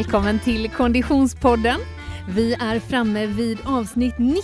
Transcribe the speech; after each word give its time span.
välkommen 0.00 0.38
till 0.38 0.70
Konditionspodden. 0.70 1.80
Vi 2.28 2.54
är 2.54 2.80
framme 2.80 3.26
vid 3.26 3.58
avsnitt 3.66 4.14
19 4.18 4.42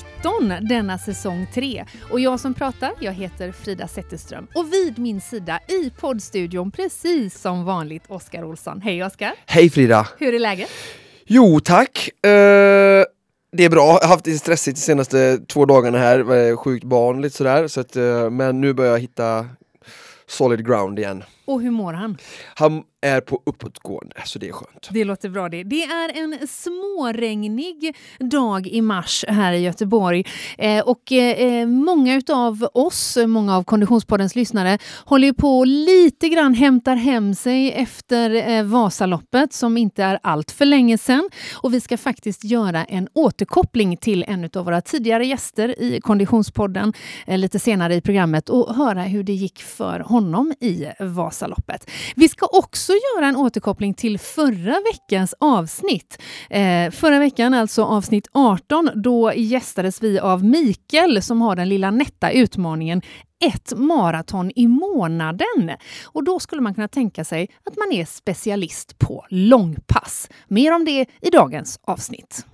denna 0.69 0.99
säsong 0.99 1.47
3 1.55 1.85
och 2.11 2.21
jag 2.21 2.41
som 2.41 2.55
pratar, 2.55 2.93
jag 3.01 3.13
heter 3.13 3.53
Frida 3.53 3.89
Zetterström 3.89 4.47
och 4.55 4.73
vid 4.73 4.99
min 4.99 5.21
sida 5.21 5.61
i 5.69 5.91
poddstudion 5.91 6.71
precis 6.71 7.41
som 7.41 7.65
vanligt 7.65 8.03
Oskar 8.09 8.45
Olsson. 8.45 8.81
Hej 8.81 9.05
Oskar! 9.05 9.35
Hej 9.47 9.71
Frida! 9.71 10.09
Hur 10.19 10.35
är 10.35 10.39
läget? 10.39 10.71
Jo 11.25 11.61
tack! 11.61 12.09
Uh, 12.27 12.31
det 13.53 13.65
är 13.65 13.71
bra, 13.71 13.87
jag 13.87 14.09
har 14.09 14.09
haft 14.09 14.25
det 14.25 14.39
stressigt 14.39 14.77
de 14.77 14.83
senaste 14.83 15.39
två 15.39 15.65
dagarna 15.65 15.99
här, 15.99 16.57
sjukt 16.57 16.85
barn 16.85 17.23
lite 17.23 17.37
sådär, 17.37 17.69
så 17.69 17.81
att, 17.81 17.97
uh, 17.97 18.31
men 18.31 18.61
nu 18.61 18.73
börjar 18.73 18.93
jag 18.93 19.01
hitta 19.01 19.47
solid 20.27 20.67
ground 20.67 20.99
igen. 20.99 21.25
Och 21.47 21.63
hur 21.63 21.71
mår 21.71 21.93
han? 21.93 22.19
Han 22.55 22.83
är 23.07 23.21
på 23.21 23.43
uppåtgående, 23.47 24.17
så 24.25 24.39
det 24.39 24.49
är 24.49 24.53
skönt. 24.53 24.89
Det 24.91 25.05
låter 25.05 25.29
bra 25.29 25.49
det. 25.49 25.63
Det 25.63 25.83
är 25.83 26.23
en 26.23 26.49
småregnig 26.49 27.97
dag 28.19 28.67
i 28.67 28.83
mars 28.83 29.25
här 29.29 29.53
i 29.53 29.59
Göteborg. 29.59 30.25
Eh, 30.59 30.85
och 30.89 31.13
eh, 31.13 31.67
många 31.67 32.23
av 32.29 32.69
oss, 32.75 33.19
många 33.27 33.57
av 33.57 33.65
Konditionspoddens 33.65 34.37
lyssnare, 34.37 34.79
håller 35.05 35.33
på 35.33 35.59
och 35.59 35.67
lite 35.67 36.29
grann 36.29 36.55
hämtar 36.55 36.97
hem 36.97 37.35
sig 37.35 37.73
efter 37.73 38.51
eh, 38.51 38.63
Vasaloppet 38.65 39.53
som 39.53 39.77
inte 39.77 40.05
är 40.05 40.19
allt 40.23 40.51
för 40.51 40.65
länge 40.65 40.99
sedan. 40.99 41.29
Och 41.55 41.75
vi 41.75 41.81
ska 41.81 41.99
faktiskt 41.99 42.45
göra 42.45 42.85
en 42.85 43.09
återkoppling 43.13 43.97
till 43.97 44.25
en 44.29 44.51
av 44.55 44.65
våra 44.65 44.81
tidigare 44.81 45.27
gäster 45.27 45.83
i 45.83 46.01
Konditionspodden 46.01 46.93
eh, 47.27 47.39
lite 47.39 47.59
senare 47.59 47.95
i 47.95 48.01
programmet 48.01 48.49
och 48.49 48.75
höra 48.75 49.03
hur 49.03 49.23
det 49.23 49.33
gick 49.33 49.63
för 49.63 50.01
honom 50.01 50.53
i 50.61 50.87
Vasaloppet. 51.01 51.36
Vi 52.17 52.29
ska 52.29 52.47
också 52.47 52.93
göra 52.93 53.27
en 53.27 53.37
återkoppling 53.37 53.95
till 53.95 54.19
förra 54.19 54.81
veckans 54.93 55.35
avsnitt. 55.41 56.23
Eh, 56.51 56.91
förra 56.91 57.19
veckan, 57.19 57.55
alltså 57.55 57.85
avsnitt 57.85 58.29
18, 58.33 58.91
då 58.95 59.33
gästades 59.33 60.03
vi 60.03 60.19
av 60.19 60.45
Mikael 60.45 61.23
som 61.23 61.41
har 61.41 61.57
den 61.57 61.69
lilla 61.69 61.91
nätta 61.91 62.31
utmaningen 62.31 63.03
ett 63.45 63.73
maraton 63.77 64.51
i 64.57 64.67
månaden. 64.67 65.71
Och 66.05 66.25
då 66.25 66.41
skulle 66.41 66.63
man 66.63 66.75
kunna 66.75 66.89
tänka 66.89 67.25
sig 67.25 67.49
att 67.65 67.77
man 67.77 67.93
är 67.93 68.05
specialist 68.05 68.99
på 68.99 69.27
långpass. 69.31 70.29
Mer 70.49 70.75
om 70.75 70.85
det 70.85 71.07
i 71.21 71.31
dagens 71.31 71.81
avsnitt. 71.83 72.47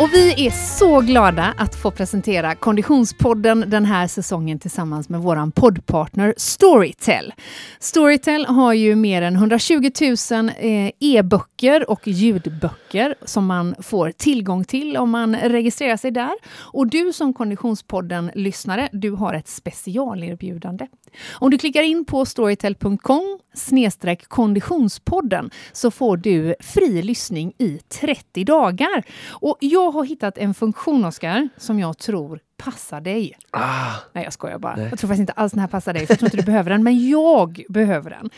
Och 0.00 0.12
vi 0.12 0.46
är 0.46 0.50
så 0.50 1.00
glada 1.00 1.54
att 1.56 1.74
få 1.74 1.90
presentera 1.90 2.54
Konditionspodden 2.54 3.64
den 3.66 3.84
här 3.84 4.06
säsongen 4.06 4.58
tillsammans 4.58 5.08
med 5.08 5.20
vår 5.20 5.50
poddpartner 5.50 6.34
Storytel. 6.36 7.32
Storytel 7.78 8.46
har 8.46 8.72
ju 8.72 8.96
mer 8.96 9.22
än 9.22 9.34
120 9.36 9.90
000 10.30 10.50
eh, 10.58 10.90
e-böcker 11.00 11.90
och 11.90 12.08
ljudböcker 12.08 12.89
som 13.24 13.46
man 13.46 13.74
får 13.78 14.10
tillgång 14.10 14.64
till 14.64 14.96
om 14.96 15.10
man 15.10 15.36
registrerar 15.36 15.96
sig 15.96 16.10
där. 16.10 16.32
Och 16.58 16.86
du 16.86 17.12
som 17.12 17.34
Konditionspodden-lyssnare, 17.34 18.88
du 18.92 19.10
har 19.10 19.34
ett 19.34 19.48
specialerbjudande. 19.48 20.86
Om 21.32 21.50
du 21.50 21.58
klickar 21.58 21.82
in 21.82 22.04
på 22.04 22.26
storytel.com 22.26 23.38
snedstreck 23.54 24.28
konditionspodden 24.28 25.50
så 25.72 25.90
får 25.90 26.16
du 26.16 26.54
fri 26.60 27.02
lyssning 27.02 27.52
i 27.58 27.78
30 27.78 28.44
dagar. 28.44 29.02
Och 29.28 29.56
jag 29.60 29.90
har 29.90 30.04
hittat 30.04 30.38
en 30.38 30.54
funktion, 30.54 31.04
Oskar, 31.04 31.48
som 31.56 31.78
jag 31.78 31.98
tror 31.98 32.40
passar 32.56 33.00
dig. 33.00 33.32
Ah, 33.50 33.92
Nej, 34.12 34.24
jag 34.24 34.32
skojar 34.32 34.58
bara. 34.58 34.76
Nej. 34.76 34.88
Jag 34.90 34.98
tror 34.98 35.08
faktiskt 35.08 35.20
inte 35.20 35.32
alls 35.32 35.52
den 35.52 35.60
här 35.60 35.68
passar 35.68 35.92
dig, 35.92 36.06
för 36.06 36.12
jag 36.12 36.18
tror 36.18 36.26
inte 36.26 36.36
du 36.36 36.42
behöver 36.42 36.70
den, 36.70 36.82
men 36.82 37.08
jag 37.08 37.64
behöver 37.68 38.10
den. 38.10 38.30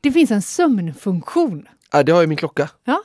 Det 0.00 0.12
finns 0.12 0.30
en 0.30 0.42
sömnfunktion. 0.42 1.66
Ah, 1.98 2.02
det 2.02 2.12
har 2.12 2.20
ju 2.20 2.26
min 2.26 2.36
klocka. 2.36 2.70
Ja. 2.84 3.02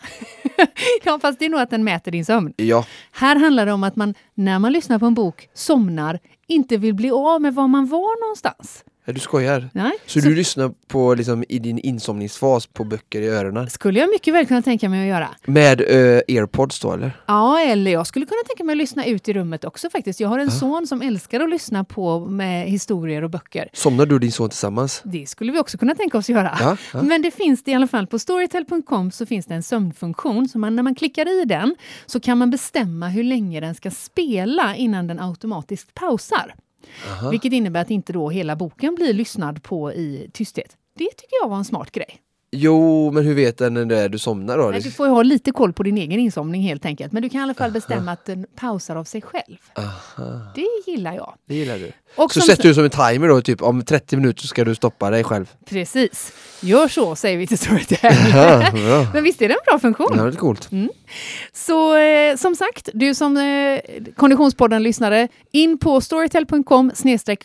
ja, 1.03 1.19
fast 1.21 1.39
det 1.39 1.45
är 1.45 1.49
nog 1.49 1.59
att 1.59 1.69
den 1.69 1.83
mäter 1.83 2.11
din 2.11 2.25
sömn. 2.25 2.53
Ja. 2.57 2.85
Här 3.11 3.35
handlar 3.35 3.65
det 3.65 3.71
om 3.71 3.83
att 3.83 3.95
man, 3.95 4.13
när 4.33 4.59
man 4.59 4.71
lyssnar 4.71 4.99
på 4.99 5.05
en 5.05 5.13
bok, 5.13 5.49
somnar, 5.53 6.19
inte 6.47 6.77
vill 6.77 6.93
bli 6.93 7.11
av 7.11 7.41
med 7.41 7.55
var 7.55 7.67
man 7.67 7.85
var 7.85 8.21
någonstans. 8.25 8.83
Du 9.13 9.19
skojar? 9.19 9.69
Nej. 9.73 9.91
Så, 10.05 10.19
du 10.19 10.35
lyssnar 10.35 10.71
på, 10.87 11.13
liksom, 11.13 11.43
i 11.49 11.59
din 11.59 11.79
insomningsfas 11.79 12.67
på 12.67 12.83
böcker 12.83 13.21
i 13.21 13.27
öronen? 13.27 13.69
skulle 13.69 13.99
jag 13.99 14.09
mycket 14.09 14.33
väl 14.33 14.45
kunna 14.45 14.61
tänka 14.61 14.89
mig 14.89 15.01
att 15.01 15.07
göra. 15.07 15.29
Med 15.45 15.81
uh, 15.81 16.21
airpods 16.27 16.79
då 16.79 16.93
eller? 16.93 17.11
Ja, 17.25 17.59
eller 17.59 17.91
jag 17.91 18.07
skulle 18.07 18.25
kunna 18.25 18.41
tänka 18.47 18.63
mig 18.63 18.73
att 18.73 18.77
lyssna 18.77 19.05
ut 19.05 19.29
i 19.29 19.33
rummet 19.33 19.65
också 19.65 19.89
faktiskt. 19.89 20.19
Jag 20.19 20.29
har 20.29 20.39
en 20.39 20.51
son 20.51 20.87
som 20.87 21.01
älskar 21.01 21.39
att 21.39 21.49
lyssna 21.49 21.83
på 21.83 22.19
med 22.19 22.67
historier 22.67 23.23
och 23.23 23.29
böcker. 23.29 23.69
Somnar 23.73 24.05
du 24.05 24.15
och 24.15 24.21
din 24.21 24.31
son 24.31 24.49
tillsammans? 24.49 25.01
Det 25.03 25.29
skulle 25.29 25.51
vi 25.51 25.59
också 25.59 25.77
kunna 25.77 25.95
tänka 25.95 26.17
oss 26.17 26.29
göra. 26.29 26.57
Ja, 26.59 26.77
ja. 26.93 27.01
Men 27.01 27.21
det 27.21 27.31
finns 27.31 27.63
det 27.63 27.71
i 27.71 27.73
alla 27.73 27.87
fall. 27.87 28.07
På 28.07 28.19
storytel.com 28.19 29.11
så 29.11 29.25
finns 29.25 29.45
det 29.45 29.53
en 29.53 29.63
sömnfunktion. 29.63 30.49
Så 30.49 30.59
man, 30.59 30.75
när 30.75 30.83
man 30.83 30.95
klickar 30.95 31.41
i 31.41 31.45
den 31.45 31.75
så 32.05 32.19
kan 32.19 32.37
man 32.37 32.49
bestämma 32.49 33.09
hur 33.09 33.23
länge 33.23 33.59
den 33.59 33.75
ska 33.75 33.91
spela 33.91 34.75
innan 34.75 35.07
den 35.07 35.19
automatiskt 35.19 35.93
pausar. 35.93 36.55
Aha. 37.09 37.29
Vilket 37.29 37.53
innebär 37.53 37.81
att 37.81 37.89
inte 37.89 38.13
då 38.13 38.29
hela 38.29 38.55
boken 38.55 38.95
blir 38.95 39.13
lyssnad 39.13 39.63
på 39.63 39.93
i 39.93 40.29
tysthet. 40.33 40.77
Det 40.95 41.09
tycker 41.09 41.35
jag 41.41 41.49
var 41.49 41.57
en 41.57 41.65
smart 41.65 41.91
grej. 41.91 42.21
Jo, 42.51 43.11
men 43.11 43.25
hur 43.25 43.33
vet 43.35 43.57
den 43.57 43.73
när 43.73 43.85
det 43.85 43.99
är 43.99 44.09
du 44.09 44.17
somnar 44.19 44.57
då? 44.57 44.69
Nej, 44.69 44.81
du 44.81 44.91
får 44.91 45.07
ju 45.07 45.13
ha 45.13 45.23
lite 45.23 45.51
koll 45.51 45.73
på 45.73 45.83
din 45.83 45.97
egen 45.97 46.19
insomning 46.19 46.61
helt 46.61 46.85
enkelt. 46.85 47.11
Men 47.11 47.23
du 47.23 47.29
kan 47.29 47.39
i 47.39 47.43
alla 47.43 47.53
fall 47.53 47.71
bestämma 47.71 48.11
att 48.11 48.25
den 48.25 48.45
pausar 48.55 48.95
av 48.95 49.03
sig 49.03 49.21
själv. 49.21 49.57
Aha, 49.75 50.41
Det 50.55 50.91
gillar 50.91 51.13
jag. 51.13 51.33
det 51.47 51.55
gillar 51.55 51.77
du. 51.77 51.91
Och 52.15 52.33
Så 52.33 52.39
som- 52.39 52.47
sätter 52.47 52.63
du 52.63 52.73
som 52.73 52.83
en 52.83 52.89
timer 52.89 53.27
då, 53.27 53.41
typ 53.41 53.61
om 53.61 53.81
30 53.83 54.15
minuter 54.17 54.47
ska 54.47 54.65
du 54.65 54.75
stoppa 54.75 55.09
dig 55.09 55.23
själv. 55.23 55.49
Precis. 55.69 56.33
Gör 56.61 56.87
så, 56.87 57.15
säger 57.15 57.37
vi 57.37 57.47
till 57.47 57.57
Storytel. 57.57 57.97
Ja. 58.33 59.07
Men 59.13 59.23
visst 59.23 59.41
är 59.41 59.47
det 59.47 59.53
en 59.53 59.59
bra 59.67 59.79
funktion? 59.79 60.13
Ja, 60.17 60.23
det 60.23 60.29
är 60.29 60.35
coolt. 60.35 60.69
Så 61.53 61.97
eh, 61.97 62.35
som 62.35 62.55
sagt, 62.55 62.89
du 62.93 63.15
som 63.15 63.37
eh, 63.37 63.79
Konditionspodden-lyssnare, 64.15 65.27
in 65.51 65.77
på 65.77 66.01
storytel.com 66.01 66.91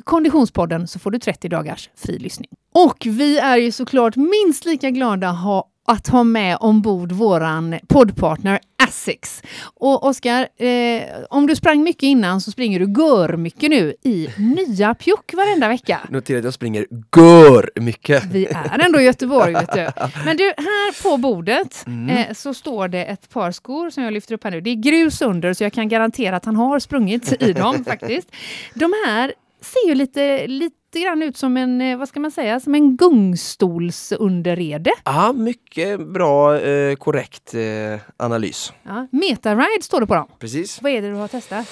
konditionspodden 0.04 0.88
så 0.88 0.98
får 0.98 1.10
du 1.10 1.18
30 1.18 1.48
dagars 1.48 1.90
fri 1.96 2.18
lyssning. 2.18 2.50
Och 2.78 3.06
vi 3.06 3.38
är 3.38 3.56
ju 3.56 3.72
såklart 3.72 4.16
minst 4.16 4.64
lika 4.64 4.90
glada 4.90 5.28
ha, 5.28 5.68
att 5.86 6.08
ha 6.08 6.24
med 6.24 6.56
ombord 6.60 7.12
våran 7.12 7.78
poddpartner 7.88 8.60
Asics. 8.88 9.42
Och 9.74 10.06
Oskar, 10.06 10.48
eh, 10.64 11.02
om 11.30 11.46
du 11.46 11.56
sprang 11.56 11.82
mycket 11.82 12.02
innan 12.02 12.40
så 12.40 12.50
springer 12.50 12.80
du 12.80 13.02
gör 13.02 13.36
mycket 13.36 13.70
nu 13.70 13.94
i 14.02 14.28
nya 14.36 14.94
pjuck 14.94 15.34
varenda 15.34 15.68
vecka. 15.68 16.00
Notera 16.10 16.38
att 16.38 16.44
jag 16.44 16.54
springer 16.54 16.86
gör 17.16 17.70
mycket. 17.80 18.24
Vi 18.24 18.46
är 18.46 18.78
ändå 18.78 19.00
i 19.00 19.04
Göteborg, 19.04 19.52
vet 19.52 19.72
du. 19.72 19.88
Men 20.24 20.36
du, 20.36 20.44
här 20.44 21.02
på 21.02 21.16
bordet 21.16 21.84
eh, 22.10 22.34
så 22.34 22.54
står 22.54 22.88
det 22.88 23.04
ett 23.04 23.30
par 23.30 23.52
skor 23.52 23.90
som 23.90 24.02
jag 24.02 24.12
lyfter 24.12 24.34
upp 24.34 24.44
här 24.44 24.50
nu. 24.50 24.60
Det 24.60 24.70
är 24.70 24.74
grus 24.74 25.22
under, 25.22 25.54
så 25.54 25.64
jag 25.64 25.72
kan 25.72 25.88
garantera 25.88 26.36
att 26.36 26.44
han 26.44 26.56
har 26.56 26.78
sprungit 26.78 27.42
i 27.42 27.52
dem 27.52 27.84
faktiskt. 27.88 28.28
De 28.74 28.92
här 29.06 29.32
ser 29.60 29.88
ju 29.88 29.94
lite, 29.94 30.46
lite 30.46 30.76
grann 31.00 31.22
ut 31.22 31.36
som 31.36 31.56
en, 31.56 31.80
eh, 31.80 31.98
vad 31.98 32.08
ska 32.08 32.20
man 32.20 32.30
säga, 32.30 32.60
som 32.60 32.74
en 32.74 32.96
gungstolsunderrede. 32.96 34.90
Ja, 35.04 35.32
mycket 35.32 36.08
bra, 36.08 36.60
eh, 36.60 36.96
korrekt 36.96 37.54
eh, 37.54 38.00
analys. 38.16 38.72
Ja, 38.82 39.06
Metaride 39.12 39.82
står 39.82 40.00
det 40.00 40.06
på 40.06 40.14
dem. 40.14 40.28
Precis. 40.38 40.82
Vad 40.82 40.92
är 40.92 41.02
det 41.02 41.08
du 41.08 41.14
har 41.14 41.28
testat? 41.28 41.66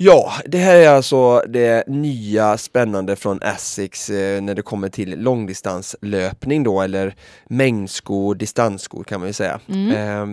Ja, 0.00 0.32
det 0.46 0.58
här 0.58 0.76
är 0.76 0.88
alltså 0.88 1.42
det 1.48 1.88
nya 1.88 2.58
spännande 2.58 3.16
från 3.16 3.42
Asics 3.42 4.10
eh, 4.10 4.42
när 4.42 4.54
det 4.54 4.62
kommer 4.62 4.88
till 4.88 5.20
långdistanslöpning 5.22 6.62
då, 6.62 6.80
eller 6.80 7.14
mängdskor, 7.46 8.34
distansskor 8.34 9.04
kan 9.04 9.20
man 9.20 9.28
ju 9.28 9.32
säga. 9.32 9.60
Eh, 9.68 10.26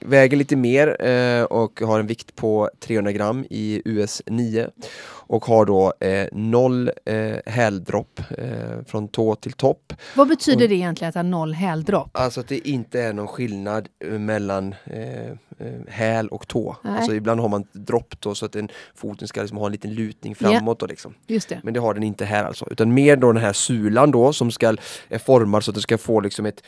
väger 0.00 0.36
lite 0.36 0.56
mer 0.56 1.06
eh, 1.06 1.42
och 1.42 1.80
har 1.80 2.00
en 2.00 2.06
vikt 2.06 2.36
på 2.36 2.70
300 2.80 3.12
gram 3.12 3.44
i 3.50 3.82
US 3.84 4.22
9 4.26 4.70
och 5.30 5.44
har 5.44 5.66
då 5.66 5.92
eh, 6.00 6.28
noll 6.32 6.90
eh, 7.04 7.36
häldropp 7.46 8.20
eh, 8.38 8.84
från 8.86 9.08
tå 9.08 9.34
till 9.34 9.52
topp. 9.52 9.92
Vad 10.16 10.28
betyder 10.28 10.68
det 10.68 10.74
egentligen 10.74 11.08
att 11.08 11.14
ha 11.14 11.22
noll 11.22 11.54
häldropp? 11.54 12.10
Alltså 12.12 12.40
att 12.40 12.48
det 12.48 12.68
inte 12.68 13.00
är 13.00 13.12
någon 13.12 13.28
skillnad 13.28 13.88
eh, 14.04 14.18
mellan 14.18 14.74
eh, 14.84 15.30
eh, 15.30 15.36
häl 15.88 16.28
och 16.28 16.48
tå. 16.48 16.76
Nej. 16.82 16.96
Alltså 16.96 17.14
ibland 17.14 17.40
har 17.40 17.48
man 17.48 17.64
dropp 17.72 18.20
då 18.20 18.34
så 18.34 18.46
att 18.46 18.52
den, 18.52 18.68
foten 18.94 19.28
ska 19.28 19.40
liksom 19.40 19.58
ha 19.58 19.66
en 19.66 19.72
liten 19.72 19.94
lutning 19.94 20.34
framåt. 20.34 20.80
Då 20.80 20.86
liksom. 20.86 21.14
Just 21.26 21.48
det. 21.48 21.60
Men 21.62 21.74
det 21.74 21.80
har 21.80 21.94
den 21.94 22.02
inte 22.02 22.24
här 22.24 22.44
alltså. 22.44 22.68
Utan 22.70 22.94
mer 22.94 23.16
då 23.16 23.32
den 23.32 23.42
här 23.42 23.52
sulan 23.52 24.10
då 24.10 24.32
som 24.32 24.50
ska 24.50 24.76
är 25.08 25.18
formad 25.18 25.64
så 25.64 25.70
att 25.70 25.74
det 25.74 25.80
ska 25.80 25.98
få 25.98 26.20
liksom 26.20 26.46
ett 26.46 26.62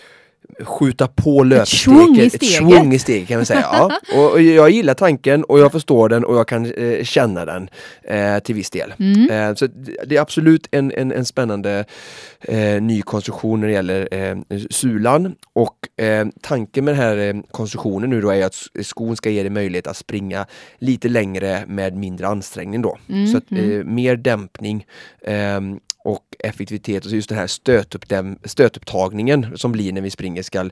skjuta 0.61 1.09
på 1.09 1.43
löpsteg. 1.45 1.79
svung 1.81 2.17
i 2.17 2.27
Ett 2.27 2.33
steget. 2.33 2.55
svung 2.57 2.93
i 2.93 2.99
steg 2.99 3.29
kan 3.29 3.37
man 3.37 3.47
säga. 3.47 3.61
Ja. 3.73 3.91
Och, 4.17 4.33
och 4.33 4.41
jag 4.43 4.71
gillar 4.71 4.95
tanken 4.95 5.45
och 5.45 5.59
jag 5.59 5.73
förstår 5.73 6.09
den 6.09 6.25
och 6.25 6.37
jag 6.37 6.49
kan 6.49 6.73
eh, 6.73 7.05
känna 7.05 7.45
den 7.45 7.69
eh, 8.03 8.39
till 8.39 8.55
viss 8.55 8.71
del. 8.71 8.95
Mm. 8.99 9.31
Eh, 9.51 9.55
så 9.55 9.67
det- 10.07 10.17
är 10.17 10.21
absolut 10.21 10.69
en, 10.71 10.93
en, 10.93 11.13
en 11.13 11.25
spännande 11.25 11.85
eh, 12.41 12.83
ny 12.83 13.03
konstruktion 13.03 13.61
när 13.61 13.67
det 13.67 13.73
gäller 13.73 14.09
eh, 14.15 14.37
sulan. 14.71 15.35
Och 15.53 15.77
tanken 16.41 16.85
med 16.85 16.95
den 16.95 17.01
här 17.03 17.43
konstruktionen 17.51 18.11
nu 18.11 18.21
då 18.21 18.31
är 18.31 18.45
att 18.47 18.55
skon 18.83 19.17
ska 19.17 19.31
ge 19.31 19.43
dig 19.43 19.51
möjlighet 19.51 19.87
att 19.87 19.97
springa 19.97 20.47
lite 20.79 21.09
längre 21.09 21.65
med 21.67 21.97
mindre 21.97 22.27
ansträngning 22.27 22.83
då. 22.83 22.99
Mm, 23.09 23.27
Så 23.27 23.37
att, 23.39 23.51
mm. 23.51 23.95
mer 23.95 24.17
dämpning 24.17 24.87
och 26.05 26.37
effektivitet 26.39 27.05
och 27.05 27.11
så 27.11 27.17
just 27.17 27.29
den 27.29 27.39
här 27.39 27.47
stötuppdäm- 27.47 28.39
stötupptagningen 28.45 29.59
som 29.59 29.73
blir 29.73 29.93
när 29.93 30.01
vi 30.01 30.11
springer 30.11 30.43
ska, 30.43 30.71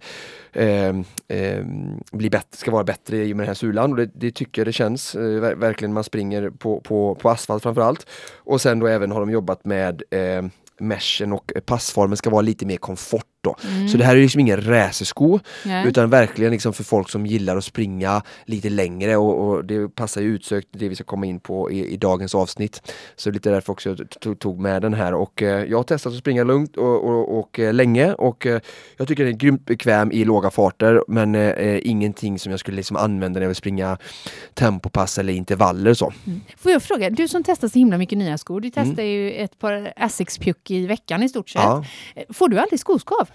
eh, 0.52 0.88
eh, 1.28 1.64
bli 2.12 2.30
bättre, 2.30 2.56
ska 2.56 2.70
vara 2.70 2.84
bättre 2.84 3.24
i 3.24 3.32
och 3.32 3.36
med 3.36 3.44
den 3.44 3.48
här 3.48 3.54
sulan 3.54 3.90
och 3.90 3.96
det, 3.96 4.10
det 4.14 4.30
tycker 4.30 4.62
jag 4.62 4.66
det 4.66 4.72
känns 4.72 5.14
eh, 5.14 5.40
verkligen 5.56 5.90
när 5.90 5.94
man 5.94 6.04
springer 6.04 6.50
på, 6.50 6.80
på, 6.80 7.14
på 7.14 7.30
asfalt 7.30 7.62
framförallt. 7.62 8.06
Och 8.34 8.60
sen 8.60 8.78
då 8.78 8.86
även 8.86 9.10
har 9.10 9.20
de 9.20 9.30
jobbat 9.30 9.64
med 9.64 10.02
eh, 10.10 10.44
meshen 10.80 11.32
och 11.32 11.52
passformen 11.66 12.16
ska 12.16 12.30
vara 12.30 12.42
lite 12.42 12.66
mer 12.66 12.76
komfort 12.76 13.26
då. 13.42 13.56
Så 13.92 13.96
det 13.96 14.04
här 14.04 14.16
är 14.16 14.20
liksom 14.20 14.40
ingen 14.40 14.60
racersko 14.66 15.38
Nej. 15.64 15.88
utan 15.88 16.10
verkligen 16.10 16.52
liksom 16.52 16.72
för 16.72 16.84
folk 16.84 17.08
som 17.10 17.26
gillar 17.26 17.56
att 17.56 17.64
springa 17.64 18.22
lite 18.44 18.70
längre 18.70 19.16
och, 19.16 19.48
och 19.48 19.64
det 19.64 19.88
passar 19.88 20.20
ju 20.20 20.26
utsökt 20.28 20.68
det 20.70 20.88
vi 20.88 20.94
ska 20.94 21.04
komma 21.04 21.26
in 21.26 21.40
på 21.40 21.70
i, 21.70 21.86
i 21.86 21.96
dagens 21.96 22.34
avsnitt. 22.34 22.92
Så 23.16 23.30
lite 23.30 23.50
därför 23.50 23.72
också 23.72 23.96
jag 24.22 24.38
tog, 24.38 24.60
med 24.60 24.82
den 24.82 24.94
här 24.94 25.14
och 25.14 25.42
eh, 25.42 25.64
jag 25.64 25.76
har 25.78 25.82
testat 25.84 26.12
att 26.12 26.18
springa 26.18 26.44
lugnt 26.44 26.76
och, 26.76 27.04
och, 27.04 27.38
och 27.38 27.58
eh, 27.58 27.74
länge 27.74 28.12
och 28.12 28.46
eh, 28.46 28.60
jag 28.96 29.08
tycker 29.08 29.24
den 29.24 29.32
är 29.34 29.38
grymt 29.38 29.66
bekväm 29.66 30.12
i 30.12 30.24
låga 30.24 30.50
farter 30.50 31.02
men 31.08 31.34
eh, 31.34 31.40
eh, 31.50 31.80
ingenting 31.84 32.38
som 32.38 32.50
jag 32.50 32.60
skulle 32.60 32.76
liksom 32.76 32.96
använda 32.96 33.38
när 33.40 33.44
jag 33.44 33.48
vill 33.48 33.56
springa 33.56 33.98
tempopass 34.54 35.18
eller 35.18 35.32
intervaller 35.32 35.94
så. 35.94 36.12
Får 36.56 36.72
jag 36.72 36.82
fråga, 36.82 37.10
du 37.10 37.28
som 37.28 37.42
testar 37.44 37.68
så 37.68 37.78
himla 37.78 37.98
mycket 37.98 38.18
nya 38.18 38.38
skor, 38.38 38.60
du 38.60 38.70
Mm. 38.76 38.88
testar 38.88 39.02
ju 39.02 39.32
ett 39.32 39.58
par 39.58 39.92
Asics-pjuck 39.96 40.70
i 40.70 40.86
veckan 40.86 41.22
i 41.22 41.28
stort 41.28 41.48
sett. 41.48 41.62
Ja. 41.62 41.84
Får 42.30 42.48
du 42.48 42.58
aldrig 42.58 42.80
skoskav? 42.80 43.29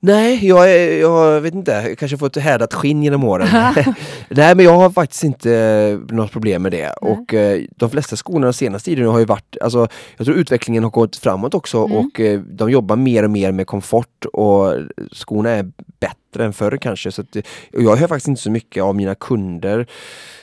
Nej, 0.00 0.46
jag, 0.46 0.70
jag 0.98 1.40
vet 1.40 1.54
inte, 1.54 1.70
jag 1.72 1.98
kanske 1.98 2.18
fått 2.18 2.36
härdat 2.36 2.74
skinn 2.74 3.02
genom 3.02 3.24
åren. 3.24 3.48
Nej 4.28 4.54
men 4.54 4.64
jag 4.64 4.76
har 4.76 4.90
faktiskt 4.90 5.24
inte 5.24 5.52
eh, 5.54 6.14
något 6.14 6.32
problem 6.32 6.62
med 6.62 6.72
det 6.72 6.90
och 6.90 7.34
eh, 7.34 7.62
de 7.76 7.90
flesta 7.90 8.16
skorna 8.16 8.46
de 8.46 8.52
senaste 8.52 8.90
tiden 8.90 9.06
har 9.06 9.18
ju 9.18 9.24
varit, 9.24 9.56
alltså 9.60 9.88
jag 10.16 10.26
tror 10.26 10.38
utvecklingen 10.38 10.82
har 10.82 10.90
gått 10.90 11.16
framåt 11.16 11.54
också 11.54 11.76
Mm. 11.86 11.96
och 11.98 12.20
eh, 12.20 12.40
de 12.40 12.70
jobbar 12.70 12.96
mer 12.96 13.22
och 13.22 13.30
mer 13.30 13.52
med 13.52 13.66
komfort 13.66 14.24
och 14.32 14.74
skorna 15.12 15.50
är 15.50 15.70
bättre 16.00 16.44
än 16.44 16.52
förr 16.52 16.76
kanske. 16.76 17.12
Så 17.12 17.20
att, 17.20 17.36
jag 17.72 17.96
hör 17.96 18.08
faktiskt 18.08 18.28
inte 18.28 18.42
så 18.42 18.50
mycket 18.50 18.82
av 18.82 18.94
mina 18.96 19.14
kunder 19.14 19.86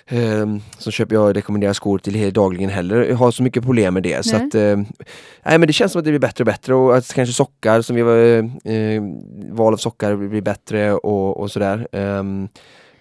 eh, 0.07 0.45
som 0.77 0.91
köper 0.91 1.15
jag 1.15 1.37
rekommenderar 1.37 1.73
skor 1.73 1.97
till 1.97 2.33
dagligen 2.33 2.69
heller, 2.69 3.03
jag 3.03 3.15
har 3.15 3.31
så 3.31 3.43
mycket 3.43 3.63
problem 3.63 3.93
med 3.93 4.03
det. 4.03 4.25
Så 4.25 4.37
Nej. 4.37 4.47
att, 4.47 4.55
eh, 4.55 4.77
nej 5.43 5.57
men 5.57 5.61
det 5.61 5.73
känns 5.73 5.91
som 5.91 5.99
att 5.99 6.05
det 6.05 6.11
blir 6.11 6.19
bättre 6.19 6.41
och 6.41 6.45
bättre 6.45 6.75
och 6.75 6.97
att 6.97 7.13
kanske 7.13 7.33
sockar 7.33 7.81
som 7.81 7.95
vi 7.95 8.01
var, 8.01 8.17
eh, 8.71 9.03
val 9.51 9.73
av 9.73 9.77
sockar 9.77 10.15
blir 10.15 10.41
bättre 10.41 10.93
och, 10.93 11.37
och 11.39 11.51
sådär. 11.51 11.87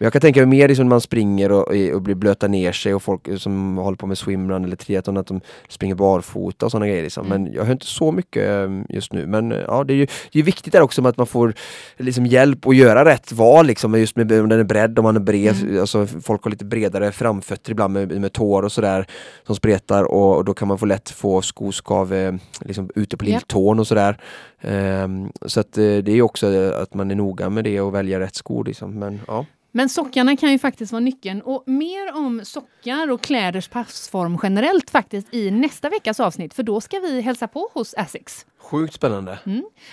Men 0.03 0.07
jag 0.07 0.13
kan 0.13 0.21
tänka 0.21 0.41
mig 0.41 0.47
mer 0.47 0.69
liksom 0.69 0.87
när 0.87 0.91
man 0.91 1.01
springer 1.01 1.53
och, 1.53 1.69
och 1.95 2.03
blir 2.03 2.15
blöta 2.15 2.49
ner 2.49 2.73
sig 2.73 2.95
och 2.95 3.03
folk 3.03 3.29
som 3.39 3.77
håller 3.77 3.97
på 3.97 4.07
med 4.07 4.19
swimrun 4.19 4.65
eller 4.65 4.77
triathlon 4.77 5.17
att 5.17 5.27
de 5.27 5.41
springer 5.69 5.95
barfota 5.95 6.67
och 6.67 6.73
sådana 6.73 6.87
grejer. 6.87 7.03
Liksom. 7.03 7.27
Mm. 7.27 7.43
Men 7.43 7.53
jag 7.53 7.65
hör 7.65 7.73
inte 7.73 7.87
så 7.87 8.13
mycket 8.13 8.49
ehm, 8.49 8.87
just 8.89 9.13
nu. 9.13 9.27
Men 9.27 9.53
eh, 9.53 9.59
ja, 9.67 9.85
det 9.85 9.93
är 9.93 9.97
ju 9.97 10.07
det 10.33 10.39
är 10.39 10.43
viktigt 10.43 10.73
där 10.73 10.81
också 10.81 11.07
att 11.07 11.17
man 11.17 11.27
får 11.27 11.55
liksom 11.97 12.27
hjälp 12.27 12.67
att 12.67 12.77
göra 12.77 13.05
rätt 13.05 13.33
val 13.33 13.67
liksom, 13.67 13.95
just 13.95 14.17
med 14.17 14.33
om 14.33 14.49
den 14.49 14.61
är 14.61 14.65
bredd, 14.65 14.99
om 14.99 15.03
man 15.03 15.17
är 15.17 15.21
bred. 15.21 15.57
Mm. 15.63 15.81
Alltså, 15.81 16.07
folk 16.07 16.45
har 16.45 16.51
lite 16.51 16.65
bredare 16.65 17.13
framfötter 17.13 17.71
ibland 17.71 17.93
med, 17.93 18.21
med 18.21 18.33
tår 18.33 18.63
och 18.63 18.73
sådär 18.73 19.07
som 19.47 19.57
spretar 19.57 20.05
och, 20.05 20.37
och 20.37 20.45
då 20.45 20.55
kan 20.55 20.69
man 20.69 20.79
få 20.79 20.87
lätt 20.87 21.11
få 21.11 21.43
skoskav 21.43 22.13
eh, 22.13 22.35
liksom, 22.61 22.91
ute 22.95 23.17
på 23.17 23.25
lilltån 23.25 23.79
och 23.79 23.87
sådär. 23.87 24.19
Ehm, 24.61 25.33
så 25.47 25.61
att 25.61 25.79
eh, 25.79 25.83
det 25.83 26.09
är 26.09 26.15
ju 26.15 26.23
också 26.23 26.73
att 26.83 26.95
man 26.95 27.11
är 27.11 27.15
noga 27.15 27.51
med 27.51 27.65
det 27.65 27.81
och 27.81 27.95
välja 27.95 28.21
rätt 28.21 28.35
skor. 28.35 28.65
Liksom. 28.65 28.99
Men, 28.99 29.21
ja. 29.27 29.47
Men 29.73 29.89
sockarna 29.89 30.37
kan 30.37 30.53
ju 30.53 30.59
faktiskt 30.59 30.93
vara 30.93 31.01
nyckeln. 31.01 31.43
Och 31.43 31.63
mer 31.67 32.17
om 32.17 32.41
sockar 32.45 33.11
och 33.11 33.21
kläders 33.21 33.69
passform 33.69 34.39
generellt 34.43 34.91
faktiskt 34.91 35.35
i 35.35 35.51
nästa 35.51 35.89
veckas 35.89 36.21
avsnitt. 36.21 36.55
För 36.55 36.63
då 36.63 36.81
ska 36.81 36.99
vi 36.99 37.21
hälsa 37.21 37.49
på 37.49 37.71
hos 37.75 37.95
Asics. 37.95 38.47
Sjukt 38.59 38.95
spännande. 38.95 39.39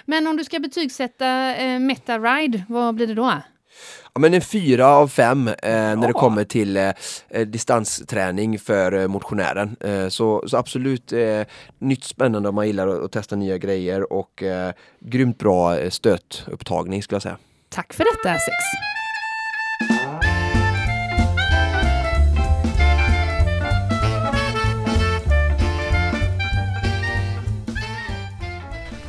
Men 0.06 0.28
om 0.28 0.38
du 0.38 0.44
ska 0.44 0.60
betygsätta 0.60 1.56
eh, 1.56 1.80
Meta 1.80 2.20
Ride, 2.20 2.64
vad 2.68 2.96
blir 2.96 3.08
det 3.08 3.14
då? 3.14 3.34
Ja, 4.14 4.20
men 4.20 4.34
en 4.34 4.42
fyra 4.42 4.88
av 4.88 5.08
fem 5.08 5.48
eh, 5.48 5.56
när 5.64 6.08
det 6.08 6.14
kommer 6.14 6.44
till 6.44 6.78
eh, 6.78 6.94
eh, 7.30 7.48
distansträning 7.48 8.60
för 8.60 8.92
eh, 8.92 9.08
motionären. 9.08 9.76
Eh, 9.80 10.08
så, 10.08 10.44
så 10.48 10.58
absolut 10.58 11.14
eh, 11.14 11.42
nytt 11.80 12.04
spännande 12.04 12.50
om 12.50 12.56
man 12.56 12.68
gillar 12.68 12.88
att, 12.88 13.04
att 13.04 13.12
testa 13.12 13.36
nya 13.36 13.58
grejer 13.58 14.14
och 14.14 14.44
eh, 14.44 14.74
grymt 15.00 15.38
bra 15.38 15.90
stötupptagning 15.90 17.04
skulle 17.04 17.16
jag 17.16 17.22
säga. 17.24 17.38
Tack 17.70 17.94
för 17.94 18.04
detta 18.04 18.31
Asics. 18.36 18.99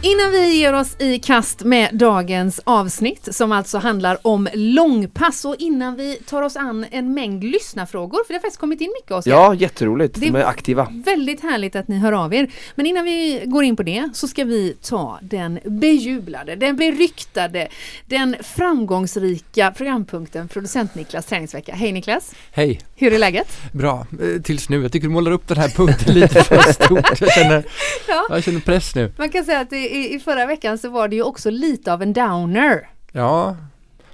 Innan 0.02 0.30
vi 0.32 0.54
ger 0.56 0.72
oss 0.72 0.96
i 1.00 1.18
kast 1.18 1.60
med 1.64 1.88
dagens 1.92 2.60
avsnitt 2.64 3.28
som 3.34 3.52
alltså 3.52 3.78
handlar 3.78 4.26
om 4.26 4.48
långpass 4.54 5.44
och 5.44 5.56
innan 5.58 5.96
vi 5.96 6.16
tar 6.16 6.42
oss 6.42 6.56
an 6.56 6.86
en 6.90 7.14
mängd 7.14 7.44
lyssnarfrågor, 7.44 8.24
för 8.26 8.32
det 8.32 8.34
har 8.34 8.40
faktiskt 8.40 8.60
kommit 8.60 8.80
in 8.80 8.90
mycket 9.00 9.10
Oskar. 9.12 9.30
Ja, 9.30 9.54
jätteroligt. 9.54 10.14
De 10.20 10.34
är 10.36 10.44
aktiva. 10.44 10.88
Väldigt 11.04 11.42
härligt 11.42 11.76
att 11.76 11.88
ni 11.88 11.98
hör 11.98 12.12
av 12.12 12.34
er. 12.34 12.50
Men 12.74 12.86
innan 12.86 13.04
vi 13.04 13.42
går 13.46 13.64
in 13.64 13.76
på 13.76 13.82
det 13.82 14.08
så 14.14 14.28
ska 14.28 14.44
vi 14.44 14.76
ta 14.82 15.18
den 15.22 15.58
bejublade, 15.64 16.56
den 16.56 16.76
beryktade, 16.76 17.68
den 18.06 18.36
framgångsrika 18.42 19.70
programpunkten 19.76 20.48
Producent 20.48 20.94
Niklas 20.94 21.26
träningsvecka. 21.26 21.74
Hej 21.74 21.92
Niklas! 21.92 22.34
Hej, 22.52 22.80
Hur 22.96 23.12
är 23.12 23.18
läget? 23.18 23.58
bra. 23.72 24.06
Eh, 24.22 24.42
Tills 24.42 24.68
nu. 24.68 24.82
Jag 24.82 24.92
tycker 24.92 25.06
du 25.06 25.12
målar 25.12 25.30
upp 25.32 25.48
den 25.48 25.56
här 25.56 25.68
punkten 25.68 26.14
lite 26.14 26.44
för 26.44 26.72
stort. 26.72 27.20
Jag 27.20 27.32
känner, 27.32 27.64
Ja. 28.08 28.26
jag 28.30 28.44
känner 28.44 28.60
press 28.60 28.94
nu. 28.94 29.12
Man 29.18 29.28
kan 29.28 29.44
säga 29.44 29.60
att 29.60 29.70
det, 29.70 29.89
i, 29.90 30.14
i 30.14 30.18
förra 30.18 30.46
veckan 30.46 30.78
så 30.78 30.90
var 30.90 31.08
det 31.08 31.16
ju 31.16 31.22
också 31.22 31.50
lite 31.50 31.92
av 31.92 32.02
en 32.02 32.12
downer. 32.12 32.88
Ja, 33.12 33.56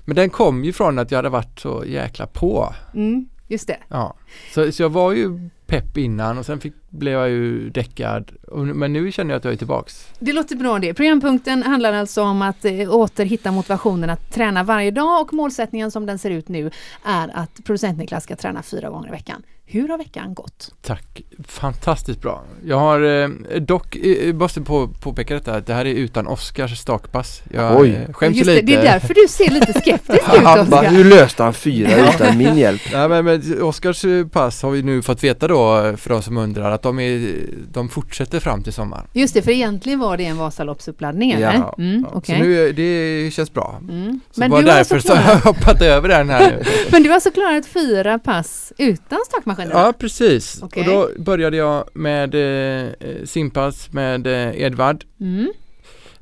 men 0.05 0.17
den 0.17 0.31
kom 0.31 0.65
ju 0.65 0.73
från 0.73 0.99
att 0.99 1.11
jag 1.11 1.19
hade 1.19 1.29
varit 1.29 1.61
så 1.61 1.85
jäkla 1.87 2.27
på. 2.27 2.75
Mm, 2.95 3.29
just 3.49 3.67
det. 3.67 3.79
Ja, 3.89 4.17
så, 4.55 4.73
så 4.73 4.83
jag 4.83 4.91
var 4.91 5.13
ju 5.13 5.51
pepp 5.67 5.99
innan 5.99 6.39
och 6.39 6.47
sen 6.47 6.61
fick, 6.61 6.75
blev 6.97 7.13
jag 7.13 7.29
ju 7.29 7.71
däckad. 7.71 8.33
Men 8.75 8.93
nu 8.93 9.13
känner 9.13 9.31
jag 9.31 9.39
att 9.39 9.45
jag 9.45 9.53
är 9.53 9.57
tillbaks. 9.59 10.09
Det 10.19 10.33
låter 10.33 10.57
bra 10.57 10.79
det. 10.79 10.95
Programpunkten 10.95 11.63
handlar 11.63 11.93
alltså 11.93 12.23
om 12.23 12.43
att 12.43 12.65
eh, 12.65 12.95
åter 12.95 13.25
hitta 13.25 13.51
motivationen 13.53 14.11
att 14.11 14.33
träna 14.33 14.63
varje 14.63 14.91
dag 14.91 15.21
och 15.23 15.33
målsättningen 15.33 15.91
som 15.91 16.07
den 16.07 16.19
ser 16.19 16.31
ut 16.31 16.49
nu 16.49 16.71
är 17.05 17.31
att 17.35 17.65
producent 17.65 17.99
Niklas 17.99 18.25
ska 18.25 18.37
träna 18.37 18.63
fyra 18.63 18.91
gånger 18.91 19.09
i 19.09 19.11
veckan. 19.11 19.43
Hur 19.69 19.89
har 19.89 19.99
veckan 19.99 20.35
gått? 20.35 20.75
Tack, 20.83 21.23
fantastiskt 21.49 22.21
bra. 22.23 22.45
Jag 22.65 22.79
har 22.79 23.23
eh, 23.23 23.29
dock, 23.61 23.97
eh, 23.97 24.35
måste 24.35 24.61
på, 24.61 24.89
påpeka 24.89 25.35
detta, 25.35 25.55
att 25.55 25.67
det 25.67 25.75
här 25.75 25.85
är 25.85 25.95
utan 25.95 26.27
Oscars 26.27 26.79
stakpass. 26.79 27.43
Jag 27.53 27.81
Oj. 27.81 27.91
eh, 27.91 28.13
skäms 28.13 28.35
ju 28.37 28.39
Just 28.39 28.47
det, 28.49 28.55
lite. 28.55 28.67
det 28.67 28.75
är 28.75 28.83
därför 28.83 29.15
du 29.15 29.29
ser 29.29 29.51
lite 29.51 29.73
skeptisk 29.73 30.23
ut 30.35 30.41
Oskar. 30.45 30.91
hur 30.91 31.05
löste 31.05 31.43
han 31.43 31.55
fyra 31.55 32.09
utan 32.15 32.39
min 32.39 32.57
hjälp? 32.59 32.83
Nej 32.93 33.09
men, 33.09 33.25
men 33.25 33.63
Oscars 33.63 34.05
eh, 34.05 34.27
pass 34.27 34.63
har 34.63 34.71
vi 34.71 34.83
nu 34.83 35.03
fått 35.03 35.25
veta 35.25 35.49
då 35.49 35.85
eh, 35.85 35.97
för 35.97 36.11
de 36.11 36.23
som 36.23 36.37
undrar 36.37 36.71
att 36.71 36.86
de, 36.87 36.99
är, 37.01 37.45
de 37.73 37.89
fortsätter 37.89 38.41
fram 38.41 38.63
till 38.63 38.73
sommaren. 38.73 39.07
Just 39.13 39.35
det, 39.35 39.43
för 39.43 39.51
egentligen 39.51 39.99
var 39.99 40.17
det 40.17 40.25
en 40.25 40.37
Vasaloppsuppladdning 40.37 41.31
eller? 41.31 41.55
Ja, 41.55 41.75
mm, 41.79 42.01
Ja, 42.05 42.11
okej. 42.15 42.39
Så 42.39 42.45
nu, 42.45 42.69
eh, 42.69 42.75
det 42.75 43.31
känns 43.35 43.53
bra. 43.53 43.81
mm. 43.89 44.21
Så 44.31 44.41
Men, 44.41 44.51
bara 44.51 44.61
du 44.61 44.67
därför 44.67 44.95
alltså 44.95 45.09
så 45.13 45.17
har 45.17 45.33
jag 45.33 45.41
hoppat 45.41 45.83
över 45.83 46.09
den 46.09 46.29
här 46.31 46.51
nu. 46.51 46.63
men 46.91 47.03
du 47.03 47.09
har 47.09 47.15
alltså 47.15 47.31
klarat 47.31 47.67
fyra 47.67 48.19
pass 48.19 48.73
utan 48.79 49.19
stakmaskiner? 49.29 49.71
Ja 49.73 49.93
precis, 49.99 50.63
Okej. 50.63 50.81
och 50.81 50.87
då 51.17 51.23
började 51.23 51.57
jag 51.57 51.85
med 51.95 52.35
eh, 52.35 52.91
simpass 53.25 53.93
med 53.93 54.27
eh, 54.27 54.63
Edvard. 54.63 55.05
Mm. 55.21 55.53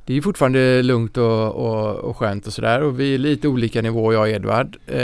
Det 0.07 0.17
är 0.17 0.21
fortfarande 0.21 0.83
lugnt 0.83 1.17
och, 1.17 1.55
och, 1.55 1.95
och 1.95 2.17
skönt 2.17 2.47
och 2.47 2.53
sådär 2.53 2.81
och 2.81 2.99
vi 2.99 3.13
är 3.13 3.17
lite 3.17 3.47
olika 3.47 3.81
nivå 3.81 4.13
jag 4.13 4.21
och 4.21 4.29
Edvard. 4.29 4.77
Eh, 4.87 5.01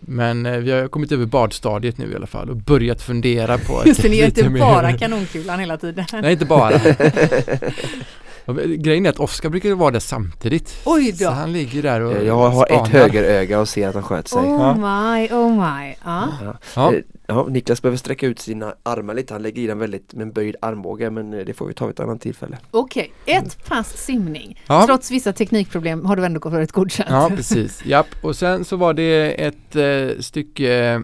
men 0.00 0.46
eh, 0.46 0.56
vi 0.58 0.70
har 0.70 0.88
kommit 0.88 1.12
över 1.12 1.26
badstadiet 1.26 1.98
nu 1.98 2.12
i 2.12 2.16
alla 2.16 2.26
fall 2.26 2.50
och 2.50 2.56
börjat 2.56 3.02
fundera 3.02 3.58
på 3.58 3.82
Just 3.86 4.02
det, 4.02 4.08
ni 4.10 4.18
är 4.20 4.26
inte 4.26 4.48
mer- 4.48 4.60
bara 4.60 4.92
kanonkulan 4.92 5.60
hela 5.60 5.76
tiden. 5.76 6.04
Nej 6.12 6.32
inte 6.32 6.44
bara. 6.44 6.72
Grejen 8.78 9.06
är 9.06 9.10
att 9.10 9.20
Oskar 9.20 9.48
brukar 9.48 9.74
vara 9.74 9.90
där 9.90 10.00
samtidigt. 10.00 10.74
Oj 10.84 11.10
då. 11.12 11.16
Så 11.16 11.30
han 11.30 11.52
ligger 11.52 11.82
där 11.82 12.00
och 12.00 12.12
Eh, 12.12 12.22
Jag 12.26 12.36
har 12.36 12.66
spanar. 12.66 12.82
ett 12.84 12.88
högeröga 12.92 13.60
och 13.60 13.68
ser 13.68 13.88
att 13.88 13.94
han 13.94 14.02
sköter 14.02 14.28
sig. 14.28 14.38
Oh 14.38 14.60
Ja. 14.60 14.74
my, 14.74 15.28
oh 15.28 15.50
my. 15.50 15.94
Ja. 16.04 16.28
Ja. 16.44 16.56
Ja. 16.76 16.94
Eh, 16.94 17.00
Ja, 17.26 17.46
Niklas 17.50 17.82
behöver 17.82 17.96
sträcka 17.98 18.26
ut 18.26 18.38
sina 18.38 18.74
armar 18.82 19.14
lite. 19.14 19.34
Han 19.34 19.42
lägger 19.42 19.62
i 19.62 19.66
den 19.66 19.78
väldigt 19.78 20.12
med 20.14 20.22
en 20.22 20.32
böjd 20.32 20.56
armbåge 20.62 21.10
men 21.10 21.34
eh, 21.34 21.44
det 21.44 21.54
får 21.54 21.66
vi 21.66 21.74
ta 21.74 21.86
vid 21.86 21.92
ett 21.94 22.00
annat 22.00 22.20
tillfälle. 22.20 22.58
Okej, 22.70 23.12
ett 23.26 23.64
pass 23.68 23.96
simning. 23.96 24.60
Ja. 24.66 24.86
Trots 24.86 25.10
vissa 25.10 25.32
teknikproblem 25.32 26.04
har 26.04 26.16
du 26.16 26.24
ändå 26.24 26.50
varit 26.50 26.72
godkänt. 26.72 27.10
Ja, 27.10 27.30
precis. 27.36 27.82
Japp. 27.86 28.06
Och 28.22 28.36
sen 28.36 28.64
så 28.64 28.76
var 28.76 28.94
det 28.94 29.44
ett 29.46 29.76
eh, 29.76 30.20
stycke 30.20 31.02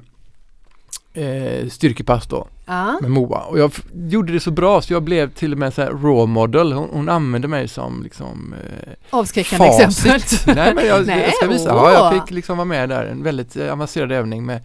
eh, 1.14 1.68
styrkepass 1.68 2.26
då 2.26 2.48
Ja. 2.68 2.98
med 3.02 3.10
Moa. 3.10 3.38
Och 3.40 3.58
jag 3.58 3.72
gjorde 4.08 4.32
det 4.32 4.40
så 4.40 4.50
bra 4.50 4.82
så 4.82 4.92
jag 4.92 5.02
blev 5.02 5.30
till 5.30 5.52
och 5.52 5.58
med 5.58 5.74
så 5.74 5.82
här 5.82 5.90
raw 5.90 6.26
model. 6.26 6.72
Hon, 6.72 6.88
hon 6.92 7.08
använde 7.08 7.48
mig 7.48 7.68
som 7.68 8.02
liksom 8.02 8.54
eh, 8.54 8.92
Avskräckande 9.10 9.64
exempel. 9.66 10.20
facit. 10.20 10.46
Nej 10.56 10.74
men 10.74 10.86
jag, 10.86 11.06
Nej, 11.06 11.22
jag 11.24 11.34
ska 11.34 11.46
visa. 11.46 11.74
åh. 11.74 11.92
Ja, 11.92 12.14
jag 12.14 12.22
fick 12.26 12.34
liksom 12.34 12.56
vara 12.56 12.64
med 12.64 12.88
där. 12.88 13.04
En 13.04 13.22
väldigt 13.22 13.56
eh, 13.56 13.72
avancerad 13.72 14.12
övning 14.12 14.46
med 14.46 14.60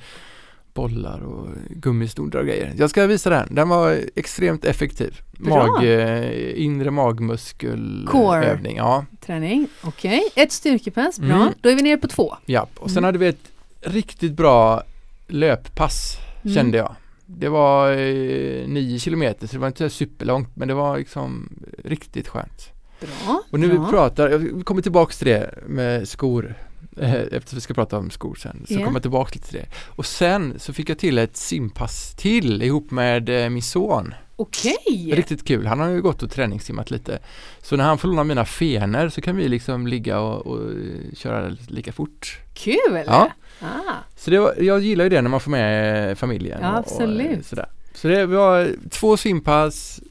bollar 0.73 1.19
och 1.23 1.47
gummistolar 1.69 2.39
och 2.39 2.45
grejer. 2.47 2.73
Jag 2.77 2.89
ska 2.89 3.05
visa 3.07 3.29
den. 3.29 3.55
Den 3.55 3.69
var 3.69 3.97
extremt 4.15 4.65
effektiv. 4.65 5.21
Bra. 5.37 5.67
Mag, 5.67 5.83
eh, 5.85 6.63
inre 6.63 6.91
magmuskel 6.91 8.07
Core. 8.11 8.45
övning. 8.45 8.77
Ja, 8.77 9.05
Träning, 9.25 9.67
okej. 9.83 10.21
Ett 10.35 10.51
styrkepass, 10.51 11.19
bra. 11.19 11.35
Mm. 11.35 11.47
Då 11.61 11.69
är 11.69 11.75
vi 11.75 11.81
nere 11.81 11.97
på 11.97 12.07
två. 12.07 12.35
japp. 12.45 12.69
Och 12.79 12.89
sen 12.89 12.97
Mm. 12.97 13.07
hade 13.07 13.17
vi 13.17 13.27
ett 13.27 13.51
riktigt 13.81 14.33
bra 14.33 14.83
löppass 15.27 16.17
Mm. 16.43 16.55
kände 16.55 16.77
jag. 16.77 16.95
Det 17.37 17.49
var 17.49 17.91
eh, 17.91 18.67
nio 18.67 18.99
kilometer 18.99 19.47
så 19.47 19.53
det 19.53 19.59
var 19.59 19.67
inte 19.67 19.89
superlångt 19.89 20.49
men 20.55 20.67
det 20.67 20.73
var 20.73 20.97
liksom 20.97 21.49
riktigt 21.83 22.27
skönt. 22.27 22.69
Bra. 22.99 23.41
Och 23.51 23.59
nu 23.59 23.67
bra. 23.73 23.83
vi 23.85 23.89
pratar, 23.91 24.29
jag 24.29 24.65
kommer 24.65 24.81
tillbaks 24.81 25.17
till 25.17 25.27
det 25.27 25.59
med 25.67 26.07
skor 26.07 26.55
eh, 26.97 27.13
eftersom 27.13 27.57
vi 27.57 27.61
ska 27.61 27.73
prata 27.73 27.97
om 27.97 28.09
skor 28.09 28.35
sen. 28.35 28.65
Så 28.67 28.73
Ja. 28.73 28.79
kommer 28.79 28.93
jag 28.93 29.01
tillbaks 29.01 29.35
lite 29.35 29.47
till 29.49 29.57
det. 29.59 29.65
Och 29.95 30.05
sen 30.05 30.53
så 30.59 30.73
fick 30.73 30.89
jag 30.89 30.97
till 30.97 31.17
ett 31.17 31.37
simpass 31.37 32.15
till 32.17 32.61
ihop 32.61 32.91
med 32.91 33.29
eh, 33.43 33.49
min 33.49 33.61
son. 33.63 34.13
Okej. 34.35 35.11
Riktigt 35.15 35.45
kul, 35.47 35.65
han 35.67 35.79
har 35.79 35.89
ju 35.89 36.01
gått 36.01 36.23
och 36.23 36.31
träningssimmat 36.31 36.91
lite. 36.91 37.19
Så 37.61 37.75
när 37.75 37.83
han 37.83 37.97
får 37.97 38.07
låna 38.07 38.23
mina 38.23 38.45
fenor 38.45 39.09
så 39.09 39.21
kan 39.21 39.35
vi 39.35 39.47
liksom 39.47 39.87
ligga 39.87 40.19
och, 40.19 40.47
och 40.47 40.61
eh, 40.71 41.15
köra 41.15 41.55
lika 41.67 41.91
fort. 41.91 42.39
Kul! 42.53 43.03
Ja. 43.05 43.31
Ah. 43.61 43.93
Så 44.15 44.31
det 44.31 44.39
var, 44.39 44.55
jag 44.59 44.79
gillar 44.81 45.03
ju 45.05 45.09
det 45.09 45.21
när 45.21 45.29
man 45.29 45.39
får 45.39 45.51
med 45.51 46.09
eh, 46.09 46.15
familjen. 46.15 46.59
Ja, 46.61 46.71
och- 46.71 46.77
absolut. 46.79 47.27
Och, 47.27 47.33
eh, 47.33 47.41
sådär. 47.41 47.69
Så 47.95 48.07
det 48.07 48.25
var 48.25 48.69
två 48.89 49.17
simpass, 49.17 50.01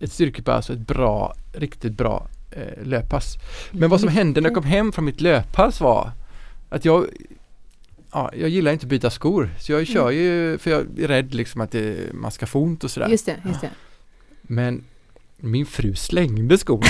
ett 0.00 0.12
styrkepass 0.12 0.68
och 0.70 0.74
ett 0.74 0.86
bra, 0.86 1.34
riktigt 1.52 1.92
bra 1.92 2.26
eh, 2.50 2.84
löppass. 2.84 3.34
Men 3.70 3.90
vad 3.90 4.00
som 4.00 4.08
hände 4.08 4.40
när 4.40 4.48
jag 4.48 4.54
kom 4.54 4.64
hem 4.64 4.92
från 4.92 5.04
mitt 5.04 5.20
löppass 5.20 5.80
var 5.80 6.10
att 6.68 6.84
jag 6.84 7.06
Ja, 8.12 8.30
jag 8.36 8.48
gillar 8.48 8.72
inte 8.72 8.84
att 8.84 8.90
byta 8.90 9.10
skor 9.10 9.50
så 9.60 9.72
jag 9.72 9.86
kör 9.86 10.10
ju 10.10 10.58
för 10.58 10.70
jag 10.70 10.80
är 10.98 11.08
rädd 11.08 11.34
liksom 11.34 11.60
att 11.60 11.70
det, 11.70 12.12
man 12.14 12.30
ska 12.30 12.46
få 12.46 12.60
ont 12.60 12.84
och 12.84 12.90
sådär. 12.90 13.08
Just 13.08 13.26
det, 13.26 13.36
just 13.48 13.60
det. 13.60 13.70
Men 14.42 14.84
min 15.36 15.66
fru 15.66 15.94
slängde 15.94 16.58
skorna. 16.58 16.86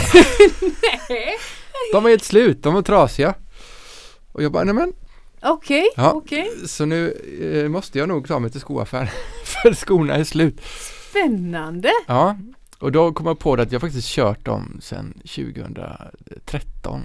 de 1.93 2.03
var 2.03 2.11
helt 2.11 2.25
slut, 2.25 2.63
de 2.63 2.75
var 2.75 2.83
trasiga. 2.83 3.35
Och 4.33 4.43
jag 4.43 4.53
bara, 4.53 4.65
nej 4.65 4.75
men 4.75 4.93
Okej, 5.43 5.89
Ja. 5.97 6.13
okej. 6.13 6.51
så 6.67 6.85
nu 6.87 7.13
eh, 7.65 7.69
måste 7.69 7.99
jag 7.99 8.09
nog 8.09 8.29
ta 8.29 8.39
mig 8.39 8.51
till 8.51 8.61
skoaffären 8.61 9.09
för 9.45 9.75
skorna 9.75 10.15
är 10.15 10.25
slut. 10.25 10.61
Spännande. 11.11 11.91
Ja, 12.07 12.37
och 12.79 12.93
då 12.93 13.13
kom 13.13 13.27
jag 13.27 13.39
på 13.39 13.57
det 13.57 13.63
att 13.63 13.73
jag 13.73 13.81
faktiskt 13.81 14.09
kört 14.09 14.45
dem 14.45 14.79
sedan 14.83 15.15
2013. 15.25 17.05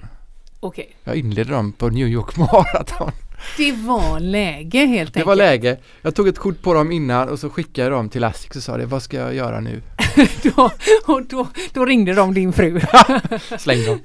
Okej. 0.60 0.96
Jag 1.04 1.16
inledde 1.16 1.52
dem 1.52 1.72
på 1.72 1.88
New 1.88 2.08
York 2.08 2.36
Marathon. 2.36 3.12
Det 3.56 3.72
var 3.72 4.20
läge 4.20 4.78
helt 4.86 5.14
Det 5.14 5.18
enkelt. 5.20 5.26
var 5.26 5.36
läge. 5.36 5.76
Jag 6.02 6.14
tog 6.14 6.28
ett 6.28 6.38
kort 6.38 6.62
på 6.62 6.74
dem 6.74 6.92
innan 6.92 7.28
och 7.28 7.38
så 7.38 7.50
skickade 7.50 7.82
jag 7.88 7.92
dem 7.92 8.08
till 8.08 8.24
Asics 8.24 8.56
och 8.56 8.62
sa 8.62 8.76
det, 8.76 8.86
vad 8.86 9.02
ska 9.02 9.16
jag 9.16 9.34
göra 9.34 9.60
nu? 9.60 9.82
då, 10.42 10.70
och 11.06 11.26
då, 11.26 11.48
då 11.72 11.84
ringde 11.84 12.14
de 12.14 12.34
din 12.34 12.52
fru. 12.52 12.80
Släng 13.58 13.84
dem. 13.86 14.00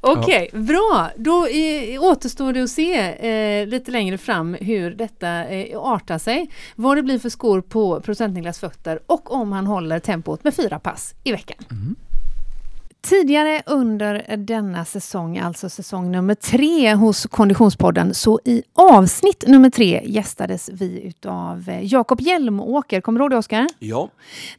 Okej, 0.00 0.50
bra. 0.52 1.10
Då 1.16 1.46
eh, 1.46 2.02
återstår 2.02 2.52
det 2.52 2.62
att 2.62 2.70
se 2.70 2.94
eh, 3.28 3.66
lite 3.66 3.90
längre 3.90 4.18
fram 4.18 4.54
hur 4.54 4.90
detta 4.90 5.44
eh, 5.48 5.78
artar 5.80 6.18
sig. 6.18 6.50
Vad 6.74 6.96
det 6.96 7.02
blir 7.02 7.18
för 7.18 7.28
skor 7.28 7.60
på 7.60 8.00
procentniklas 8.00 8.58
fötter 8.58 9.00
och 9.06 9.32
om 9.32 9.52
han 9.52 9.66
håller 9.66 9.98
tempot 9.98 10.44
med 10.44 10.54
fyra 10.54 10.78
pass 10.78 11.14
i 11.24 11.32
veckan. 11.32 11.56
Tidigare 13.06 13.62
under 13.66 14.36
denna 14.36 14.84
säsong, 14.84 15.38
alltså 15.38 15.68
säsong 15.68 16.12
nummer 16.12 16.34
tre 16.34 16.94
hos 16.94 17.26
Konditionspodden, 17.26 18.14
så 18.14 18.40
i 18.44 18.62
avsnitt 18.74 19.44
nummer 19.46 19.70
tre 19.70 20.02
gästades 20.04 20.70
vi 20.72 21.02
utav 21.02 21.68
eh, 21.68 21.84
Jakob 21.84 22.20
Hjelmåker. 22.20 23.00
Kommer 23.00 23.18
du 23.18 23.24
ihåg 23.24 23.30
det 23.30 23.36
Oskar? 23.36 23.68
Ja. 23.78 24.08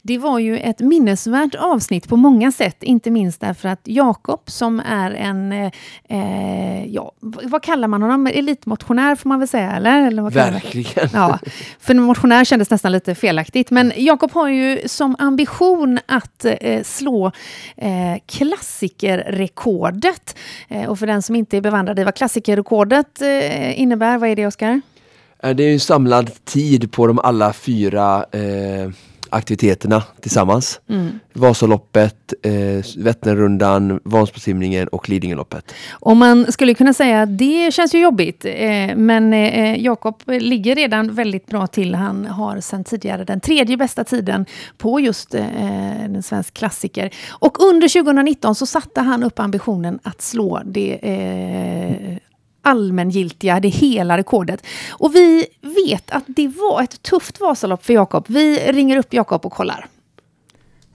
Det 0.02 0.18
var 0.18 0.38
ju 0.38 0.58
ett 0.58 0.80
minnesvärt 0.80 1.54
avsnitt 1.54 2.08
på 2.08 2.16
många 2.16 2.52
sätt, 2.52 2.82
inte 2.82 3.10
minst 3.10 3.40
därför 3.40 3.68
att 3.68 3.80
Jakob 3.84 4.40
som 4.46 4.80
är 4.80 5.10
en, 5.10 5.52
eh, 5.52 5.72
eh, 6.08 6.86
ja, 6.86 7.12
vad 7.20 7.62
kallar 7.62 7.88
man 7.88 8.02
honom? 8.02 8.26
Elitmotionär 8.26 9.14
får 9.14 9.28
man 9.28 9.38
väl 9.38 9.48
säga, 9.48 9.76
eller? 9.76 10.06
eller? 10.06 10.30
Verkligen. 10.30 11.08
Ja, 11.12 11.38
för 11.80 11.94
motionär 11.94 12.44
kändes 12.44 12.70
nästan 12.70 12.92
lite 12.92 13.14
felaktigt. 13.14 13.70
Men 13.70 13.92
Jakob 13.96 14.32
har 14.32 14.48
ju 14.48 14.88
som 14.88 15.16
ambition 15.18 15.98
att 16.06 16.44
eh, 16.44 16.82
slå 16.82 17.32
eh, 17.76 18.18
klassikerrekordet. 18.38 20.36
Eh, 20.68 20.90
och 20.90 20.98
för 20.98 21.06
den 21.06 21.22
som 21.22 21.36
inte 21.36 21.56
är 21.56 21.60
bevandrad 21.60 21.98
i 21.98 22.04
vad 22.04 22.14
klassikerrekordet 22.14 23.22
eh, 23.22 23.80
innebär, 23.80 24.18
vad 24.18 24.28
är 24.28 24.36
det 24.36 24.46
Oskar? 24.46 24.80
Eh, 25.42 25.50
det 25.50 25.62
är 25.62 25.68
ju 25.68 25.78
samlad 25.78 26.44
tid 26.44 26.92
på 26.92 27.06
de 27.06 27.18
alla 27.18 27.52
fyra 27.52 28.24
eh, 28.32 28.90
aktiviteterna 29.34 30.02
tillsammans. 30.20 30.80
Mm. 30.88 31.20
Vasaloppet, 31.32 32.34
eh, 32.42 32.52
Vätternrundan, 32.96 34.00
Vansbrosimningen 34.04 34.88
och 34.88 35.08
Lidingöloppet. 35.08 35.74
Och 35.90 36.16
man 36.16 36.52
skulle 36.52 36.74
kunna 36.74 36.92
säga 36.92 37.22
att 37.22 37.38
det 37.38 37.74
känns 37.74 37.94
ju 37.94 38.00
jobbigt. 38.00 38.44
Eh, 38.44 38.96
men 38.96 39.32
eh, 39.32 39.82
Jakob 39.84 40.22
ligger 40.26 40.74
redan 40.74 41.14
väldigt 41.14 41.46
bra 41.46 41.66
till. 41.66 41.94
Han 41.94 42.26
har 42.26 42.60
sedan 42.60 42.84
tidigare 42.84 43.24
den 43.24 43.40
tredje 43.40 43.76
bästa 43.76 44.04
tiden 44.04 44.46
på 44.78 45.00
just 45.00 45.34
eh, 45.34 46.04
en 46.04 46.22
svensk 46.22 46.54
klassiker. 46.54 47.10
Och 47.30 47.62
under 47.62 47.88
2019 47.88 48.54
så 48.54 48.66
satte 48.66 49.00
han 49.00 49.22
upp 49.22 49.38
ambitionen 49.38 49.98
att 50.02 50.22
slå 50.22 50.62
det 50.64 50.98
eh, 51.02 52.16
allmängiltiga, 52.64 53.60
det 53.60 53.68
hela 53.68 54.18
rekordet. 54.18 54.66
Och 54.90 55.14
vi 55.14 55.46
vet 55.60 56.10
att 56.10 56.24
det 56.26 56.48
var 56.48 56.82
ett 56.82 57.02
tufft 57.02 57.40
Vasalopp 57.40 57.84
för 57.84 57.92
Jakob. 57.92 58.24
Vi 58.28 58.72
ringer 58.72 58.96
upp 58.96 59.12
Jakob 59.12 59.46
och 59.46 59.52
kollar. 59.52 59.86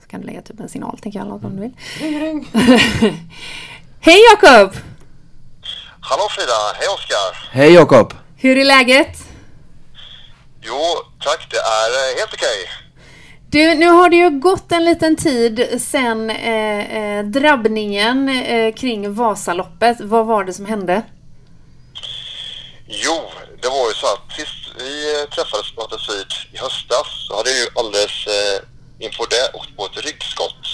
Så 0.02 0.08
kan 0.08 0.20
du 0.20 0.26
lägga 0.26 0.42
typ 0.42 0.60
en 0.60 0.68
signal, 0.68 0.98
tänker 0.98 1.18
jag, 1.18 1.44
om 1.44 1.56
du 1.56 1.62
vill. 1.62 1.72
Hej 4.00 4.18
Jakob! 4.32 4.74
Hallå 6.02 6.22
Frida, 6.30 6.52
hej 6.78 6.88
Oskar. 6.94 7.48
Hej 7.52 7.72
Jakob! 7.72 8.14
Hur 8.36 8.58
är 8.58 8.64
läget? 8.64 9.18
Jo, 10.62 10.80
tack, 11.24 11.50
det 11.50 11.56
är 11.56 11.90
eh, 11.90 12.18
helt 12.18 12.34
okej. 12.34 12.68
Du, 13.50 13.74
nu 13.74 13.86
har 13.86 14.08
det 14.08 14.16
ju 14.16 14.30
gått 14.30 14.72
en 14.72 14.84
liten 14.84 15.16
tid 15.16 15.82
sedan 15.82 16.30
eh, 16.30 16.96
eh, 16.96 17.24
drabbningen 17.24 18.28
eh, 18.28 18.74
kring 18.74 19.14
Vasaloppet. 19.14 20.00
Vad 20.00 20.26
var 20.26 20.44
det 20.44 20.52
som 20.52 20.66
hände? 20.66 21.02
Jo, 22.92 23.30
det 23.62 23.68
var 23.68 23.88
ju 23.88 23.94
så 23.94 24.06
att 24.06 24.32
sist 24.36 24.62
vi 24.78 24.92
eh, 25.14 25.28
träffades 25.34 25.72
på 25.74 25.80
Hotel 25.82 26.00
Syd 26.00 26.32
i 26.52 26.56
höstas 26.58 27.08
så 27.26 27.36
hade 27.36 27.50
jag 27.50 27.58
ju 27.58 27.68
alldeles 27.78 28.26
eh, 28.26 28.58
inför 28.98 29.26
det 29.30 29.50
åkt 29.58 29.76
på 29.76 29.86
ett 29.86 30.04
ryggskott. 30.04 30.64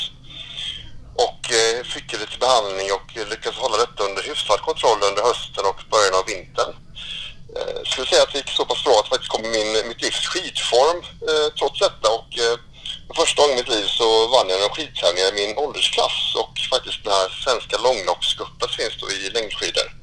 Och 1.26 1.42
eh, 1.60 1.84
fick 1.84 2.12
lite 2.12 2.38
behandling 2.40 2.88
och 2.96 3.06
lyckades 3.30 3.58
hålla 3.58 3.76
detta 3.76 4.04
under 4.08 4.22
hyfsad 4.22 4.60
kontroll 4.60 5.00
under 5.08 5.22
hösten 5.22 5.64
och 5.70 5.80
början 5.90 6.14
av 6.20 6.26
vintern. 6.32 6.72
Eh, 7.56 7.80
skulle 7.90 8.06
säga 8.06 8.22
att 8.22 8.32
det 8.32 8.38
gick 8.38 8.50
så 8.50 8.64
pass 8.64 8.84
bra 8.84 8.92
att 8.92 9.06
jag 9.06 9.14
faktiskt 9.14 9.32
kom 9.32 9.44
i 9.44 9.50
min, 9.56 9.88
mitt 9.88 10.02
livs 10.02 10.26
skidform 10.30 10.98
eh, 11.28 11.48
trots 11.58 11.78
detta 11.86 12.08
och 12.18 12.30
eh, 12.44 12.56
för 13.06 13.14
första 13.22 13.42
gången 13.42 13.56
i 13.56 13.60
mitt 13.60 13.74
liv 13.76 13.86
så 13.98 14.06
vann 14.34 14.48
jag 14.48 14.64
en 14.64 14.76
skidtävling 14.76 15.24
i 15.24 15.38
min 15.40 15.58
åldersklass 15.64 16.18
och 16.40 16.52
faktiskt 16.74 17.04
den 17.04 17.12
här 17.12 17.28
svenska 17.44 17.76
långloppscupen 17.86 18.68
finns 18.68 18.96
då 19.00 19.06
i 19.10 19.30
längdskidor. 19.36 19.95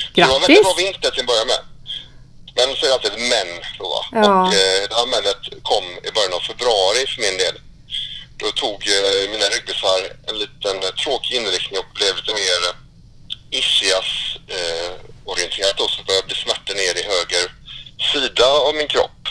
Så 0.00 0.06
Det 0.14 0.24
var 0.24 0.40
Grattis! 0.40 0.78
vinter 0.84 1.10
till 1.10 1.20
att 1.20 1.26
börja 1.26 1.44
med. 1.44 1.62
Men 2.56 2.76
så 2.76 2.80
är 2.84 2.88
det 2.88 2.94
alltid 2.94 3.12
ett 3.12 3.28
men 3.34 3.48
då. 3.78 4.04
Ja. 4.12 4.18
Och 4.18 4.54
eh, 4.54 4.82
det 4.88 4.94
här 5.00 5.06
menet 5.14 5.42
kom 5.62 5.84
i 6.08 6.10
början 6.16 6.32
av 6.38 6.40
februari 6.50 7.02
för 7.12 7.20
min 7.26 7.38
del. 7.44 7.56
Då 8.40 8.46
tog 8.62 8.78
eh, 8.96 9.30
mina 9.32 9.46
ryggbisar 9.54 10.00
en 10.28 10.38
liten 10.42 10.76
eh, 10.82 10.94
tråkig 11.02 11.32
inriktning 11.36 11.78
och 11.82 11.90
blev 11.98 12.16
lite 12.16 12.34
mer 12.42 12.60
eh, 12.68 12.76
ischias 13.58 14.10
eh, 14.56 14.90
då, 15.76 15.88
så 15.88 16.02
började 16.02 16.34
smärtor 16.34 16.74
ner 16.74 16.94
i 17.00 17.04
höger 17.14 17.44
sida 18.12 18.46
av 18.46 18.74
min 18.74 18.88
kropp. 18.88 19.22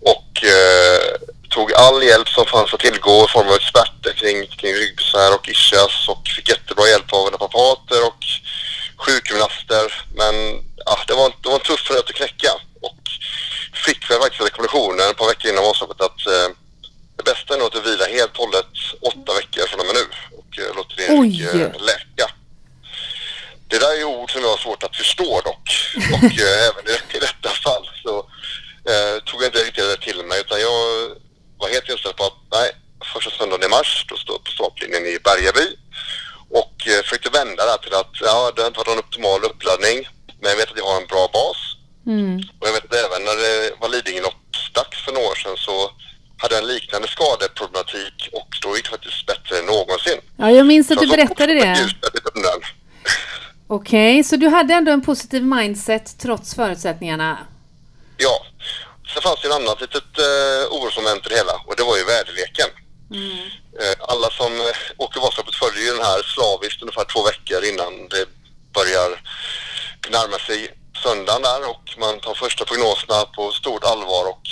Och 0.00 0.44
eh, 0.44 1.02
tog 1.50 1.72
all 1.72 2.02
hjälp 2.02 2.28
som 2.28 2.46
fanns 2.46 2.74
att 2.74 2.80
tillgå 2.80 3.24
i 3.24 3.28
form 3.28 3.48
av 3.48 3.54
experter 3.54 4.12
kring, 4.12 4.46
kring 4.46 4.74
ryggbesvär 4.74 5.34
och 5.34 5.48
ischias 5.48 6.08
och 6.08 6.28
fick 6.36 6.48
jätte 6.48 6.74
Oj. 6.76 8.06
och 8.06 8.24
sjukgymnaster. 9.04 9.86
Men 10.20 10.34
ja, 10.86 10.98
det, 11.06 11.14
var, 11.14 11.32
det 11.42 11.48
var 11.48 11.54
en 11.54 11.68
tuff 11.68 11.90
nöt 11.90 12.10
att 12.10 12.20
knäcka 12.20 12.52
och 12.86 13.00
fick 13.86 14.10
väl 14.10 14.20
faktiskt 14.20 14.42
rekommendationer 14.42 15.10
ett 15.10 15.16
par 15.16 15.28
veckor 15.28 15.50
innan 15.50 15.64
Vasaloppet 15.64 16.00
att 16.00 16.26
eh, 16.26 16.48
det 17.16 17.24
bästa 17.24 17.54
är 17.54 17.58
nog 17.58 17.76
att 17.76 17.86
vila 17.86 18.04
helt 18.04 18.32
och 18.38 18.44
hållet 18.44 18.72
åtta 19.00 19.30
veckor 19.40 19.66
från 19.68 19.80
och 19.80 19.86
med 19.86 19.94
nu 20.00 20.06
och 20.38 20.50
eh, 20.58 20.76
låter 20.76 20.96
din 20.96 21.22
rygg 21.22 21.40
läka. 21.90 22.26
Det 23.68 23.78
där 23.78 23.98
är 24.00 24.04
ord 24.04 24.30
som 24.32 24.42
jag 24.42 24.48
har 24.48 24.56
svårt 24.56 24.82
att 24.82 24.96
förstå 24.96 25.40
dock 25.40 25.68
och 26.14 26.24
eh, 26.24 26.66
även 26.68 26.84
minns 50.72 50.90
att 50.90 50.98
du 50.98 51.06
berättade 51.06 51.54
det. 51.54 51.90
Okej, 53.66 54.24
så 54.24 54.36
du 54.36 54.48
hade 54.48 54.74
ändå 54.74 54.92
en 54.92 55.02
positiv 55.02 55.42
mindset 55.42 56.18
trots 56.18 56.54
förutsättningarna? 56.54 57.38
Ja. 58.16 58.46
Sen 59.12 59.22
fanns 59.22 59.42
det 59.42 59.48
ett 59.48 59.54
annat 59.54 59.80
litet 59.80 60.12
uh, 60.18 60.76
orosmoment 60.76 61.26
i 61.26 61.28
det 61.28 61.36
hela 61.36 61.56
och 61.66 61.74
det 61.76 61.82
var 61.82 61.96
ju 61.96 62.04
väderleken. 62.04 62.70
Eh, 63.80 63.96
alla 64.12 64.30
som 64.30 64.52
uh, 64.52 65.02
åker 65.04 65.20
Vasaloppet 65.20 65.54
följer 65.54 65.82
ju 65.84 65.92
den 65.96 66.06
här 66.10 66.20
slaviskt 66.34 66.82
ungefär 66.82 67.04
två 67.12 67.22
veckor 67.30 67.60
innan 67.70 67.92
det 68.14 68.24
börjar 68.76 69.10
närma 70.16 70.38
sig 70.48 70.58
söndagen 71.02 71.42
där 71.42 71.60
och 71.72 71.84
man 71.98 72.20
tar 72.20 72.34
första 72.34 72.64
prognoserna 72.64 73.24
på 73.36 73.52
stort 73.52 73.84
allvar 73.84 74.24
och 74.32 74.44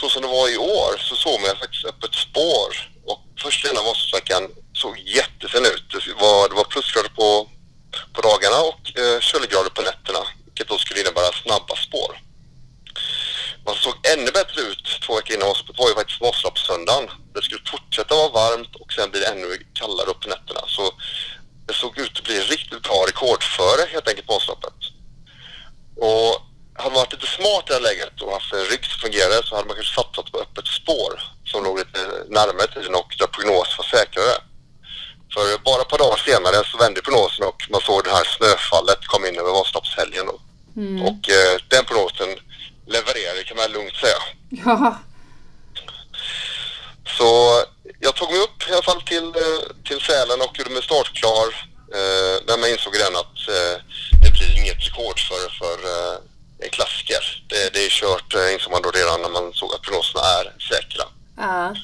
så 0.00 0.08
som 0.08 0.22
det 0.22 0.28
var 0.28 0.48
i 0.54 0.58
år 0.58 0.92
så 0.98 1.14
såg 1.16 1.40
man 1.40 1.56
faktiskt 1.62 1.84
öppet 1.84 2.14
spår 2.14 2.68
och 3.10 3.20
första 3.42 3.68
delen 3.68 3.80
av 3.80 3.86
Vasaloppsveckan 3.88 4.42
såg 4.82 4.98
jättefin 4.98 5.64
ut. 5.64 5.84
Det 5.92 6.22
var, 6.24 6.48
det 6.48 6.54
var 6.54 6.64
plusgrader 6.64 7.08
på, 7.08 7.48
på 8.12 8.20
dagarna 8.28 8.58
och 8.70 8.82
eh, 9.00 9.20
köldgrader 9.20 9.70
på 9.70 9.82
nätterna 9.82 10.22
vilket 10.44 10.68
då 10.68 10.78
skulle 10.78 11.00
innebära 11.00 11.32
snabba 11.32 11.76
spår. 11.76 12.12
Vad 13.64 13.76
som 13.76 13.82
såg 13.92 14.06
ännu 14.12 14.30
bättre 14.30 14.60
ut 14.60 14.84
två 15.04 15.14
veckor 15.16 15.36
innan 15.36 15.48
Vasaloppet 15.48 15.78
var 15.78 15.88
ju 15.88 15.94
faktiskt 15.94 16.20
Vasaloppssöndagen. 16.20 17.10
Det 17.34 17.42
skulle 17.42 17.70
fortsätta 17.74 18.14
vara 18.14 18.36
varmt 18.40 18.74
och 18.82 18.92
sen 18.92 19.10
blir 19.10 19.20
det 19.20 19.26
ännu 19.26 19.48
kallare 19.80 20.10
upp 20.10 20.20
på 20.20 20.28
nätterna. 20.28 20.62
Så 20.66 20.84
det 21.66 21.74
såg 21.74 21.98
ut 21.98 22.18
att 22.18 22.24
bli 22.24 22.40
riktigt 22.40 22.82
bra 22.82 23.04
rekordföre 23.08 23.82
helt 23.92 24.08
enkelt 24.08 24.26
på 24.26 24.32
Vasaloppet. 24.32 24.78
Och 26.08 26.32
hade 26.80 26.90
man 26.94 27.02
varit 27.02 27.12
lite 27.12 27.26
smart 27.26 27.64
i 27.66 27.68
det 27.68 27.74
här 27.74 27.80
läget 27.80 28.22
och 28.22 28.32
haft 28.32 28.52
en 28.52 28.70
rygg 28.72 28.84
som 28.84 28.98
fungerade 29.04 29.46
så 29.46 29.54
hade 29.54 29.68
man 29.68 29.76
kanske 29.76 29.94
satsat 29.94 30.32
på 30.32 30.38
öppet 30.44 30.66
spår 30.80 31.12
som 31.50 31.64
låg 31.64 31.78
lite 31.78 32.00
närmare 32.38 32.66
tiden 32.74 32.94
och 32.94 33.10
där 33.18 33.26
prognos 33.26 33.78
var 33.78 33.86
säkrare. 33.96 34.34
För 35.32 35.58
bara 35.68 35.82
ett 35.82 35.88
par 35.88 35.98
dagar 35.98 36.16
senare 36.16 36.58
så 36.70 36.74
vände 36.78 37.02
prognosen 37.02 37.44
och 37.50 37.60
man 37.72 37.80
såg 37.80 38.04
det 38.04 38.16
här 38.18 38.28
snöfallet 38.36 39.06
komma 39.12 39.28
in 39.28 39.38
över 39.38 39.52
Vasaloppshelgen. 39.58 40.26
då. 40.30 40.36
Och 41.08 41.22
eh, 41.36 41.54
den 41.72 41.84
prognosen 41.84 42.30
levererade 42.94 43.42
kan 43.58 43.70
man 43.70 43.72
lugnt 43.72 43.96
säga. 43.96 44.20
Ja. 44.64 44.98
Så 47.18 47.62
jag 48.00 48.14
tog 48.14 48.30
mig 48.30 48.40
upp 48.40 48.68
i 48.68 48.72
alla 48.72 48.82
fall 48.82 49.02
till, 49.02 49.26
eh, 49.26 49.60
till 49.84 50.00
Sälen 50.00 50.40
och 50.40 50.58
gjorde 50.58 50.70
mig 50.70 50.82
startklar. 50.82 51.48
Eh, 51.98 52.36
när 52.46 52.58
man 52.58 52.70
insåg 52.70 52.94
redan 52.96 53.16
att 53.16 53.38
eh, 53.56 53.76
det 54.22 54.30
blir 54.36 54.58
inget 54.58 54.86
rekord 54.86 55.20
för, 55.28 55.42
för 55.60 55.76
en 56.64 56.70
klassiker. 56.70 57.22
Det, 57.48 57.72
det 57.74 57.86
är 57.86 57.90
kört, 57.90 58.34
insåg 58.52 58.72
man 58.72 58.82
då 58.82 58.90
redan 58.90 59.22
när 59.22 59.28
man 59.28 59.52
såg 59.52 59.74
att 59.74 59.82
prognoserna 59.82 60.22
är 60.38 60.44
säkra. 60.70 61.04
ja. 61.36 61.74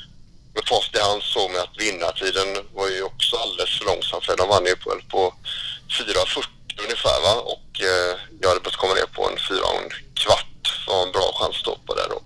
Med 0.54 0.69
fast 0.69 0.97
i 0.97 1.00
hand 1.00 1.23
såg 1.23 1.50
man 1.50 1.61
att 1.61 1.78
vinnartiden 1.78 2.49
var 2.75 2.88
ju 2.88 3.02
också 3.02 3.37
alldeles 3.37 3.78
för 3.78 3.85
långsam 3.85 4.21
för 4.21 4.37
de 4.37 4.49
vann 4.49 4.66
ju 4.66 4.76
på, 4.76 4.90
på 5.11 5.35
4.40 5.88 6.45
ungefär 6.85 7.19
va 7.26 7.35
och 7.54 7.71
eh, 7.81 8.12
jag 8.40 8.49
hade 8.49 8.61
behövt 8.61 8.83
komma 8.83 8.95
ner 8.95 9.07
på 9.16 9.23
en 9.31 9.38
4 9.49 9.64
och 9.64 9.83
en 9.83 9.90
kvart 10.14 10.53
att 10.88 10.95
ha 10.95 11.03
en 11.07 11.12
bra 11.12 11.33
chans 11.35 11.62
då 11.64 11.79
på 11.87 11.95
det 11.95 12.07
då. 12.09 12.23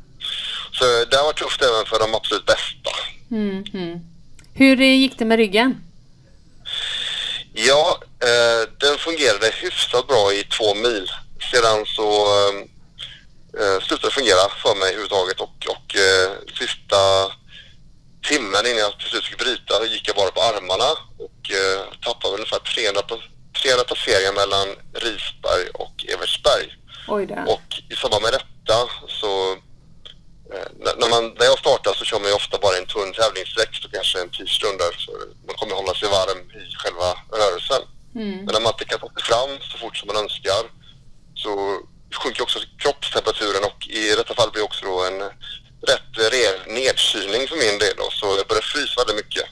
Så 0.73 0.85
det 0.85 1.17
varit 1.23 1.37
tufft 1.37 1.62
även 1.62 1.87
för 1.87 1.99
de 1.99 2.15
absolut 2.15 2.47
bästa. 2.47 2.91
Mm, 3.31 3.65
mm. 3.75 3.99
Hur 4.55 4.77
gick 4.77 5.19
det 5.19 5.25
med 5.25 5.38
ryggen? 5.38 5.83
Ja, 7.53 7.99
eh, 8.23 8.69
den 8.81 8.99
fungerade 8.99 9.50
hyfsat 9.63 10.06
bra 10.06 10.32
i 10.32 10.45
två 10.45 10.75
mil. 10.75 11.11
Sedan 11.52 11.87
så 11.87 12.09
eh, 12.39 12.54
eh, 13.63 13.80
slutade 13.80 14.09
det 14.09 14.15
fungera 14.15 14.49
för 14.63 14.75
mig 14.75 14.89
överhuvudtaget 14.89 15.41
och, 15.41 15.56
och 15.75 15.97
eh, 15.97 16.30
sista 16.59 17.00
timmen 18.28 18.67
innan 18.67 18.78
jag 18.78 18.99
till 18.99 19.09
slut 19.09 19.25
skulle 19.25 19.45
bryta 19.45 19.87
gick 19.87 20.09
jag 20.09 20.17
bara 20.17 20.30
på 20.30 20.41
armarna 20.43 20.91
och 21.19 21.41
eh, 21.61 21.80
tappade 22.06 22.35
ungefär 22.35 22.59
300, 22.59 23.02
pa- 23.02 23.28
300 23.63 23.85
passeringar 23.85 24.32
mellan 24.32 24.69
Risberg 24.95 25.65
och 25.75 26.04
Evertsberg. 26.13 26.67
Oj 27.09 27.26
då. 27.26 27.52
Och 27.52 27.69
i 27.93 27.95
samband 27.97 28.23
med 28.23 28.32
detta 28.32 28.45
så 29.21 29.52
eh, 30.52 30.69
när, 31.00 31.09
man, 31.09 31.35
när 31.39 31.45
jag 31.45 31.59
startar 31.59 31.93
så 31.95 32.04
kör 32.04 32.21
man 32.21 32.28
ju 32.28 32.35
ofta 32.35 32.59
bara 32.59 32.76
en 32.76 32.87
tunn 32.87 33.13
tävlingsdräkt 33.13 33.85
och 33.85 33.93
kanske 33.93 34.21
en 34.21 34.31
10 34.31 34.47
stunder 34.47 34.91
så 34.99 35.13
man 35.47 35.57
kommer 35.57 35.75
hålla 35.75 35.95
sig 35.95 36.09
varm 36.09 36.41
i 36.50 36.75
själva 36.83 37.09
rörelsen. 37.41 37.83
Men 38.45 38.52
när 38.54 38.61
man 38.61 38.73
inte 38.73 38.85
kan 38.85 38.99
ta 39.00 39.09
sig 39.09 39.23
fram 39.23 39.50
så 39.71 39.78
fort 39.78 39.97
som 39.97 40.07
man 40.07 40.17
önskar 40.25 40.63
så 41.35 41.81
sjunker 42.23 42.43
också 42.43 42.59
kroppstemperaturen 42.78 43.65
och 43.65 43.87
i 43.89 44.15
detta 44.17 44.35
fall 44.35 44.50
blir 44.50 44.63
också 44.65 44.85
då 44.87 45.04
en 45.04 45.21
rätt 45.91 46.33
rejäl 46.33 46.59
nedkylning 46.67 47.49
för 47.49 47.57
min 47.57 47.78
del 47.78 47.95
då, 47.97 48.09
så 48.11 48.26
jag 48.26 48.47
började 48.47 48.67
frysa 48.67 48.95
väldigt 49.00 49.17
mycket. 49.25 49.47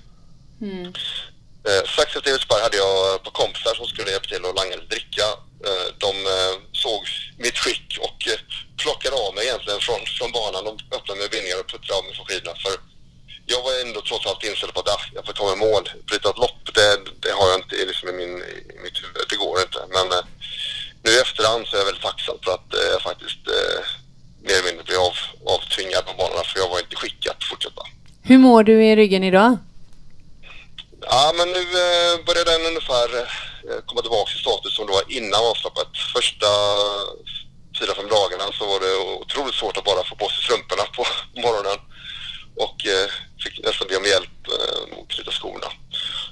Eh, 1.68 1.82
strax 1.92 2.16
efter 2.16 2.30
Evertsberg 2.30 2.62
hade 2.62 2.76
jag 2.76 3.14
ett 3.14 3.22
par 3.22 3.30
kompisar 3.30 3.74
som 3.74 3.86
skulle 3.86 4.10
hjälpa 4.10 4.28
till 4.28 4.44
att 4.44 4.56
langa 4.56 4.76
lite 4.76 4.94
dricka. 4.94 5.26
Eh, 5.64 5.88
de 5.98 6.12
eh, 6.26 6.54
såg 6.72 7.02
mitt 7.38 7.58
skick 7.58 7.98
och 8.00 8.28
eh, 8.28 8.40
plockade 8.82 9.16
av 9.16 9.34
mig 9.34 9.44
egentligen 9.46 9.80
från, 9.80 10.00
från 10.18 10.32
banan. 10.32 10.64
De 10.64 10.72
öppnade 10.96 11.20
med 11.20 11.30
bindningar 11.30 11.60
och 11.60 11.70
puttade 11.72 11.98
av 11.98 12.04
mig 12.04 12.14
från 12.14 12.26
skidorna. 12.26 12.56
För 12.64 12.72
jag 13.46 13.62
var 13.62 13.72
ändå 13.80 14.00
trots 14.00 14.26
allt 14.26 14.44
inställd 14.44 14.74
på 14.74 14.80
att 14.80 14.88
ah, 14.88 15.04
jag 15.14 15.26
får 15.26 15.32
ta 15.32 15.44
mig 15.46 15.56
mål. 15.56 15.84
Bryta 16.08 16.30
ett 16.30 16.44
lopp, 16.44 16.62
det, 16.74 16.90
det 17.22 17.32
har 17.38 17.46
jag 17.50 17.58
inte 17.60 17.76
liksom 17.90 18.08
i, 18.08 18.12
min, 18.12 18.34
i 18.72 18.78
mitt 18.84 18.98
huvud. 19.02 19.24
Det 19.30 19.36
går 19.36 19.60
inte. 19.60 19.80
Men 19.96 20.06
eh, 20.12 20.24
nu 21.02 21.10
i 21.10 21.18
efterhand 21.26 21.66
så 21.66 21.76
är 21.76 21.80
jag 21.80 21.86
väldigt 21.86 22.08
tacksam 22.10 22.36
för 22.44 22.50
att 22.54 22.74
eh, 22.74 22.88
jag 22.94 23.02
faktiskt 23.02 23.42
eh, 23.56 23.80
mer 24.46 24.54
eller 24.54 24.68
mindre 24.68 24.84
blev 24.84 25.00
av, 25.00 25.16
avtvingad 25.54 26.06
på 26.06 26.12
banorna 26.20 26.44
för 26.44 26.58
jag 26.60 26.68
var 26.68 26.78
inte 26.78 26.96
skickad 26.96 27.34
att 27.38 27.44
fortsätta. 27.44 27.82
Hur 28.22 28.38
mår 28.38 28.62
du 28.62 28.84
i 28.84 28.96
ryggen 28.96 29.24
idag? 29.24 29.58
Ja, 31.00 31.32
men 31.38 31.48
nu 31.56 31.62
eh, 31.84 32.14
börjar 32.26 32.44
den 32.44 32.66
ungefär 32.70 33.08
eh, 33.68 33.80
komma 33.86 34.00
tillbaka 34.02 34.30
till 34.30 34.44
status 34.46 34.76
som 34.76 34.86
det 34.86 34.92
var 34.92 35.06
innan 35.18 35.40
Vasaloppet. 35.44 35.92
Första 36.16 36.48
fyra, 37.78 37.94
fem 37.94 38.08
dagarna 38.08 38.46
så 38.58 38.66
var 38.66 38.80
det 38.80 38.92
otroligt 39.22 39.54
svårt 39.54 39.76
att 39.76 39.84
bara 39.84 40.04
få 40.04 40.14
på 40.16 40.28
sig 40.28 40.44
strumporna 40.44 40.84
på 40.96 41.02
morgonen 41.44 41.78
och 42.64 42.86
eh, 42.86 43.08
fick 43.42 43.64
nästan 43.64 43.88
be 43.88 43.96
om 43.96 44.04
hjälp 44.04 44.38
eh, 44.54 44.80
med 44.90 44.98
att 44.98 45.08
knyta 45.08 45.30
skorna. 45.30 45.68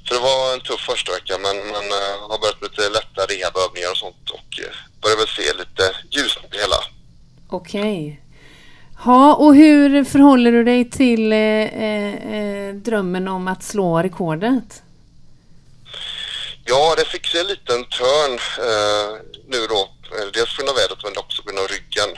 Så 0.05 0.15
det 0.15 0.21
var 0.21 0.55
en 0.55 0.61
tuff 0.61 0.81
första 0.81 1.13
vecka 1.13 1.39
men, 1.39 1.57
men 1.57 1.87
eh, 1.99 2.15
har 2.31 2.39
börjat 2.39 2.61
med 2.61 2.71
lite 2.71 2.89
lätta 2.89 3.21
rehabövningar 3.33 3.91
och 3.91 3.97
sånt 4.05 4.31
och 4.31 4.51
eh, 4.65 4.75
börjar 5.03 5.17
väl 5.17 5.29
se 5.29 5.47
lite 5.63 5.85
ljus 6.11 6.35
på 6.35 6.47
det 6.51 6.59
hela. 6.59 6.81
Okej. 7.49 8.21
Ja, 9.05 9.34
och 9.45 9.55
hur 9.55 10.05
förhåller 10.05 10.53
du 10.53 10.65
dig 10.65 10.91
till 10.91 11.33
eh, 11.33 11.39
eh, 11.39 12.15
eh 12.35 12.75
drömmen 12.75 13.29
om 13.29 13.49
att 13.49 13.63
slå 13.63 14.03
rekordet? 14.03 14.83
Ja, 16.65 16.95
det 16.99 17.05
fick 17.05 17.27
sig 17.27 17.41
en 17.41 17.47
liten 17.47 17.85
törn 17.85 18.33
eh, 18.69 19.17
nu 19.49 19.67
då. 19.67 19.89
Eh, 20.17 20.27
Dels 20.33 20.57
på 20.57 20.63
grund 20.63 20.71
av 20.71 20.77
vädret 20.77 20.99
men 21.05 21.17
också 21.17 21.43
på 21.43 21.47
grund 21.49 21.59
av 21.59 21.69
ryggen. 21.69 22.11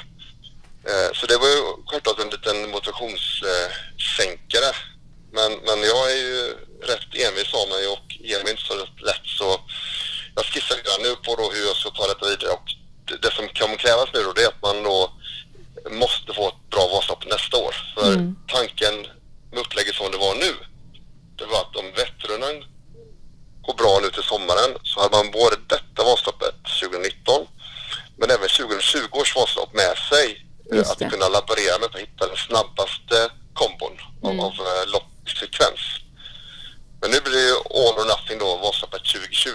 Eh, 0.91 1.09
så 1.15 1.27
det 1.27 1.37
var 1.43 1.49
ju 1.49 1.61
självklart 1.87 2.21
en 2.21 2.31
liten 2.37 2.71
motivationssänkare. 2.71 4.71
Men, 5.37 5.51
men 5.67 5.79
jag 5.93 6.03
är 6.13 6.17
ju 6.17 6.39
rätt 6.91 7.11
envis 7.27 7.51
av 7.61 7.67
mig 7.75 7.85
och 7.95 8.07
ger 8.29 8.41
mig 8.43 8.51
inte 8.51 8.63
så 8.71 8.75
lätt 9.09 9.27
så 9.39 9.49
jag 10.35 10.45
skissar 10.45 10.77
redan 10.77 11.01
nu 11.03 11.13
på 11.25 11.31
då 11.41 11.51
hur 11.55 11.67
jag 11.67 11.77
ska 11.77 11.91
ta 11.91 12.07
detta 12.07 12.29
vidare 12.31 12.51
och 12.51 12.67
det, 13.09 13.17
det 13.23 13.33
som 13.33 13.49
kommer 13.49 13.77
krävas 13.77 14.09
nu 14.15 14.23
då 14.23 14.33
det 14.33 14.43
är 14.43 14.49
att 14.49 14.63
man 14.63 14.83
då 14.83 15.11
måste 15.91 16.35
få 16.35 16.49
ett 16.49 16.71
bra 16.71 16.89
Vasalopp 16.89 17.27
nästa 17.27 17.57
år. 17.57 17.75
För 17.95 18.35
tanken 18.57 18.95
med 19.51 19.61
upplägget 19.61 19.95
som 19.95 20.11
det 20.11 20.17
var 20.19 20.35
nu 20.35 20.53
det 21.39 21.47
var 21.47 21.61
att 21.61 21.77
om 21.77 21.93
Vätternrundan 21.97 22.65
går 23.63 23.75
bra 23.75 23.99
nu 24.03 24.11
till 24.11 24.23
sommaren 24.23 24.71
så 24.83 25.01
hade 25.01 25.17
man 25.17 25.31
både 25.31 25.57
detta 25.75 26.05
Vasaloppet 26.05 26.55
2019 26.81 27.47
men 28.19 28.31
även 28.31 28.49
2020 28.49 28.99
års 29.21 29.37
Vasalopp 29.37 29.75
med 29.75 29.97
sig. 30.11 30.27
eh, 30.71 30.77
Just 30.77 30.91
Att 30.91 30.99
det. 30.99 31.11
kunna 31.11 31.29
laborera 31.29 31.79
med 31.79 31.89
att 31.95 32.01
hitta 32.07 32.27
den 32.27 32.37
snabbaste 32.37 33.19
kombon 33.55 33.95
av, 34.23 34.41
av 34.47 34.53
eh, 34.53 34.85
loppsekvens. 34.95 35.81
Men 37.01 37.11
nu 37.11 37.19
blir 37.25 37.33
det 37.33 37.49
ju 37.53 37.57
all 37.79 37.95
or 38.01 38.05
nothing 38.15 38.39
då, 38.39 38.57
Vasaloppet 38.57 39.05
2020. 39.05 39.51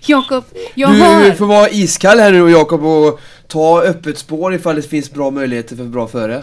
Jakob, 0.00 0.44
jag 0.74 0.90
Du 0.92 0.98
hör... 0.98 1.32
får 1.32 1.37
vara 1.48 1.68
iskall 1.68 2.18
här 2.18 2.32
nu 2.32 2.50
Jakob 2.50 2.84
och 2.84 3.20
ta 3.48 3.82
öppet 3.82 4.18
spår 4.18 4.54
ifall 4.54 4.76
det 4.76 4.82
finns 4.82 5.10
bra 5.10 5.30
möjligheter 5.30 5.76
för 5.76 5.84
bra 5.84 6.08
före. 6.08 6.42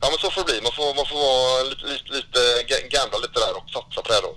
Ja 0.00 0.06
men 0.10 0.18
så 0.18 0.30
får 0.30 0.40
det 0.40 0.52
bli. 0.52 0.60
Man 0.62 0.72
får, 0.78 0.94
man 1.00 1.06
får 1.10 1.18
vara 1.28 1.62
lite, 1.70 1.84
lite, 1.92 2.10
lite 2.18 2.40
ga- 2.70 2.88
gambla 2.96 3.18
lite 3.18 3.38
där 3.44 3.54
och 3.58 3.70
satsa 3.76 4.00
på 4.02 4.08
det 4.12 4.20
då. 4.28 4.32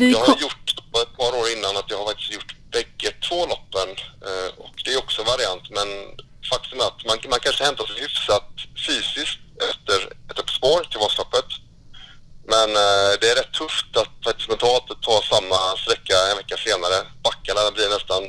Vi 0.00 0.12
jag 0.12 0.18
har 0.18 0.36
gjort 0.46 0.66
ett 1.04 1.16
par 1.20 1.32
år 1.40 1.46
innan 1.56 1.76
att 1.76 1.90
jag 1.92 1.98
har 1.98 2.06
faktiskt 2.10 2.32
gjort 2.36 2.52
bägge 2.74 3.10
två 3.28 3.38
loppen 3.52 3.88
eh, 4.28 4.48
och 4.64 4.74
det 4.84 4.90
är 4.94 4.98
också 5.04 5.18
en 5.22 5.30
variant 5.34 5.64
men 5.78 5.88
faktum 6.52 6.80
är 6.80 6.86
att 6.92 7.02
man, 7.08 7.16
man 7.34 7.40
kanske 7.46 7.64
hämtar 7.68 7.86
sig 7.86 7.96
hyfsat 8.04 8.48
fysiskt 8.86 9.38
efter 9.70 9.98
ett 10.30 10.38
uppspår 10.42 10.80
till 10.90 11.00
Vasaloppet. 11.04 11.50
Men 12.54 12.68
eh, 12.86 13.10
det 13.20 13.26
är 13.32 13.36
rätt 13.40 13.52
tufft 13.62 13.90
att 14.02 14.14
faktiskt 14.26 14.48
mentalt 14.52 14.88
ta 15.06 15.14
samma 15.32 15.58
sträcka 15.82 16.16
en 16.30 16.36
vecka 16.40 16.56
senare. 16.68 16.98
Backarna 17.26 17.62
blir 17.76 17.88
nästan 17.96 18.22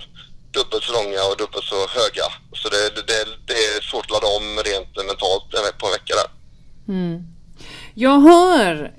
dubbelt 0.57 0.83
så 0.87 0.91
långa 0.99 1.21
och 1.29 1.37
dubbelt 1.41 1.65
så 1.73 1.79
höga. 1.99 2.27
Så 2.59 2.65
det, 2.73 2.81
det, 2.95 3.03
det, 3.11 3.19
det 3.49 3.57
är 3.69 3.81
svårt 3.89 4.05
att 4.05 4.11
ladda 4.15 4.29
om 4.39 4.47
rent 4.69 4.91
mentalt 5.09 5.47
en 5.57 5.63
ve- 5.65 5.77
på 5.79 5.85
en 5.89 5.95
vecka 5.97 6.13
där. 6.21 6.29
Jag 8.05 8.19
hör, 8.29 8.93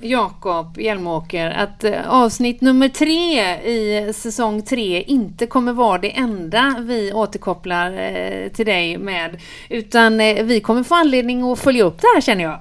Jakob 0.60 0.80
Hjelmåker, 0.80 1.50
att 1.50 1.84
eh, 1.84 2.08
avsnitt 2.08 2.60
nummer 2.60 2.88
tre 2.88 3.40
i 3.54 4.12
säsong 4.12 4.62
tre 4.62 5.02
inte 5.02 5.46
kommer 5.46 5.72
vara 5.72 5.98
det 5.98 6.16
enda 6.16 6.76
vi 6.80 7.12
återkopplar 7.12 7.90
eh, 7.92 8.48
till 8.48 8.66
dig 8.66 8.98
med. 8.98 9.40
Utan 9.68 10.20
eh, 10.20 10.44
vi 10.44 10.60
kommer 10.60 10.82
få 10.82 10.94
anledning 10.94 11.52
att 11.52 11.58
följa 11.58 11.84
upp 11.84 12.00
det 12.00 12.06
här 12.14 12.20
känner 12.20 12.44
jag. 12.44 12.60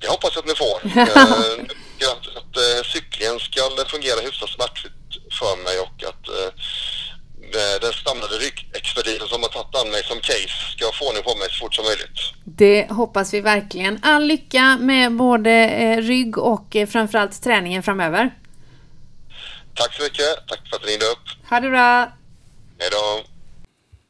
Det 0.00 0.08
hoppas 0.08 0.30
jag 0.34 0.42
att 0.42 0.48
ni 0.48 0.54
får. 0.54 1.00
Att, 2.12 2.36
att 2.36 2.86
cyklingen 2.86 3.38
ska 3.38 3.60
fungera 3.86 4.20
hyfsat 4.20 4.48
smärtfritt 4.48 4.92
för 5.38 5.64
mig 5.64 5.78
och 5.78 6.08
att 6.08 6.54
den 7.80 7.92
samlade 7.92 8.34
ryggexpertisen 8.44 9.28
som 9.28 9.42
har 9.42 9.48
tagit 9.48 9.74
an 9.80 9.90
mig 9.90 10.02
som 10.04 10.20
case 10.20 10.54
ska 10.76 10.84
få 10.92 11.08
ordning 11.08 11.22
på 11.22 11.34
mig 11.34 11.48
så 11.50 11.58
fort 11.64 11.74
som 11.74 11.84
möjligt. 11.84 12.18
Det 12.44 12.90
hoppas 12.90 13.34
vi 13.34 13.40
verkligen. 13.40 13.98
All 14.02 14.24
lycka 14.24 14.76
med 14.80 15.12
både 15.12 15.50
eh, 15.50 15.96
rygg 15.96 16.38
och 16.38 16.76
eh, 16.76 16.86
framförallt 16.86 17.42
träningen 17.42 17.82
framöver. 17.82 18.30
Tack 19.74 19.94
så 19.94 20.02
mycket. 20.02 20.46
Tack 20.48 20.60
för 20.68 20.76
att 20.76 20.84
ni 20.84 20.90
ringde 20.90 21.06
upp. 21.06 21.50
Ha 21.50 21.60
det 21.60 21.70
bra! 21.70 22.12
Hej 22.78 22.88
då. 22.90 23.33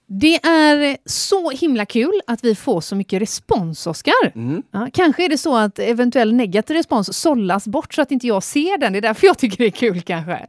Det 0.07 0.35
är 0.35 0.97
så 1.09 1.51
himla 1.51 1.87
kul 1.87 2.21
att 2.27 2.45
vi 2.45 2.55
får 2.55 2.81
så 2.81 2.97
mycket 2.97 3.23
respons, 3.23 3.87
Oskar. 3.87 4.33
Ja, 4.71 4.89
kanske 4.93 5.25
är 5.25 5.29
det 5.29 5.39
så 5.39 5.57
att 5.57 5.79
eventuell 5.79 6.35
negativ 6.35 6.77
respons 6.77 7.17
sållas 7.19 7.69
bort 7.69 7.95
så 7.95 8.03
att 8.03 8.11
inte 8.11 8.27
jag 8.27 8.43
ser 8.43 8.79
den. 8.79 8.93
Det 8.93 8.99
är 8.99 9.01
därför 9.01 9.27
jag 9.27 9.39
tycker 9.39 9.59
det 9.59 9.67
är 9.67 9.71
kul 9.71 10.01
kanske. 10.03 10.47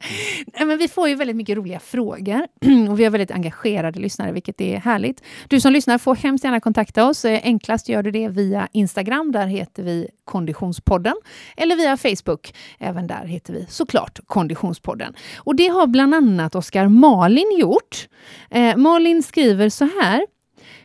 Nej, 0.58 0.66
Men 0.68 0.78
vi 0.78 0.88
får 0.88 1.10
ju 1.10 1.16
väldigt 1.16 1.36
mycket 1.36 1.58
roliga 1.58 1.80
frågor 1.80 2.48
och 2.90 3.00
vi 3.00 3.04
har 3.04 3.12
väldigt 3.12 3.32
engagerade 3.32 4.00
lyssnare, 4.00 4.32
vilket 4.32 4.62
är 4.62 4.78
härligt. 4.78 5.24
Du 5.48 5.60
som 5.60 5.74
lyssnar 5.74 5.98
får 5.98 6.16
hemskt 6.16 6.44
gärna 6.44 6.60
kontakta 6.60 7.06
oss. 7.08 7.26
Eh, 7.26 7.40
Enklast 7.44 7.90
gör 7.90 8.04
du 8.04 8.12
det 8.12 8.28
via 8.28 8.68
Instagram. 8.72 9.32
Där 9.32 9.48
heter 9.48 9.84
vi 9.84 10.08
Konditionspodden. 10.26 11.16
Eller 11.58 11.76
via 11.76 11.98
Facebook. 11.98 12.54
Även 12.80 13.08
där 13.08 13.26
heter 13.26 13.54
vi 13.54 13.66
såklart 13.70 14.20
Konditionspodden. 14.28 15.14
Och 15.38 15.56
det 15.56 15.68
har 15.68 15.88
bland 15.88 16.16
annat 16.16 16.56
Oskar 16.56 16.88
Malin 16.88 17.58
gjort. 17.60 18.08
Eh, 18.50 18.78
Malin 18.78 19.24
skriver 19.24 19.45
skriver 19.46 19.70
så 19.70 19.86
här. 20.02 20.26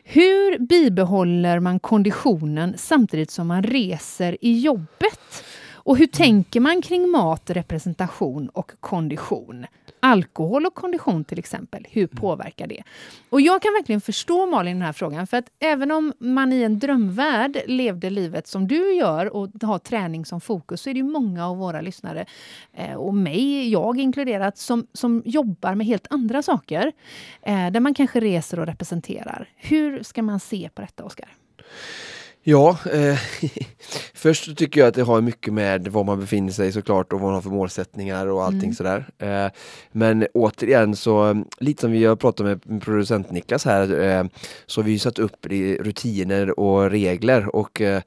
Hur 0.03 0.59
bibehåller 0.59 1.59
man 1.59 1.79
konditionen 1.79 2.73
samtidigt 2.77 3.31
som 3.31 3.47
man 3.47 3.63
reser 3.63 4.37
i 4.41 4.59
jobbet? 4.59 5.43
Och 5.83 5.97
hur 5.97 6.07
tänker 6.07 6.59
man 6.59 6.81
kring 6.81 7.09
mat, 7.09 7.49
representation 7.49 8.49
och 8.49 8.71
kondition? 8.79 9.65
Alkohol 9.99 10.65
och 10.65 10.75
kondition 10.75 11.23
till 11.23 11.39
exempel, 11.39 11.87
hur 11.89 12.07
påverkar 12.07 12.67
det? 12.67 12.83
Och 13.29 13.41
jag 13.41 13.61
kan 13.61 13.73
verkligen 13.73 14.01
förstå 14.01 14.45
Malin 14.45 14.75
den 14.75 14.85
här 14.85 14.93
frågan, 14.93 15.27
för 15.27 15.37
att 15.37 15.45
även 15.59 15.91
om 15.91 16.13
man 16.19 16.53
i 16.53 16.63
en 16.63 16.79
drömvärld 16.79 17.61
levde 17.67 18.09
livet 18.09 18.47
som 18.47 18.67
du 18.67 18.93
gör 18.93 19.35
och 19.35 19.49
har 19.61 19.79
träning 19.79 20.25
som 20.25 20.41
fokus, 20.41 20.81
så 20.81 20.89
är 20.89 20.93
det 20.93 21.03
många 21.03 21.47
av 21.47 21.57
våra 21.57 21.81
lyssnare, 21.81 22.25
eh, 22.73 22.93
och 22.93 23.13
mig, 23.13 23.69
jag 23.71 23.99
inkluderat, 23.99 24.57
som, 24.57 24.87
som 24.93 25.21
jobbar 25.25 25.75
med 25.75 25.87
helt 25.87 26.07
andra 26.09 26.41
saker, 26.41 26.91
eh, 27.41 27.71
där 27.71 27.79
man 27.79 27.93
kanske 27.93 28.19
reser 28.19 28.59
och 28.59 28.65
representerar. 28.65 29.49
Hur 29.55 30.03
ska 30.03 30.23
man 30.23 30.39
se 30.39 30.69
på 30.73 30.81
detta, 30.81 31.03
Oskar? 31.03 31.29
Ja, 32.43 32.77
eh, 32.91 33.19
först 34.13 34.57
tycker 34.57 34.79
jag 34.79 34.87
att 34.87 34.95
det 34.95 35.01
har 35.01 35.21
mycket 35.21 35.53
med 35.53 35.87
var 35.87 36.03
man 36.03 36.19
befinner 36.19 36.51
sig 36.51 36.71
såklart 36.71 37.13
och 37.13 37.19
vad 37.19 37.27
man 37.27 37.35
har 37.35 37.41
för 37.41 37.49
målsättningar 37.49 38.27
och 38.27 38.43
allting 38.43 38.73
sådär. 38.73 39.05
Eh, 39.17 39.47
men 39.91 40.27
återigen 40.33 40.95
så, 40.95 41.43
lite 41.59 41.81
som 41.81 41.91
vi 41.91 42.05
har 42.05 42.15
pratat 42.15 42.45
med 42.45 42.81
producent 42.81 43.31
Niklas 43.31 43.65
här, 43.65 44.01
eh, 44.01 44.23
så 44.65 44.81
har 44.81 44.85
vi 44.85 44.91
ju 44.91 44.99
satt 44.99 45.19
upp 45.19 45.45
rutiner 45.79 46.59
och 46.59 46.91
regler 46.91 47.55
och 47.55 47.81
eh, 47.81 48.01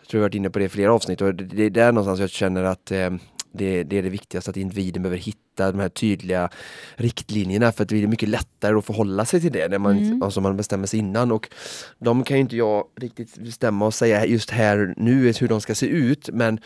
jag 0.00 0.08
tror 0.08 0.18
jag 0.18 0.20
har 0.20 0.28
varit 0.28 0.34
inne 0.34 0.50
på 0.50 0.58
det 0.58 0.64
i 0.64 0.68
flera 0.68 0.94
avsnitt 0.94 1.20
och 1.20 1.34
det, 1.34 1.44
det 1.44 1.64
är 1.64 1.70
där 1.70 1.92
någonstans 1.92 2.20
jag 2.20 2.30
känner 2.30 2.64
att 2.64 2.90
eh, 2.90 3.10
det, 3.52 3.82
det 3.82 3.98
är 3.98 4.02
det 4.02 4.10
viktigaste, 4.10 4.50
att 4.50 4.56
individen 4.56 5.02
behöver 5.02 5.18
hitta 5.18 5.72
de 5.72 5.80
här 5.80 5.88
tydliga 5.88 6.48
riktlinjerna 6.94 7.72
för 7.72 7.82
att 7.82 7.88
det 7.88 7.94
blir 7.94 8.06
mycket 8.06 8.28
lättare 8.28 8.78
att 8.78 8.84
förhålla 8.84 9.24
sig 9.24 9.40
till 9.40 9.52
det 9.52 9.68
när 9.68 9.78
man, 9.78 10.22
alltså 10.22 10.40
man 10.40 10.56
bestämmer 10.56 10.86
sig 10.86 10.98
innan. 10.98 11.32
Och 11.32 11.48
de 11.98 12.24
kan 12.24 12.36
ju 12.36 12.40
inte 12.40 12.56
jag 12.56 12.84
riktigt 12.96 13.38
bestämma 13.38 13.86
och 13.86 13.94
säga 13.94 14.26
just 14.26 14.50
här 14.50 14.94
nu 14.96 15.32
hur 15.32 15.48
de 15.48 15.60
ska 15.60 15.74
se 15.74 15.86
ut 15.86 16.28
men 16.32 16.60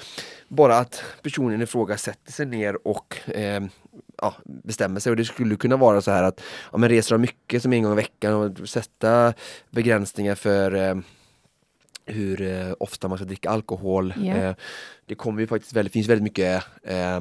bara 0.48 0.78
att 0.78 1.02
personen 1.22 1.62
i 1.62 1.66
fråga 1.66 1.96
sätter 1.96 2.32
sig 2.32 2.46
ner 2.46 2.88
och 2.88 3.16
eh, 3.26 3.62
ja, 4.22 4.34
bestämmer 4.44 5.00
sig 5.00 5.10
och 5.10 5.16
det 5.16 5.24
skulle 5.24 5.56
kunna 5.56 5.76
vara 5.76 6.00
så 6.00 6.10
här 6.10 6.22
att 6.22 6.40
ja, 6.72 6.78
men 6.78 6.88
reser 6.88 7.14
de 7.14 7.20
mycket 7.20 7.62
som 7.62 7.72
en 7.72 7.82
gång 7.82 7.92
i 7.92 7.96
veckan 7.96 8.34
och 8.34 8.68
sätta 8.68 9.34
begränsningar 9.70 10.34
för 10.34 10.74
eh, 10.74 10.94
hur 12.06 12.42
eh, 12.42 12.72
ofta 12.80 13.08
man 13.08 13.18
ska 13.18 13.24
dricka 13.24 13.50
alkohol. 13.50 14.14
Ja. 14.22 14.34
Eh, 14.36 14.54
det 15.06 15.14
kommer 15.14 15.40
ju 15.40 15.46
faktiskt 15.46 15.72
väldigt, 15.72 15.92
finns 15.92 16.08
väldigt 16.08 16.22
mycket 16.24 16.64
eh, 16.82 17.20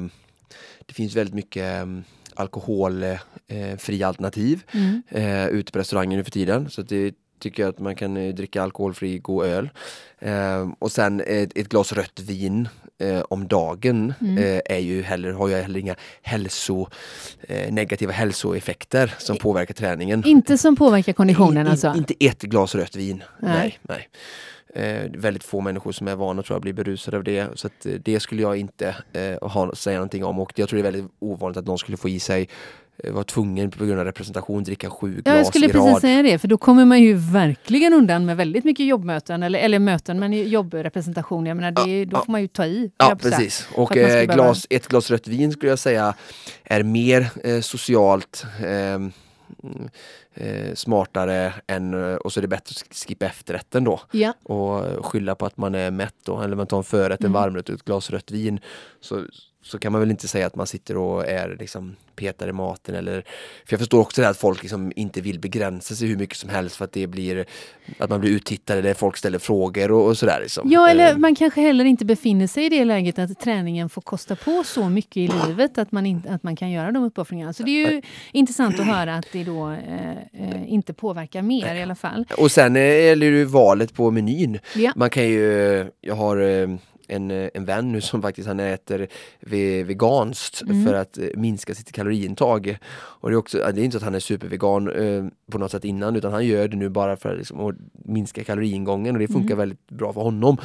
det 0.86 0.94
finns 0.94 1.16
väldigt 1.16 1.34
mycket 1.34 1.62
eh, 1.82 1.86
alkoholfria 2.34 4.08
alternativ 4.08 4.62
Mm. 4.72 5.02
eh, 5.08 5.46
ute 5.48 5.72
på 5.72 5.78
restauranger 5.78 6.16
nu 6.16 6.24
för 6.24 6.30
tiden. 6.30 6.70
Så 6.70 6.82
det 6.82 7.14
tycker 7.40 7.62
jag 7.62 7.70
att 7.70 7.78
man 7.78 7.96
kan 7.96 8.16
eh, 8.16 8.34
dricka 8.34 8.62
alkoholfri 8.62 9.18
god 9.18 9.44
öl. 9.46 9.70
Eh, 10.18 10.68
och 10.78 10.92
sen 10.92 11.20
ett, 11.20 11.58
ett 11.58 11.68
glas 11.68 11.92
rött 11.92 12.20
vin 12.20 12.68
eh, 13.00 13.20
om 13.20 13.48
dagen 13.48 14.14
Mm. 14.20 14.38
eh, 14.38 14.60
är 14.64 14.78
ju 14.78 15.02
heller, 15.02 15.32
har 15.32 15.48
ju 15.48 15.54
heller 15.54 15.80
inga 15.80 15.96
hälso, 16.22 16.88
eh, 17.48 17.72
negativa 17.72 18.12
hälsoeffekter 18.12 19.14
som 19.18 19.36
påverkar 19.36 19.74
träningen. 19.74 20.22
Inte 20.26 20.58
som 20.58 20.76
påverkar 20.76 21.12
konditionen 21.12 21.66
In- 21.66 21.72
alltså? 21.72 21.94
Inte 21.96 22.14
ett 22.20 22.42
glas 22.42 22.74
rött 22.74 22.96
vin. 22.96 23.22
Nej. 23.40 23.52
Nej. 23.58 23.78
nej. 23.82 24.08
Eh, 24.74 25.10
väldigt 25.14 25.44
få 25.44 25.60
människor 25.60 25.92
som 25.92 26.08
är 26.08 26.14
vana 26.16 26.42
tror 26.42 26.54
jag 26.54 26.62
bli 26.62 26.72
berusade 26.72 27.16
av 27.16 27.24
det. 27.24 27.48
Så 27.54 27.66
att, 27.66 27.86
eh, 27.86 27.92
det 27.92 28.20
skulle 28.20 28.42
jag 28.42 28.56
inte 28.56 28.96
eh, 29.12 29.48
ha, 29.48 29.74
säga 29.74 29.96
någonting 29.98 30.24
om. 30.24 30.38
Och 30.38 30.52
jag 30.54 30.68
tror 30.68 30.76
det 30.82 30.88
är 30.88 30.92
väldigt 30.92 31.12
ovanligt 31.18 31.56
att 31.58 31.66
någon 31.66 31.78
skulle 31.78 31.96
få 31.96 32.08
i 32.08 32.20
sig 32.20 32.48
eh, 33.04 33.12
vara 33.12 33.24
tvungen 33.24 33.70
på 33.70 33.84
grund 33.84 33.98
av 34.00 34.04
representation 34.04 34.64
dricka 34.64 34.90
sju 34.90 35.14
Ja, 35.16 35.22
glas 35.32 35.36
jag 35.36 35.46
skulle 35.46 35.66
i 35.66 35.68
precis 35.68 35.92
rad. 35.92 36.00
säga 36.00 36.22
det, 36.22 36.38
för 36.38 36.48
då 36.48 36.58
kommer 36.58 36.84
man 36.84 37.02
ju 37.02 37.14
verkligen 37.14 37.92
undan 37.94 38.24
med 38.26 38.36
väldigt 38.36 38.64
mycket 38.64 38.86
jobbmöten, 38.86 39.42
eller, 39.42 39.58
eller 39.58 39.78
möten, 39.78 40.18
men 40.20 40.32
jobbrepresentation. 40.32 41.46
Jag 41.46 41.56
menar, 41.56 41.70
det, 41.84 41.90
är- 41.90 42.06
då 42.06 42.16
ja. 42.16 42.24
får 42.24 42.32
man 42.32 42.40
ju 42.42 42.48
ta 42.48 42.66
i. 42.66 42.90
Ja 42.98 43.16
precis. 43.22 43.68
Och 43.74 43.96
eh, 43.96 44.06
behöva- 44.06 44.34
glas, 44.34 44.66
ett 44.70 44.88
glas 44.88 45.10
rött 45.10 45.28
vin 45.28 45.52
skulle 45.52 45.72
jag 45.72 45.78
säga 45.78 46.14
är 46.64 46.82
mer 46.82 47.26
eh, 47.44 47.60
socialt 47.60 48.44
mm, 48.62 49.12
eh, 50.34 50.74
smartare 50.74 51.54
än, 51.66 51.94
eh, 51.94 52.16
och 52.16 52.32
så 52.32 52.40
är 52.40 52.42
det 52.42 52.48
bättre 52.48 52.74
att 52.90 52.96
skippa 52.96 53.26
efterrätten 53.26 53.84
då. 53.84 54.00
Ja. 54.10 54.32
och 54.42 55.06
skylla 55.06 55.34
på 55.34 55.46
att 55.46 55.56
man 55.56 55.74
är 55.74 55.90
mätt 55.90 56.14
då, 56.24 56.40
eller 56.40 56.56
man 56.56 56.66
tar 56.66 56.76
en 56.78 56.84
förrätt, 56.84 57.20
en 57.20 57.26
Mm. 57.26 57.32
varmrätt 57.42 57.68
och 57.68 57.74
ett 57.74 57.84
glas 57.84 58.10
rött 58.10 58.30
vin. 58.30 58.60
Så, 59.00 59.22
så 59.64 59.78
kan 59.78 59.92
man 59.92 60.00
väl 60.00 60.10
inte 60.10 60.28
säga 60.28 60.46
att 60.46 60.56
man 60.56 60.66
sitter 60.66 60.96
och 60.96 61.28
är 61.28 61.56
liksom 61.60 61.96
petar 62.16 62.48
i 62.48 62.52
maten 62.52 62.94
eller 62.94 63.20
För 63.66 63.72
jag 63.72 63.78
förstår 63.78 64.00
också 64.00 64.22
det 64.22 64.28
att 64.28 64.36
folk 64.36 64.62
liksom 64.62 64.92
inte 64.96 65.20
vill 65.20 65.40
begränsa 65.40 65.94
sig 65.94 66.08
hur 66.08 66.16
mycket 66.16 66.36
som 66.36 66.50
helst 66.50 66.76
för 66.76 66.84
att 66.84 66.92
det 66.92 67.06
blir 67.06 67.46
Att 67.98 68.10
man 68.10 68.20
blir 68.20 68.30
uttittade 68.30 68.82
där 68.82 68.94
folk 68.94 69.16
ställer 69.16 69.38
frågor 69.38 69.90
och, 69.90 70.06
och 70.06 70.18
sådär 70.18 70.38
liksom. 70.42 70.70
Ja, 70.70 70.88
eller 70.88 71.14
Eh, 71.14 71.18
man 71.18 71.34
kanske 71.34 71.60
heller 71.60 71.84
inte 71.84 72.04
befinner 72.04 72.46
sig 72.46 72.66
i 72.66 72.68
det 72.68 72.84
läget 72.84 73.18
att 73.18 73.40
träningen 73.40 73.88
får 73.88 74.02
kosta 74.02 74.36
på 74.36 74.62
så 74.64 74.88
mycket 74.88 75.16
i 75.16 75.30
livet 75.46 75.78
att 75.78 75.92
man, 75.92 76.06
inte, 76.06 76.30
att 76.30 76.42
man 76.42 76.56
kan 76.56 76.70
göra 76.70 76.92
de 76.92 77.04
uppoffringarna. 77.04 77.52
Så 77.52 77.62
det 77.62 77.70
är 77.70 77.90
ju 77.90 78.02
intressant 78.32 78.80
att 78.80 78.86
höra 78.86 79.14
att 79.14 79.26
det 79.32 79.44
då 79.44 79.70
eh, 79.70 80.10
eh, 80.32 80.72
inte 80.72 80.92
påverkar 80.92 81.42
mer 81.42 81.74
i 81.74 81.82
alla 81.82 81.94
fall. 81.94 82.26
Och 82.38 82.50
sen 82.50 82.76
eh, 82.76 82.82
gäller 82.82 83.30
det 83.30 83.38
ju 83.38 83.44
valet 83.44 83.94
på 83.94 84.10
menyn. 84.10 84.58
Ja. 84.74 84.92
Man 84.96 85.10
kan 85.10 85.24
ju, 85.24 85.86
jag 86.00 86.14
har 86.14 86.36
eh, 86.36 86.68
en, 87.08 87.30
eh, 87.30 87.48
en 87.54 87.64
vän 87.64 87.92
nu 87.92 88.00
som 88.00 88.22
faktiskt 88.22 88.48
han 88.48 88.60
äter 88.60 89.06
ve- 89.40 89.82
veganskt 89.82 90.62
Mm. 90.62 90.84
för 90.86 90.94
att 90.94 91.18
eh, 91.18 91.24
minska 91.36 91.74
sitt 91.74 91.92
kaloriintag. 91.92 92.78
Och 92.94 93.30
det 93.30 93.34
är, 93.34 93.38
också, 93.38 93.58
det 93.58 93.80
är 93.80 93.84
inte 93.84 93.92
så 93.92 93.96
att 93.98 94.02
han 94.04 94.14
är 94.14 94.20
supervegan 94.20 94.90
eh, 94.90 95.24
på 95.50 95.58
något 95.58 95.70
sätt 95.70 95.84
innan 95.84 96.16
utan 96.16 96.32
han 96.32 96.46
gör 96.46 96.68
det 96.68 96.76
nu 96.76 96.88
bara 96.88 97.16
för 97.16 97.32
att, 97.32 97.38
liksom, 97.38 97.60
att 97.60 97.74
minska 97.92 98.44
kaloriingången 98.44 99.14
och 99.14 99.18
det 99.20 99.28
funkar 99.28 99.54
Mm. 99.54 99.58
väldigt 99.58 99.88
bra 99.88 100.12
för 100.12 100.20
honom. 100.20 100.56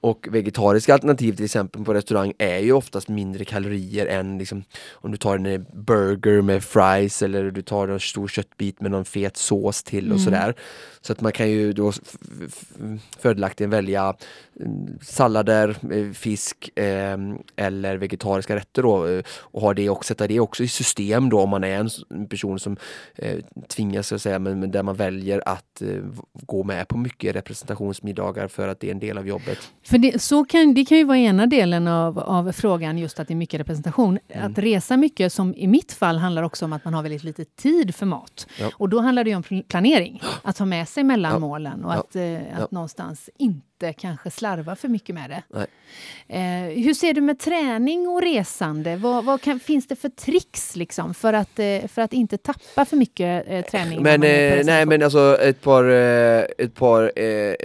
Och 0.00 0.28
vegetariska 0.30 0.92
alternativ 0.94 1.32
till 1.36 1.44
exempel 1.44 1.84
på 1.84 1.94
restaurang 1.94 2.32
är 2.38 2.58
ju 2.58 2.72
oftast 2.72 3.08
mindre 3.08 3.44
kalorier 3.44 4.06
än 4.06 4.38
liksom, 4.38 4.62
om 4.92 5.10
du 5.10 5.16
tar 5.16 5.36
en 5.36 5.46
eh, 5.46 5.60
burger 5.74 6.42
med 6.42 6.64
fries 6.64 7.22
eller 7.22 7.50
du 7.50 7.62
tar 7.62 7.88
en 7.88 8.00
stor 8.00 8.28
köttbit 8.28 8.80
med 8.80 8.90
någon 8.90 9.04
fet 9.04 9.36
sås 9.36 9.82
till 9.82 10.04
och 10.12 10.18
Mm. 10.18 10.24
sådär. 10.24 10.54
Så 11.00 11.12
att 11.12 11.20
man 11.20 11.32
kan 11.32 11.50
ju 11.50 11.72
då 11.72 11.88
f- 11.88 12.16
f- 12.48 13.00
fördelaktigen 13.18 13.70
välja 13.70 14.14
mm, 14.60 14.98
sallader, 15.02 15.76
fisk 16.14 16.78
eh, 16.78 17.16
eller 17.56 17.96
vegetariska 17.96 18.56
rätter 18.56 18.82
då 18.82 19.06
eh, 19.06 19.22
och 19.40 19.60
ha 19.60 19.74
det 19.74 19.90
och 19.90 20.04
sätta 20.04 20.26
det 20.26 20.40
också 20.40 20.62
i 20.62 20.68
system 20.68 21.28
då 21.28 21.40
om 21.40 21.50
man 21.50 21.64
är 21.64 21.88
en 22.10 22.26
person 22.26 22.58
som 22.58 22.76
eh, 23.14 23.38
tvingas 23.68 24.06
så 24.08 24.14
att 24.14 24.22
säga 24.22 24.38
men, 24.38 24.60
men 24.60 24.70
där 24.70 24.82
man 24.82 24.94
väljer 24.94 25.42
att 25.48 25.82
eh, 25.82 25.88
gå 26.32 26.64
med 26.64 26.88
på 26.88 26.98
mycket 26.98 27.36
representationsmiddagar 27.36 28.48
för 28.48 28.68
att 28.68 28.80
det 28.80 28.86
är 28.86 28.90
en 28.92 28.98
del 28.98 29.18
av 29.18 29.26
jobbet. 29.28 29.58
För 29.86 29.98
det, 29.98 30.22
så 30.22 30.44
kan, 30.44 30.74
det 30.74 30.84
kan 30.84 30.98
ju 30.98 31.04
vara 31.04 31.18
ena 31.18 31.46
delen 31.46 31.88
av, 31.88 32.18
av 32.18 32.52
frågan, 32.52 32.98
just 32.98 33.20
att 33.20 33.28
det 33.28 33.34
är 33.34 33.36
mycket 33.36 33.60
representation. 33.60 34.18
Mm. 34.28 34.50
Att 34.52 34.58
resa 34.58 34.96
mycket, 34.96 35.32
som 35.32 35.54
i 35.54 35.66
mitt 35.66 35.92
fall, 35.92 36.18
handlar 36.18 36.42
också 36.42 36.64
om 36.64 36.72
att 36.72 36.84
man 36.84 36.94
har 36.94 37.02
väldigt 37.02 37.24
lite 37.24 37.44
tid 37.44 37.94
för 37.94 38.06
mat. 38.06 38.46
Ja. 38.60 38.70
Och 38.76 38.88
då 38.88 39.00
handlar 39.00 39.24
det 39.24 39.34
om 39.34 39.42
pl- 39.42 39.62
planering. 39.68 40.22
Att 40.42 40.58
ha 40.58 40.66
med 40.66 40.88
sig 40.88 41.04
mellan 41.04 41.32
Ja. 41.32 41.38
målen 41.38 41.84
och 41.84 41.92
Ja. 41.92 41.96
att, 41.98 42.16
eh, 42.16 42.62
att 42.62 42.70
någonstans 42.70 43.30
inte 43.38 43.62
kanske 43.92 44.30
slarva 44.30 44.76
för 44.76 44.88
mycket 44.88 45.14
med 45.14 45.30
det. 45.30 45.66
Eh, 46.28 46.84
hur 46.84 46.94
ser 46.94 47.14
du 47.14 47.20
med 47.20 47.38
träning 47.38 48.08
och 48.08 48.22
resande? 48.22 48.96
Vad, 48.96 49.24
vad 49.24 49.40
kan, 49.40 49.60
finns 49.60 49.86
det 49.86 49.96
för 49.96 50.08
tricks 50.08 50.76
liksom, 50.76 51.14
för, 51.14 51.32
att, 51.32 51.58
eh, 51.58 51.88
för 51.88 52.02
att 52.02 52.12
inte 52.12 52.38
tappa 52.38 52.84
för 52.84 52.96
mycket 52.96 53.44
eh, 53.48 53.64
träning? 53.64 54.02
Men, 54.02 54.22
eh, 54.22 54.64
nej 54.64 54.86
men 54.86 55.02
alltså 55.02 55.38
ett 55.40 55.60
par, 55.62 55.84
eh, 55.84 56.44
ett 56.58 56.74
par 56.74 57.12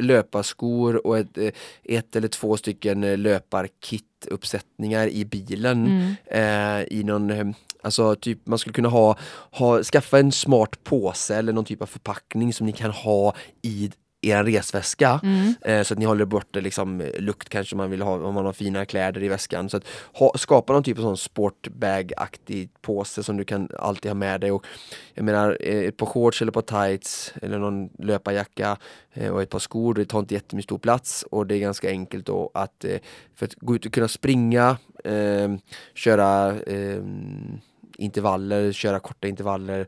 löparskor 0.02 1.08
och 1.08 1.18
ett, 1.18 1.38
ett 1.84 2.16
eller 2.16 2.28
två 2.28 2.58
stycken 2.58 3.04
eh, 3.04 3.18
löparkit-uppsättningar 3.18 5.08
i 5.08 5.26
bilen. 5.26 6.18
Mm. 6.32 6.88
I 6.90 7.04
någon, 7.04 7.54
alltså 7.82 8.16
typ 8.16 8.48
man 8.48 8.60
skulle 8.60 8.74
kunna 8.74 8.90
ha, 8.90 9.18
ha, 9.52 9.84
skaffa 9.84 10.20
en 10.20 10.32
smart 10.32 10.84
påse 10.84 11.36
eller 11.36 11.54
någon 11.54 11.66
typ 11.66 11.82
av 11.82 11.86
förpackning 11.86 12.54
som 12.54 12.66
ni 12.66 12.72
kan 12.72 12.92
ha 12.92 13.36
i 13.62 13.92
er 14.30 14.44
resväska 14.44 15.20
Mm. 15.24 15.54
eh, 15.62 15.84
så 15.84 15.94
att 15.94 16.00
ni 16.00 16.06
håller 16.06 16.26
borta 16.26 16.60
liksom, 16.60 17.12
lukt 17.20 17.50
kanske 17.50 17.76
man 17.76 17.90
vill 17.92 18.02
ha 18.02 18.28
om 18.28 18.34
man 18.34 18.46
har 18.46 18.54
fina 18.54 18.86
kläder 18.86 19.24
i 19.24 19.28
väskan. 19.28 19.70
Så 19.70 19.78
att 19.78 19.84
ha, 20.14 20.32
skapa 20.38 20.74
någon 20.74 20.84
typ 20.84 20.98
av 20.98 21.02
sån 21.02 21.18
sportbag-aktig 21.18 22.70
påse 22.82 23.24
som 23.24 23.38
du 23.38 23.44
kan 23.44 23.70
alltid 23.80 24.10
ha 24.10 24.16
med 24.16 24.42
dig. 24.42 24.52
Och, 24.52 24.66
jag 25.14 25.26
menar 25.26 25.58
eh, 25.62 25.88
ett 25.88 25.98
par 25.98 26.06
shorts 26.06 26.42
eller 26.42 26.52
ett 26.52 26.68
par 26.68 26.88
tights 26.88 27.34
eller 27.42 27.60
någon 27.60 27.90
löparjacka 28.00 28.78
eh, 29.14 29.32
och 29.32 29.42
ett 29.42 29.50
par 29.50 29.60
skor, 29.60 29.94
det 29.94 30.06
tar 30.06 30.20
inte 30.20 30.34
jättemycket 30.34 30.68
stor 30.68 30.78
plats 30.80 31.24
och 31.32 31.48
det 31.48 31.56
är 31.56 31.60
ganska 31.60 31.90
enkelt 31.90 32.26
då 32.26 32.52
att 32.54 32.86
eh, 32.86 32.98
för 33.36 33.46
att 33.46 33.56
gå 33.56 33.76
ut 33.76 33.86
och 33.86 33.94
kunna 33.94 34.08
springa, 34.08 34.78
eh, 35.04 35.50
köra 35.94 36.56
eh, 36.62 37.02
intervaller, 37.98 38.72
köra 38.72 39.00
korta 39.00 39.28
intervaller 39.28 39.88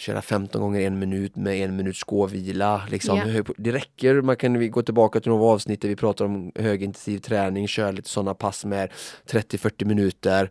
köra 0.00 0.22
15 0.22 0.60
gånger 0.60 0.80
en 0.80 0.98
minut 0.98 1.36
med 1.36 1.56
en 1.56 1.76
minuts 1.76 2.04
gåvila. 2.04 2.82
Liksom. 2.90 3.18
Hur- 3.26 3.44
Det 3.56 3.72
räcker, 3.72 4.20
man 4.20 4.36
kan 4.36 4.70
gå 4.70 4.82
tillbaka 4.82 5.20
till 5.20 5.30
några 5.30 5.44
avsnitt 5.44 5.80
där 5.82 5.88
vi 5.88 5.96
pratar 5.96 6.24
om 6.24 6.52
högintensiv 6.54 7.18
träning, 7.18 7.68
köra 7.68 7.90
lite 7.90 8.08
sådana 8.08 8.34
pass 8.34 8.64
med 8.64 8.90
30-40 9.26 9.84
minuter. 9.84 10.50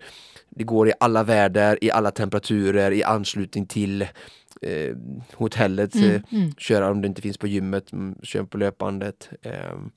Det 0.50 0.64
går 0.64 0.88
i 0.90 0.94
alla 1.00 1.24
väder, 1.24 1.84
i 1.84 1.92
alla 1.92 2.12
temperaturer, 2.12 2.92
i 2.92 3.04
anslutning 3.04 3.66
till 3.66 4.02
eh, 4.62 4.96
hotellet. 5.34 5.96
Mm, 5.96 6.10
eh, 6.16 6.22
mm. 6.32 6.52
Köra 6.58 6.92
om 6.92 7.02
det 7.02 7.08
inte 7.08 7.22
finns 7.22 7.38
på 7.38 7.48
gymmet, 7.48 7.92
mm, 7.94 8.16
kör 8.24 8.44
på 8.44 8.58
löpbandet. 8.58 9.30
ehm. 9.42 9.92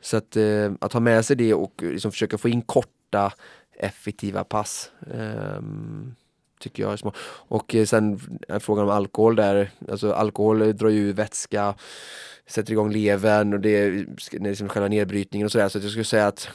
så 0.00 0.16
att, 0.16 0.36
eh, 0.36 0.72
att 0.80 0.92
ha 0.92 1.00
med 1.00 1.24
sig 1.24 1.36
det 1.36 1.54
och 1.54 1.74
liksom 1.82 2.12
försöka 2.12 2.38
få 2.38 2.48
in 2.48 2.62
korta 2.62 3.32
effektiva 3.78 4.44
pass. 4.44 4.90
ehm, 5.14 6.14
tycker 6.64 6.82
jag 6.82 6.92
är 6.92 6.96
smart. 6.96 7.14
Och 7.48 7.74
eh, 7.74 7.84
sen 7.84 8.20
är 8.48 8.58
frågan 8.58 8.84
om 8.84 8.90
alkohol 8.90 9.36
där, 9.36 9.70
alltså 9.90 10.12
alkohol 10.12 10.76
drar 10.76 10.88
ju 10.88 11.12
vätska, 11.12 11.74
sätter 12.46 12.72
igång 12.72 12.92
levern 12.92 13.54
och 13.54 13.60
det 13.60 13.76
är, 13.76 13.90
det 14.30 14.36
är 14.36 14.40
liksom 14.40 14.68
själva 14.68 14.88
nedbrytningen 14.88 15.44
och 15.44 15.52
sådär. 15.52 15.68
Så 15.68 15.78
att 15.78 15.84
jag 15.84 15.90
skulle 15.90 16.04
säga 16.04 16.26
att 16.26 16.48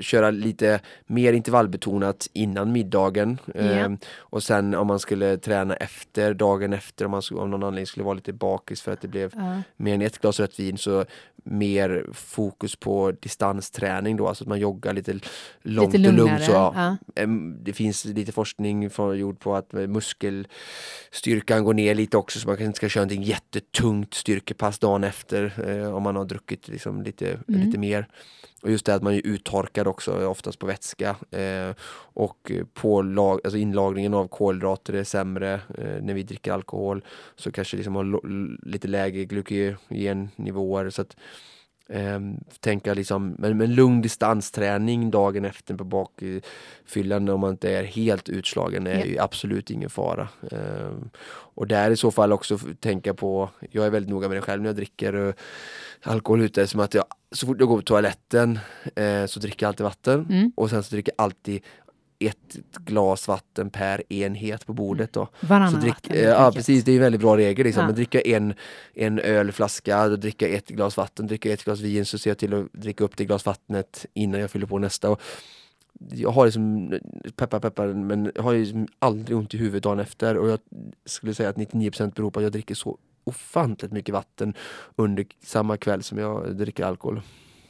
köra 0.00 0.30
lite 0.30 0.80
mer 1.06 1.32
intervallbetonat 1.32 2.28
innan 2.32 2.72
middagen 2.72 3.38
Ja. 3.54 3.60
Ehm, 3.60 3.98
och 4.16 4.42
sen 4.42 4.74
om 4.74 4.86
man 4.86 4.98
skulle 5.00 5.36
träna 5.36 5.74
efter, 5.76 6.34
dagen 6.34 6.72
efter 6.72 7.04
om 7.04 7.10
man 7.10 7.22
skulle, 7.22 7.40
av 7.40 7.48
någon 7.48 7.62
anledning 7.62 7.86
skulle 7.86 8.04
vara 8.04 8.14
lite 8.14 8.32
bakis 8.32 8.82
för 8.82 8.92
att 8.92 9.00
det 9.00 9.08
blev 9.08 9.32
Ja. 9.36 9.62
mer 9.76 9.94
än 9.94 10.02
ett 10.02 10.18
glas 10.18 10.40
rött 10.40 10.60
vin 10.60 10.78
så 10.78 11.04
mer 11.44 12.06
fokus 12.12 12.76
på 12.76 13.12
distansträning 13.20 14.16
då, 14.16 14.28
alltså 14.28 14.44
att 14.44 14.48
man 14.48 14.58
joggar 14.60 14.92
lite 14.92 15.18
långt 15.62 15.92
Lite 15.94 16.08
och 16.08 16.14
lugnt. 16.14 16.42
Så, 16.44 16.52
ja. 16.52 16.96
Em, 17.14 17.56
Det 17.64 17.72
finns 17.72 18.04
lite 18.04 18.32
forskning 18.32 18.90
från, 18.90 19.18
gjord 19.18 19.40
på 19.40 19.56
att 19.56 19.72
muskelstyrkan 19.72 21.64
går 21.64 21.74
ner 21.74 21.94
lite 21.94 22.16
också 22.16 22.38
så 22.40 22.46
man 22.48 22.56
kanske 22.56 22.66
inte 22.66 22.76
ska 22.76 22.88
köra 22.88 23.04
någonting 23.04 23.22
jättetungt 23.22 24.14
styrkepass 24.14 24.78
dagen 24.78 25.04
efter 25.04 25.68
eh, 25.68 25.94
om 25.94 26.02
man 26.02 26.16
har 26.16 26.24
druckit 26.24 26.68
liksom 26.68 27.02
lite, 27.02 27.38
Mm. 27.48 27.60
lite 27.60 27.78
mer. 27.78 28.08
Och 28.62 28.70
just 28.70 28.86
det 28.86 28.94
att 28.94 29.02
man 29.02 29.14
är 29.14 29.26
uttorkad 29.26 29.86
också, 29.86 30.26
oftast 30.26 30.58
på 30.58 30.66
vätska. 30.66 31.16
Eh, 31.30 31.74
och 32.14 32.52
på 32.74 33.02
lag, 33.02 33.40
alltså 33.44 33.58
inlagringen 33.58 34.14
av 34.14 34.28
kolhydrater 34.28 34.92
är 34.92 35.04
sämre 35.04 35.54
eh, 35.54 36.02
när 36.02 36.14
vi 36.14 36.22
dricker 36.22 36.52
alkohol. 36.52 37.04
Så 37.36 37.52
kanske 37.52 37.76
liksom 37.76 37.96
har 37.96 38.66
lite 38.66 38.88
lägre 38.88 39.24
glykogennivåer. 39.24 40.90
Så 40.90 41.02
att, 41.02 41.16
ehm, 41.88 42.36
tänka 42.60 42.94
liksom, 42.94 43.36
men, 43.38 43.56
men 43.56 43.74
lugn 43.74 44.02
distansträning 44.02 45.10
dagen 45.10 45.44
efter 45.44 45.74
på 45.74 45.84
bakfyllan 45.84 47.28
om 47.28 47.40
man 47.40 47.50
inte 47.50 47.70
är 47.70 47.84
helt 47.84 48.28
utslagen 48.28 48.86
är 48.86 49.04
ju 49.04 49.18
absolut 49.18 49.70
ingen 49.70 49.90
fara. 49.90 50.28
Ehm, 50.50 51.10
och 51.28 51.66
där 51.66 51.90
i 51.90 51.96
så 51.96 52.10
fall 52.10 52.32
också 52.32 52.58
tänka 52.80 53.14
på, 53.14 53.50
jag 53.70 53.86
är 53.86 53.90
väldigt 53.90 54.10
noga 54.10 54.28
med 54.28 54.36
det 54.36 54.42
själv 54.42 54.62
när 54.62 54.68
jag 54.68 54.76
dricker 54.76 55.28
eh, 55.28 55.34
alkohol 56.02 56.40
ute, 56.40 56.66
som 56.66 56.80
att 56.80 56.94
jag 56.94 57.04
så 57.32 57.46
fort 57.46 57.56
jag 57.60 57.68
går 57.68 57.76
på 57.76 57.82
toaletten 57.82 58.58
eh, 58.96 59.26
så 59.26 59.40
dricker 59.40 59.66
jag 59.66 59.68
alltid 59.68 59.84
vatten 59.84 60.26
Mm. 60.30 60.52
och 60.56 60.70
sen 60.70 60.82
så 60.82 60.90
dricker 60.94 61.12
jag 61.16 61.24
alltid 61.24 61.62
ett 62.18 62.56
glas 62.84 63.28
vatten 63.28 63.70
per 63.70 64.12
enhet 64.12 64.66
på 64.66 64.72
bordet 64.72 65.12
då. 65.12 65.28
Varannan 65.40 65.72
Så 65.72 65.76
drick, 65.78 65.94
vatten, 65.94 66.16
eh, 66.16 66.22
ja 66.22 66.52
precis, 66.54 66.84
det 66.84 66.92
är 66.92 66.96
en 66.96 67.02
väldigt 67.02 67.20
bra 67.20 67.36
regel 67.36 67.64
liksom. 67.66 67.80
Ja. 67.80 67.86
Men 67.86 67.94
dricka 67.94 68.20
en, 68.20 68.54
en 68.94 69.18
ölflaska, 69.18 70.08
då 70.08 70.16
dricker 70.16 70.46
jag 70.48 70.54
ett 70.56 70.68
glas 70.68 70.96
vatten, 70.96 71.26
dricker 71.26 71.48
jag 71.50 71.54
ett 71.54 71.64
glas 71.64 71.80
vin 71.80 72.04
så 72.04 72.18
ser 72.18 72.30
jag 72.30 72.38
till 72.38 72.54
att 72.54 72.72
dricka 72.72 73.04
upp 73.04 73.16
det 73.16 73.24
glas 73.24 73.46
vattnet 73.46 74.06
innan 74.14 74.40
jag 74.40 74.50
fyller 74.50 74.66
på 74.66 74.78
nästa. 74.78 75.10
Och 75.10 75.20
jag 76.12 76.30
har 76.30 76.44
liksom, 76.44 76.92
peppar 77.36 77.60
peppar, 77.60 77.86
men 77.86 78.32
jag 78.34 78.42
har 78.42 78.54
liksom 78.54 78.86
aldrig 78.98 79.36
ont 79.38 79.54
i 79.54 79.58
huvudet 79.58 79.82
dagen 79.82 79.98
efter 80.00 80.36
och 80.36 80.48
jag 80.48 80.58
skulle 81.04 81.34
säga 81.34 81.48
att 81.48 81.56
99% 81.56 82.14
beror 82.14 82.30
på 82.30 82.38
att 82.38 82.42
jag 82.42 82.52
dricker 82.52 82.74
så 82.74 82.98
ofantligt 83.26 83.92
mycket 83.92 84.12
vatten 84.14 84.54
under 84.96 85.26
samma 85.44 85.76
kväll 85.76 86.02
som 86.02 86.18
jag 86.18 86.56
dricker 86.56 86.84
alkohol. 86.84 87.22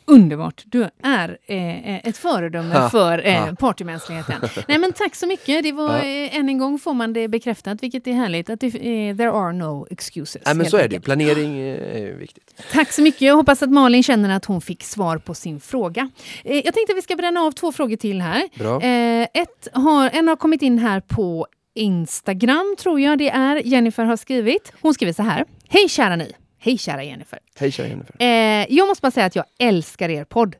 Underbart! 0.08 0.62
Du 0.66 0.88
är 1.02 1.38
eh, 1.46 2.08
ett 2.08 2.16
föredöme 2.16 2.74
Ha, 2.74 2.90
för 2.90 3.26
eh, 3.26 3.54
partymänskligheten. 3.54 4.36
Nej, 4.68 4.78
men 4.78 4.92
tack 4.92 5.14
så 5.14 5.26
mycket! 5.26 5.62
Det 5.62 5.72
var, 5.72 5.96
eh, 5.96 6.36
än 6.36 6.48
en 6.48 6.58
gång 6.58 6.78
får 6.78 6.94
man 6.94 7.12
det 7.12 7.28
bekräftat, 7.28 7.82
vilket 7.82 8.06
är 8.06 8.12
härligt. 8.12 8.50
Att 8.50 8.60
det, 8.60 8.66
eh, 8.66 9.16
there 9.16 9.30
are 9.30 9.52
no 9.52 9.86
excuses. 9.90 10.42
Nej 10.46 10.54
men 10.54 10.66
så 10.66 10.76
är 10.76 10.80
det, 10.80 10.84
enkelt. 10.84 11.04
planering 11.04 11.58
eh, 11.58 12.02
är 12.02 12.12
viktigt. 12.12 12.62
Tack 12.72 12.92
så 12.92 13.02
mycket. 13.02 13.20
Jag 13.20 13.36
hoppas 13.36 13.62
att 13.62 13.70
Malin 13.70 14.02
känner 14.02 14.36
att 14.36 14.44
hon 14.44 14.60
fick 14.60 14.82
svar 14.82 15.18
på 15.18 15.34
sin 15.34 15.60
fråga. 15.60 16.10
Eh, 16.44 16.54
jag 16.54 16.74
tänkte 16.74 16.92
att 16.92 16.98
vi 16.98 17.02
ska 17.02 17.16
bränna 17.16 17.40
av 17.40 17.52
två 17.52 17.72
frågor 17.72 17.96
till 17.96 18.20
här. 18.20 18.48
Bra. 18.58 18.82
Eh, 18.82 19.28
ett 19.34 19.68
har, 19.72 20.10
en 20.12 20.28
har 20.28 20.36
kommit 20.36 20.62
in 20.62 20.78
här 20.78 21.00
på 21.00 21.46
Instagram, 21.76 22.76
tror 22.78 23.00
jag 23.00 23.18
det 23.18 23.28
är. 23.28 23.56
Jennifer 23.56 24.04
har 24.04 24.16
skrivit. 24.16 24.72
Hon 24.82 24.94
skriver 24.94 25.12
så 25.12 25.22
här. 25.22 25.44
Hej 25.68 25.88
kära 25.88 26.16
ni! 26.16 26.32
Hej 26.58 26.78
kära 26.78 27.04
Jennifer! 27.04 27.38
Hej 27.58 27.70
kära 27.72 27.88
Jennifer. 27.88 28.16
Eh, 28.18 28.66
jag 28.76 28.88
måste 28.88 29.02
bara 29.02 29.10
säga 29.10 29.26
att 29.26 29.36
jag 29.36 29.44
älskar 29.58 30.08
er 30.08 30.24
podd. 30.24 30.56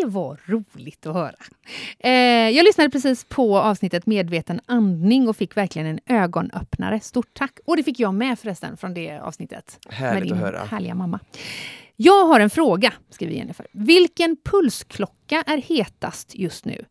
Det 0.00 0.06
var 0.06 0.40
roligt 0.46 1.06
att 1.06 1.14
höra. 1.14 1.34
Eh, 1.98 2.10
jag 2.56 2.64
lyssnade 2.64 2.90
precis 2.90 3.24
på 3.24 3.58
avsnittet 3.58 4.06
Medveten 4.06 4.60
andning 4.66 5.28
och 5.28 5.36
fick 5.36 5.56
verkligen 5.56 5.86
en 5.86 6.00
ögonöppnare. 6.06 7.00
Stort 7.00 7.34
tack! 7.34 7.58
Och 7.64 7.76
det 7.76 7.82
fick 7.82 8.00
jag 8.00 8.14
med 8.14 8.38
förresten 8.38 8.76
från 8.76 8.94
det 8.94 9.18
avsnittet. 9.18 9.78
Härligt 9.90 10.14
med 10.14 10.22
din 10.22 10.32
att 10.32 10.52
höra. 10.54 10.64
härliga 10.64 10.94
mamma. 10.94 11.20
Jag 11.96 12.24
har 12.26 12.40
en 12.40 12.50
fråga, 12.50 12.92
skriver 13.10 13.34
Jennifer. 13.34 13.66
Vilken 13.72 14.36
pulsklocka 14.44 15.44
är 15.46 15.58
hetast 15.58 16.34
just 16.34 16.64
nu? 16.64 16.84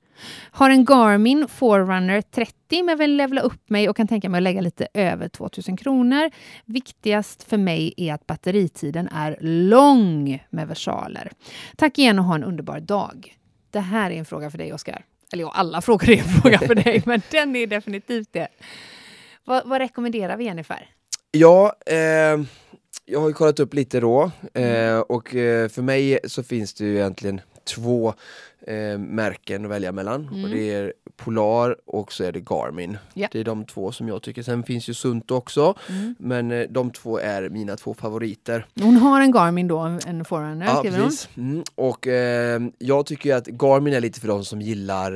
Har 0.52 0.70
en 0.70 0.86
Garmin 0.86 1.48
Forerunner 1.48 2.22
30 2.22 2.84
men 2.84 2.98
vill 2.98 3.16
levla 3.16 3.42
upp 3.42 3.70
mig 3.70 3.90
och 3.90 3.98
kan 3.98 4.08
tänka 4.08 4.30
mig 4.30 4.40
att 4.40 4.44
lägga 4.44 4.62
lite 4.62 4.88
över 4.94 5.28
2000 5.28 5.78
kronor. 5.78 6.30
Viktigast 6.66 7.44
för 7.44 7.58
mig 7.58 7.94
är 7.98 8.14
att 8.14 8.28
batteritiden 8.28 9.08
är 9.08 9.38
lång 9.42 10.44
med 10.50 10.68
versaler. 10.68 11.32
Tack 11.78 11.98
igen 11.98 12.20
och 12.20 12.26
ha 12.26 12.36
en 12.36 12.44
underbar 12.44 12.80
dag. 12.80 13.38
Det 13.72 13.80
här 13.80 14.12
är 14.12 14.16
en 14.16 14.26
fråga 14.26 14.52
för 14.52 14.58
dig, 14.58 14.74
Oskar. 14.74 15.06
Eller 15.34 15.44
ja, 15.44 15.52
alla 15.56 15.82
frågor 15.82 16.10
är 16.10 16.18
en 16.18 16.42
fråga 16.42 16.60
för 16.60 16.76
dig, 16.76 17.04
men 17.06 17.22
den 17.32 17.56
är 17.56 17.68
definitivt 17.68 18.30
det. 18.32 18.48
Vad, 19.46 19.68
vad 19.68 19.82
rekommenderar 19.82 20.38
vi 20.38 20.44
Jennifer? 20.44 20.90
Ja, 21.32 21.76
eh, 21.86 21.96
jag 23.06 23.20
har 23.20 23.28
ju 23.28 23.34
kollat 23.34 23.60
upp 23.60 23.74
lite 23.74 24.00
då 24.00 24.32
eh, 24.54 25.00
och 25.00 25.36
eh, 25.36 25.70
för 25.70 25.82
mig 25.82 26.20
så 26.24 26.44
finns 26.44 26.74
det 26.74 26.86
ju 26.86 26.96
egentligen 26.96 27.42
två 27.66 28.14
eh, 28.68 28.98
märken 28.98 29.66
att 29.66 29.72
välja 29.72 29.92
mellan. 29.92 30.28
Mm. 30.28 30.44
Och 30.44 30.50
det 30.50 30.74
är 30.74 30.94
Polar 31.18 31.76
och 31.86 32.14
så 32.14 32.24
är 32.24 32.32
det 32.32 32.40
Garmin. 32.40 32.98
Ja. 33.14 33.28
Det 33.32 33.40
är 33.40 33.44
de 33.44 33.66
två 33.66 33.92
som 33.92 34.08
jag 34.08 34.22
tycker. 34.22 34.44
Sen 34.44 34.64
finns 34.64 34.90
ju 34.90 34.94
Sunto 34.94 35.36
också. 35.36 35.74
Mm. 35.90 36.16
Men 36.20 36.52
eh, 36.52 36.66
de 36.70 36.92
två 36.92 37.20
är 37.20 37.50
mina 37.50 37.76
två 37.78 37.94
favoriter. 37.94 38.66
Hon 38.82 38.98
har 38.98 39.22
en 39.22 39.32
Garmin 39.32 39.68
då, 39.68 39.80
en 40.08 40.26
Forerunner 40.26 40.66
Ja, 40.66 40.76
skriver 40.80 40.98
hon. 40.98 41.08
precis. 41.08 41.30
Mm. 41.38 41.64
Och 41.76 42.08
eh, 42.08 42.62
jag 42.80 43.06
tycker 43.06 43.30
ju 43.30 43.36
att 43.36 43.48
Garmin 43.48 43.94
är 43.94 44.00
lite 44.02 44.20
för 44.20 44.28
de 44.28 44.46
som 44.46 44.62
gillar 44.62 45.12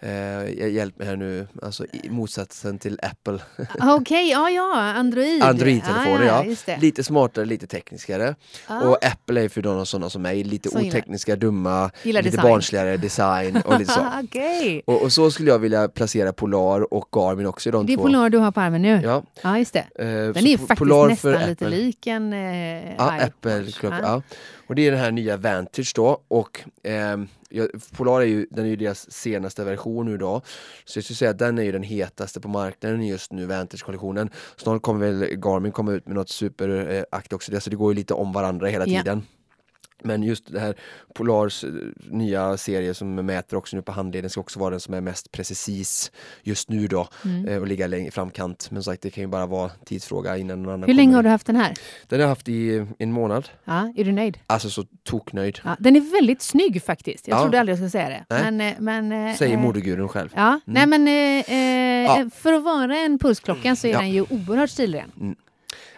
eh, 0.00 0.40
eh, 0.42 0.68
hjälp 0.68 0.98
mig 0.98 1.08
här 1.08 1.16
nu, 1.16 1.46
alltså 1.62 1.84
i 1.92 2.08
motsatsen 2.10 2.78
till 2.78 2.98
Apple. 3.02 3.38
Ah, 3.78 3.94
Okej, 3.94 4.30
ja 4.30 4.50
ja, 4.50 4.74
Android. 4.76 5.42
Android-telefoner, 5.42 6.22
ah, 6.30 6.44
ja. 6.44 6.54
Det. 6.66 6.76
Lite 6.80 7.04
smartare, 7.04 7.44
lite 7.44 7.66
tekniskare. 7.66 8.34
Ah. 8.66 8.80
Och 8.80 9.04
Apple 9.04 9.44
är 9.44 9.48
för 9.48 9.62
de 9.62 9.86
sådana 9.86 10.10
som 10.10 10.22
mig, 10.22 10.44
lite 10.44 10.68
gillar- 10.68 10.88
otekniska, 10.88 11.36
dumma, 11.36 11.90
Gillar 12.02 12.22
lite 12.22 12.36
design. 12.36 12.50
barnsligare 12.52 12.96
design 12.96 13.56
och 13.64 13.78
lite 13.78 13.92
så. 13.92 14.00
Okej. 14.24 14.82
Och, 14.86 15.02
och 15.02 15.12
så 15.12 15.30
skulle 15.30 15.50
jag 15.50 15.58
vilja 15.58 15.88
placera 15.88 16.32
Polar 16.32 16.94
och 16.94 17.08
Garmin 17.12 17.46
också 17.46 17.68
i 17.68 17.72
de 17.72 17.86
Det 17.86 17.92
är 17.92 17.96
två. 17.96 18.02
Polar 18.02 18.30
du 18.30 18.38
har 18.38 18.52
på 18.52 18.60
armen 18.60 18.82
nu? 18.82 19.00
Ja, 19.04 19.22
Ja, 19.42 19.58
just 19.58 19.72
det. 19.72 19.78
eh, 19.98 20.06
Den 20.06 20.34
så 20.34 20.40
är 20.46 20.56
faktiskt 20.58 20.78
Polar 20.78 21.08
nästan 21.08 21.32
för 21.32 21.38
lite 21.48 21.64
Apple. 21.66 21.68
lik 21.76 22.06
en 22.06 22.32
eh, 22.32 22.94
Ja. 22.96 23.12
Apple 23.20 23.66
klart, 23.80 23.92
Ah. 23.92 23.98
ja. 24.02 24.22
Och 24.68 24.74
det 24.74 24.86
är 24.86 24.90
den 24.90 25.00
här 25.00 25.10
nya 25.10 25.36
Vantage 25.36 25.92
då 25.94 26.20
och 26.28 26.60
ja, 26.82 27.16
Polar 27.96 28.20
är 28.20 28.24
ju, 28.24 28.46
den 28.50 28.64
är 28.64 28.68
ju 28.68 28.76
deras 28.76 29.10
senaste 29.12 29.64
version 29.64 30.06
nu 30.06 30.16
då. 30.18 30.42
Så 30.84 30.98
jag 30.98 31.04
skulle 31.04 31.16
säga 31.16 31.30
att 31.30 31.38
den 31.38 31.58
är 31.58 31.62
ju 31.62 31.72
den 31.72 31.82
hetaste 31.82 32.40
på 32.40 32.48
marknaden 32.48 33.06
just 33.06 33.32
nu, 33.32 33.46
Vantage-kollektionen. 33.46 34.30
Snart 34.56 34.82
kommer 34.82 35.06
väl 35.12 35.36
Garmin 35.36 35.72
komma 35.72 35.92
ut 35.92 36.06
med 36.06 36.14
något 36.16 36.28
superaktigt 36.28 37.32
också, 37.32 37.52
det- 37.52 37.60
så 37.60 37.70
det 37.70 37.76
går 37.76 37.92
ju 37.92 37.96
lite 37.96 38.14
om 38.14 38.32
varandra 38.32 38.66
hela 38.68 38.86
Ja. 38.86 39.22
Men 40.02 40.22
just 40.22 40.52
det 40.52 40.60
här 40.60 40.74
Polars 41.14 41.64
eh, 41.64 41.70
nya 42.10 42.56
serie 42.56 42.94
som 42.94 43.14
mäter 43.14 43.56
också 43.56 43.76
nu 43.76 43.82
på 43.82 43.92
handleden 43.92 44.30
ska 44.30 44.40
också 44.40 44.58
vara 44.60 44.70
den 44.70 44.80
som 44.80 44.94
är 44.94 45.00
mest 45.00 45.32
precis 45.32 46.12
just 46.42 46.68
nu 46.70 46.86
då 46.86 47.08
Mm. 47.24 47.48
eh, 47.48 47.58
och 47.60 47.66
ligga 47.66 47.96
i 47.96 48.10
framkant. 48.10 48.68
Men 48.70 48.82
som 48.82 48.92
sagt, 48.92 49.02
det 49.02 49.10
kan 49.10 49.22
ju 49.24 49.28
bara 49.28 49.46
vara 49.46 49.70
tidsfråga 49.84 50.36
innan 50.36 50.62
någon 50.62 50.74
annan 50.74 50.88
Hur 50.88 50.94
länge 50.94 51.06
kommer. 51.08 51.16
har 51.16 51.22
du 51.22 51.28
haft 51.28 51.46
den 51.46 51.56
här? 51.56 51.74
Den 52.06 52.18
har 52.18 52.22
jag 52.22 52.28
haft 52.28 52.48
i 52.48 52.86
en 52.98 53.12
månad. 53.12 53.48
Ja, 53.64 53.92
är 53.96 54.04
du 54.04 54.12
nöjd? 54.12 54.38
Alltså 54.46 54.70
så 54.70 54.84
toknöjd. 55.04 55.58
Ja, 55.64 55.76
den 55.78 55.96
är 55.96 56.00
väldigt 56.00 56.42
snygg 56.42 56.82
faktiskt. 56.82 57.28
Jag 57.28 57.36
Ja. 57.38 57.42
trodde 57.42 57.60
aldrig 57.60 57.72
jag 57.72 57.78
skulle 57.78 57.90
säga 57.90 58.08
det. 58.08 58.24
Nej. 58.28 58.42
Men, 58.52 58.60
eh, 58.60 58.74
men, 59.10 59.34
Säger 59.36 59.54
eh, 59.56 59.62
modegurun 59.62 60.08
själv. 60.08 60.28
Ja, 60.34 60.60
nej 60.64 60.86
men 60.86 61.08
eh, 61.08 61.54
Ja. 62.06 62.30
för 62.34 62.52
att 62.52 62.62
vara 62.62 62.96
en 62.98 63.18
pulsklocka 63.18 63.76
så 63.76 63.86
är 63.86 63.92
Ja. 63.92 63.98
den 63.98 64.10
ju 64.10 64.22
oerhört 64.22 64.70
stilren. 64.70 65.36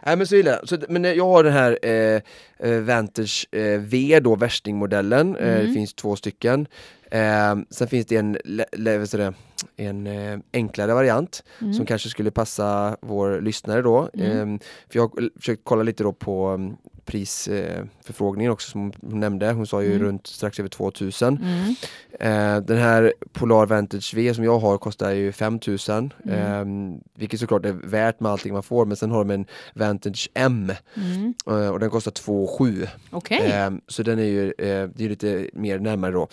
Nej 0.08 0.16
men 0.16 0.26
så 0.26 0.36
gillar 0.36 0.52
jag. 0.52 0.68
Så, 0.68 0.78
men 0.88 1.04
jag 1.04 1.24
har 1.26 1.44
den 1.44 1.52
här 1.52 1.78
eh, 1.82 2.20
eh, 2.58 2.80
Vantage 2.80 3.48
eh, 3.52 3.80
V 3.80 4.20
då, 4.22 4.36
värstingmodellen. 4.36 5.36
Eh, 5.36 5.48
Mm. 5.54 5.66
det 5.66 5.72
finns 5.72 5.94
två 5.94 6.16
stycken. 6.16 6.66
Eh, 7.10 7.56
sen 7.70 7.88
finns 7.88 8.06
det 8.06 8.16
en, 8.16 8.38
le, 8.44 8.64
det, 8.72 9.32
en 9.76 10.06
eh, 10.06 10.38
enklare 10.52 10.94
variant 10.94 11.44
Mm. 11.60 11.74
som 11.74 11.86
kanske 11.86 12.08
skulle 12.08 12.30
passa 12.30 12.96
vår 13.00 13.40
lyssnare 13.40 13.82
då. 13.82 14.08
Mm. 14.14 14.54
Eh, 14.54 14.60
för 14.90 14.98
jag 14.98 15.02
har 15.02 15.30
försökt 15.38 15.60
kolla 15.64 15.82
lite 15.82 16.02
då 16.02 16.12
på 16.12 16.60
prisförfrågningen 17.08 18.52
också 18.52 18.70
som 18.70 18.92
hon 19.00 19.20
nämnde. 19.20 19.52
Hon 19.52 19.66
sa 19.66 19.82
ju 19.82 19.88
Mm. 19.94 20.02
runt 20.02 20.26
strax 20.26 20.58
över 20.58 20.68
2000. 20.68 21.36
Mm. 21.42 21.74
Eh, 22.20 22.62
den 22.64 22.78
här 22.78 23.14
Polar 23.32 23.66
Vantage 23.66 24.12
V 24.14 24.34
som 24.34 24.44
jag 24.44 24.58
har 24.58 24.78
kostar 24.78 25.10
ju 25.10 25.32
5000 25.32 26.12
Mm. 26.24 26.94
eh, 26.94 26.98
Vilket 27.14 27.40
såklart 27.40 27.64
är 27.64 27.72
värt 27.72 28.20
med 28.20 28.32
allting 28.32 28.52
man 28.52 28.62
får 28.62 28.84
men 28.86 28.96
sen 28.96 29.10
har 29.10 29.24
de 29.24 29.30
en 29.34 29.46
Vantage 29.74 30.30
M 30.34 30.72
Mm. 30.96 31.34
eh, 31.46 31.68
och 31.68 31.80
den 31.80 31.90
kostar 31.90 32.10
2,7 32.10 32.88
Okej. 33.10 33.50
eh, 33.52 33.70
Så 33.86 34.02
den 34.02 34.18
är 34.18 34.22
ju 34.24 34.44
eh, 34.58 34.88
det 34.94 35.04
är 35.04 35.08
lite 35.08 35.50
mer 35.52 35.78
närmare 35.78 36.12
då 36.12 36.28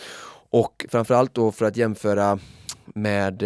Och 0.49 0.85
framförallt 0.89 1.33
då 1.33 1.51
för 1.51 1.65
att 1.65 1.77
jämföra 1.77 2.39
med 2.93 3.43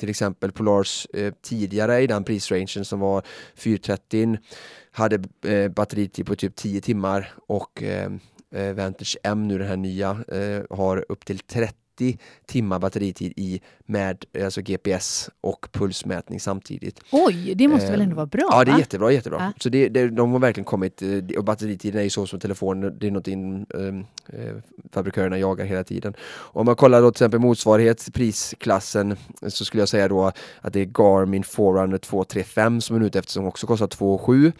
till 0.00 0.08
exempel 0.10 0.52
Polars 0.52 1.06
tidigare 1.42 2.00
i 2.00 2.06
den 2.06 2.24
prisrangen 2.24 2.68
som 2.84 3.00
var 3.00 3.22
430 3.56 4.38
hade 4.98 5.22
eh, 5.46 5.70
batteritid 5.70 6.26
på 6.26 6.36
typ, 6.36 6.56
typ 6.56 6.56
10 6.56 6.80
timmar 6.80 7.32
och 7.46 7.82
eh, 7.82 8.10
eh, 8.54 8.74
Vantage 8.74 9.16
M 9.22 9.48
nu 9.48 9.58
den 9.58 9.68
här 9.68 9.76
nya 9.76 10.10
eh, 10.10 10.76
har 10.76 11.04
upp 11.08 11.24
till 11.24 11.38
30 11.38 11.74
timmar 12.46 12.78
batteritid 12.78 13.32
i 13.36 13.60
med 13.86 14.24
alltså 14.44 14.60
GPS 14.62 15.30
och 15.40 15.68
pulsmätning 15.72 16.40
samtidigt. 16.40 17.00
Oj, 17.12 17.54
det 17.54 17.68
måste 17.68 17.90
väl 17.90 18.00
Eh, 18.00 18.04
ändå 18.04 18.16
vara 18.16 18.26
bra? 18.26 18.48
Ja, 18.50 18.64
det 18.64 18.70
är 18.70 18.72
va? 18.72 18.78
jättebra, 18.78 19.12
jättebra. 19.12 19.38
Ja. 19.40 19.52
Så 19.62 19.68
det, 19.68 19.88
det, 19.88 20.08
de 20.08 20.32
har 20.32 20.38
verkligen 20.38 20.64
kommit, 20.64 21.02
eh, 21.02 21.38
och 21.38 21.44
batteritiden 21.44 22.00
är 22.00 22.04
ju 22.04 22.10
så 22.10 22.26
som 22.26 22.40
telefonen, 22.40 22.98
det 22.98 23.06
är 23.06 23.10
någonting 23.10 23.66
eh, 23.74 24.40
eh, 24.40 24.54
fabrikörerna 24.92 25.38
jagar 25.38 25.64
hela 25.64 25.84
tiden. 25.84 26.14
Om 26.30 26.66
man 26.66 26.76
kollar 26.76 27.02
då 27.02 27.10
till 27.10 27.16
exempel 27.16 27.40
motsvarighet 27.40 28.08
prisklassen 28.14 29.16
så 29.46 29.64
skulle 29.64 29.80
jag 29.80 29.88
säga 29.88 30.08
då 30.08 30.32
att 30.60 30.72
det 30.72 30.80
är 30.80 30.84
Garmin 30.84 31.44
Forerunner 31.44 31.98
235 31.98 32.80
som 32.80 32.96
är 32.96 33.00
ute 33.00 33.18
efter 33.18 33.32
som 33.32 33.46
också 33.46 33.66
kostar 33.66 33.86
2,7. 33.86 34.46
Eh, 34.46 34.52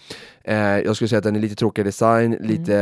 jag 0.57 0.97
skulle 0.97 1.09
säga 1.09 1.19
att 1.19 1.25
den 1.25 1.37
är 1.37 1.41
lite 1.41 1.55
tråkigare 1.55 1.89
design, 1.89 2.35
Mm. 2.35 2.47
lite, 2.49 2.75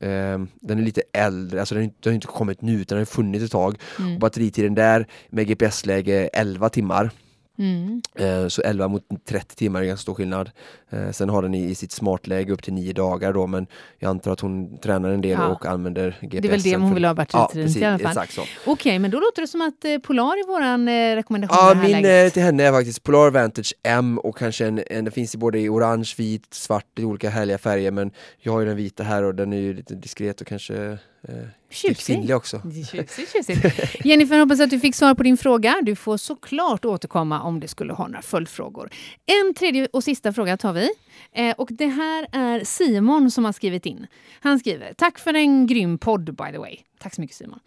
eh, 0.00 0.38
den 0.60 0.78
är 0.78 0.82
lite 0.82 1.02
äldre, 1.12 1.60
alltså 1.60 1.74
den 1.74 1.82
har 1.82 1.84
inte, 1.84 1.96
den 2.02 2.10
har 2.10 2.14
inte 2.14 2.26
kommit 2.26 2.62
nu 2.62 2.72
utan 2.72 2.96
den 2.96 3.00
har 3.00 3.04
funnits 3.06 3.44
ett 3.44 3.50
tag. 3.52 3.76
Mm. 3.98 4.14
Och 4.14 4.20
batteritiden 4.20 4.74
där 4.74 5.06
med 5.30 5.46
GPS-läge 5.46 6.30
11 6.32 6.68
timmar. 6.68 7.10
Mm. 7.58 8.02
Eh, 8.14 8.48
Så 8.48 8.62
11 8.62 8.88
mot 8.88 9.02
30 9.24 9.56
timmar 9.56 9.82
är 9.82 9.86
ganska 9.86 10.02
stor 10.02 10.14
skillnad. 10.14 10.50
Eh, 10.90 11.10
Sen 11.10 11.28
har 11.28 11.42
den 11.42 11.54
i 11.54 11.74
sitt 11.74 11.92
smartläge 11.92 12.52
upp 12.52 12.62
till 12.62 12.72
9 12.72 12.92
dagar 12.92 13.32
då 13.32 13.46
men 13.46 13.66
jag 13.98 14.08
antar 14.10 14.30
att 14.32 14.40
hon 14.40 14.78
tränar 14.78 15.08
en 15.10 15.20
del 15.20 15.30
Ja. 15.30 15.48
och 15.48 15.66
använder 15.66 16.18
GPS. 16.20 16.42
Det 16.42 16.48
är 16.48 16.50
väl 16.50 16.62
det 16.62 16.76
hon 16.76 16.94
vill 16.94 17.04
ha 17.04 17.14
batteritiden 17.14 17.72
till 17.72 17.82
i 17.82 17.84
alla 17.84 17.98
fall. 17.98 18.08
Exakt 18.10 18.32
så. 18.32 18.42
Okej, 18.66 18.98
men 18.98 19.10
då 19.10 19.20
låter 19.20 19.42
det 19.42 19.48
som 19.48 19.60
att 19.62 19.84
eh, 19.84 19.98
Polar 19.98 20.24
är 20.24 20.46
våran 20.46 20.88
eh, 20.88 21.14
rekommendation 21.16 21.58
Ja, 21.60 21.74
min 21.74 22.02
läget. 22.02 22.32
till 22.34 22.42
henne 22.42 22.62
är 22.64 22.72
faktiskt 22.72 23.02
Polar 23.02 23.30
Vantage 23.30 23.74
M 23.82 24.18
och 24.18 24.36
kanske 24.36 24.66
en, 24.66 24.82
en 24.90 25.04
det 25.04 25.10
finns 25.10 25.34
i 25.34 25.38
både 25.38 25.60
i 25.60 25.68
orange, 25.68 26.14
vit, 26.18 26.54
svart, 26.54 26.98
i 26.98 27.04
olika 27.04 27.30
härliga 27.30 27.58
färger 27.58 27.90
men 27.90 28.10
jag 28.38 28.52
har 28.52 28.60
ju 28.60 28.66
den 28.66 28.76
vita 28.76 29.02
här 29.02 29.22
och 29.22 29.34
den 29.34 29.52
är 29.52 29.56
ju 29.60 29.74
lite 29.74 29.94
diskret 29.94 30.40
och 30.40 30.46
kanske 30.46 30.98
eh, 31.28 31.34
Tjusig. 31.70 32.06
kvinnlig 32.06 32.36
också. 32.36 32.62
Tjusigt, 32.92 33.32
tjusigt. 33.32 34.04
Jennifer, 34.04 34.38
hoppas 34.38 34.60
att 34.60 34.70
du 34.70 34.80
fick 34.80 34.94
svar 34.94 35.14
på 35.14 35.22
din 35.22 35.36
fråga. 35.36 35.76
Du 35.82 35.96
får 35.96 36.16
såklart 36.16 36.84
återkomma 36.84 37.42
om 37.42 37.60
det 37.60 37.68
skulle 37.68 37.92
ha 37.92 38.06
några 38.06 38.22
följdfrågor. 38.22 38.90
En 39.26 39.54
tredje 39.54 39.88
och 39.92 40.04
sista 40.04 40.32
fråga 40.32 40.56
tar 40.56 40.72
vi. 40.72 40.88
Eh, 41.32 41.54
och 41.58 41.68
det 41.72 41.86
här 41.86 42.26
är 42.32 42.64
Simon 42.64 43.30
som 43.30 43.44
har 43.44 43.52
skrivit 43.52 43.86
in. 43.86 44.06
Han 44.40 44.58
skriver, 44.58 44.92
tack 44.92 45.18
för 45.18 45.34
en 45.34 45.66
grym 45.66 45.98
podd 45.98 46.24
by 46.24 46.52
the 46.52 46.58
way. 46.58 46.76
Tack 46.98 47.14
så 47.14 47.20
mycket 47.20 47.36
Simon. 47.36 47.60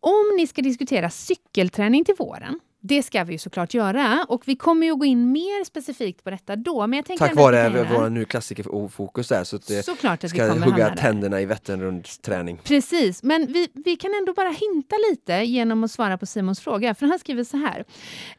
Om 0.00 0.36
ni 0.36 0.46
ska 0.46 0.62
diskutera 0.62 1.10
cykelträning 1.10 2.04
till 2.04 2.14
våren, 2.18 2.60
det 2.86 3.02
ska 3.02 3.24
vi 3.24 3.32
ju 3.32 3.38
såklart 3.38 3.74
göra 3.74 4.26
och 4.28 4.42
vi 4.46 4.56
kommer 4.56 4.86
ju 4.86 4.94
gå 4.96 5.04
in 5.04 5.32
mer 5.32 5.64
specifikt 5.64 6.24
på 6.24 6.30
detta 6.30 6.56
då. 6.56 6.86
Men 6.86 6.96
jag 6.96 7.06
tänker 7.06 7.24
Tack 7.24 7.32
vi 7.36 7.40
vare 7.42 7.56
göra- 7.56 7.88
vår 7.98 8.08
nu 8.10 8.24
klassikerfokus 8.24 9.28
där 9.28 9.44
så 9.44 9.56
att 9.56 9.66
det 9.66 9.82
Såklart 9.82 10.12
att 10.24 10.24
vi 10.24 10.28
ska 10.28 10.48
kommer 10.48 10.66
hugga 10.66 10.84
hamna 10.84 10.88
där. 10.88 11.02
tänderna 11.02 11.40
i 11.40 11.44
Vätternrunds 11.46 12.18
träning. 12.18 12.58
Precis, 12.64 13.22
men 13.22 13.46
vi, 13.52 13.68
vi 13.84 13.96
kan 13.96 14.10
ändå 14.20 14.32
bara 14.32 14.48
hinta 14.50 14.96
lite 15.10 15.32
genom 15.32 15.84
att 15.84 15.90
svara 15.90 16.18
på 16.18 16.26
Simons 16.26 16.60
fråga. 16.60 16.94
För 16.94 17.06
han 17.06 17.18
skriver 17.18 17.44
så 17.44 17.56
här. 17.56 17.84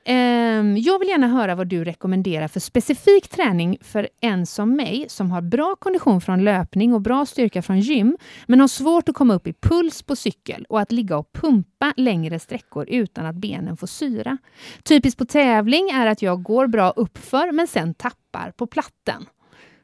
Ehm, 0.06 0.78
jag 0.78 1.00
vill 1.00 1.08
gärna 1.10 1.28
höra 1.28 1.56
vad 1.56 1.68
du 1.68 1.84
rekommenderar 1.84 2.48
för 2.48 2.60
specifik 2.60 3.28
träning 3.28 3.78
för 3.82 4.10
en 4.22 4.46
som 4.46 4.76
mig 4.76 5.06
som 5.10 5.32
har 5.32 5.42
bra 5.42 5.76
kondition 5.80 6.22
från 6.22 6.44
löpning 6.44 6.94
och 6.94 7.02
bra 7.02 7.26
styrka 7.26 7.62
från 7.62 7.80
gym 7.80 8.18
men 8.48 8.60
har 8.60 8.68
svårt 8.68 9.10
att 9.10 9.16
komma 9.16 9.34
upp 9.34 9.48
i 9.48 9.54
puls 9.54 10.02
på 10.04 10.16
cykel 10.16 10.66
och 10.70 10.80
att 10.80 10.92
ligga 10.92 11.18
och 11.18 11.34
pumpa 11.34 11.94
längre 11.98 12.40
sträckor 12.40 12.86
utan 12.90 13.26
att 13.26 13.36
benen 13.36 13.78
får 13.78 13.88
syra. 13.88 14.35
Typiskt 14.84 15.18
på 15.18 15.26
tävling 15.26 15.90
är 15.90 16.08
att 16.08 16.22
jag 16.22 16.44
går 16.44 16.68
bra 16.68 16.94
uppför 16.96 17.52
men 17.52 17.68
sen 17.68 17.94
tappar 17.94 18.52
på 18.52 18.68
platten. 18.68 19.26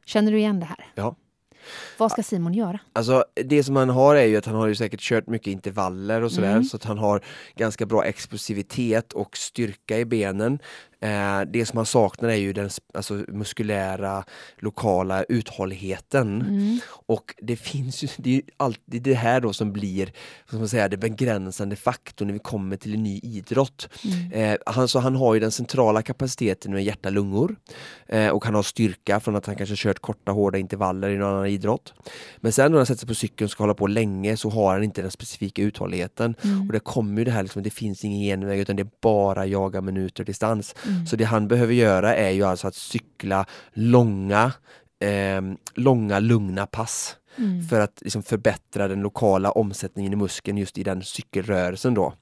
Känner 0.05 0.31
du 0.31 0.37
igen 0.37 0.59
det 0.59 0.65
här? 0.65 0.85
Ja. 0.95 1.15
Vad 1.97 2.11
ska 2.11 2.23
Simon 2.23 2.53
göra? 2.53 2.79
Alltså 2.93 3.25
det 3.45 3.63
som 3.63 3.75
han 3.75 3.89
har 3.89 4.15
är 4.15 4.25
ju 4.25 4.37
att 4.37 4.45
han 4.45 4.55
har 4.55 4.67
ju 4.67 4.75
säkert 4.75 4.99
kört 4.99 5.27
mycket 5.27 5.47
intervaller 5.47 6.21
och 6.21 6.31
sådär 6.31 6.51
Mm. 6.51 6.63
så 6.63 6.77
att 6.77 6.83
han 6.83 6.97
har 6.97 7.21
ganska 7.55 7.85
bra 7.85 8.05
explosivitet 8.05 9.13
och 9.13 9.37
styrka 9.37 9.99
i 9.99 10.05
benen. 10.05 10.59
Eh, 11.01 11.41
det 11.47 11.65
som 11.65 11.77
han 11.77 11.85
saknar 11.85 12.29
är 12.29 12.35
ju 12.35 12.53
den 12.53 12.69
alltså, 12.93 13.13
muskulära 13.13 14.23
lokala 14.59 15.23
uthålligheten. 15.23 16.41
Mm. 16.41 16.79
Och 16.89 17.35
det 17.41 17.55
finns 17.55 18.03
ju, 18.03 18.07
det 18.17 18.35
är 18.35 18.41
alltid 18.57 19.01
det 19.01 19.13
här 19.13 19.41
då 19.41 19.53
som 19.53 19.73
blir 19.73 20.13
ska 20.47 20.57
man 20.57 20.69
säga, 20.69 20.87
det 20.87 20.97
begränsande 20.97 21.75
faktorn 21.75 22.27
när 22.27 22.33
vi 22.33 22.39
kommer 22.39 22.77
till 22.77 22.93
en 22.93 23.03
ny 23.03 23.19
idrott. 23.23 23.89
Mm. 24.03 24.31
Eh, 24.31 24.57
han, 24.65 24.87
så 24.87 24.99
han 24.99 25.15
har 25.15 25.33
ju 25.33 25.39
den 25.39 25.51
centrala 25.51 26.01
kapaciteten 26.01 26.73
med 26.73 26.83
hjärta 26.83 27.09
lungor 27.09 27.55
eh, 28.07 28.29
och 28.29 28.45
han 28.45 28.55
har 28.55 28.63
styrka 28.63 29.19
från 29.19 29.35
att 29.35 29.45
han 29.45 29.55
kanske 29.55 29.75
kört 29.77 29.99
korta 29.99 30.31
hårda 30.31 30.57
intervaller 30.57 31.09
i 31.09 31.17
någon 31.17 31.33
annan 31.33 31.47
idrott. 31.47 31.93
Men 32.37 32.51
sen 32.51 32.71
när 32.71 32.77
han 32.77 32.85
sätter 32.85 32.99
sig 32.99 33.07
på 33.07 33.15
cykeln 33.15 33.45
och 33.45 33.51
ska 33.51 33.63
hålla 33.63 33.73
på 33.73 33.87
länge 33.87 34.37
så 34.37 34.49
har 34.49 34.73
han 34.73 34.83
inte 34.83 35.01
den 35.01 35.11
specifika 35.11 35.61
uthålligheten. 35.61 36.35
Mm. 36.41 36.67
Och 36.67 36.73
det 36.73 36.79
kommer 36.79 37.17
ju 37.17 37.25
det 37.25 37.31
här 37.31 37.43
liksom, 37.43 37.63
det 37.63 37.69
finns 37.69 38.05
ingen 38.05 38.21
genväg 38.21 38.59
utan 38.59 38.75
det 38.75 38.83
är 38.83 38.89
bara 39.01 39.45
jaga 39.45 39.81
minuter 39.81 40.23
distans. 40.23 40.75
Mm. 40.91 41.05
Så 41.05 41.15
det 41.15 41.23
han 41.23 41.47
behöver 41.47 41.73
göra 41.73 42.15
är 42.15 42.31
ju 42.31 42.43
alltså 42.43 42.67
att 42.67 42.75
cykla 42.75 43.45
långa, 43.73 44.51
eh, 44.99 45.41
långa 45.75 46.19
lugna 46.19 46.65
pass. 46.65 47.15
Mm. 47.37 47.63
för 47.63 47.79
att 47.79 48.01
liksom 48.01 48.23
förbättra 48.23 48.87
den 48.87 49.01
lokala 49.01 49.51
omsättningen 49.51 50.13
i 50.13 50.15
muskeln 50.15 50.57
just 50.57 50.77
i 50.77 50.83
den 50.83 51.03
cykelrörelsen 51.03 51.93
då. 51.93 52.13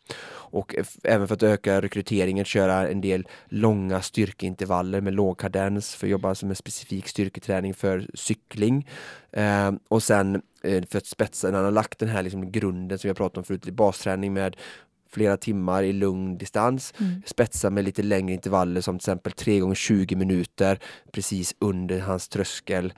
Och 0.51 0.75
även 1.03 1.27
för 1.27 1.35
att 1.35 1.43
öka 1.43 1.81
rekryteringen, 1.81 2.45
köra 2.45 2.89
en 2.89 3.01
del 3.01 3.27
långa 3.47 4.01
styrkeintervaller 4.01 5.01
med 5.01 5.13
låg 5.13 5.39
kadens 5.39 5.95
för 5.95 6.07
att 6.07 6.11
jobba 6.11 6.29
alltså 6.29 6.45
med 6.45 6.57
specifik 6.57 7.07
styrketräning 7.07 7.73
för 7.73 8.07
cykling. 8.13 8.87
Eh, 9.31 9.71
och 9.87 10.03
sen 10.03 10.41
eh, 10.63 10.83
för 10.89 10.97
att 10.97 11.05
spetsa, 11.05 11.47
när 11.47 11.55
han 11.55 11.65
har 11.65 11.71
lagt 11.71 11.99
den 11.99 12.09
här 12.09 12.23
liksom 12.23 12.51
grunden 12.51 12.99
som 12.99 13.07
vi 13.07 13.09
har 13.09 13.15
pratat 13.15 13.37
om 13.37 13.43
förut, 13.43 13.67
i 13.67 13.71
basträning 13.71 14.33
med 14.33 14.55
flera 15.13 15.37
timmar 15.37 15.83
i 15.83 15.93
lugn 15.93 16.37
distans, 16.37 16.93
Mm. 16.99 17.21
spetsa 17.25 17.69
med 17.69 17.83
lite 17.83 18.03
längre 18.03 18.33
intervaller 18.33 18.81
som 18.81 18.99
till 18.99 19.01
exempel 19.09 19.31
3 19.31 19.59
gånger 19.59 19.75
20 19.75 20.15
minuter 20.15 20.79
precis 21.11 21.55
under 21.59 21.99
hans 21.99 22.27
tröskel 22.27 22.93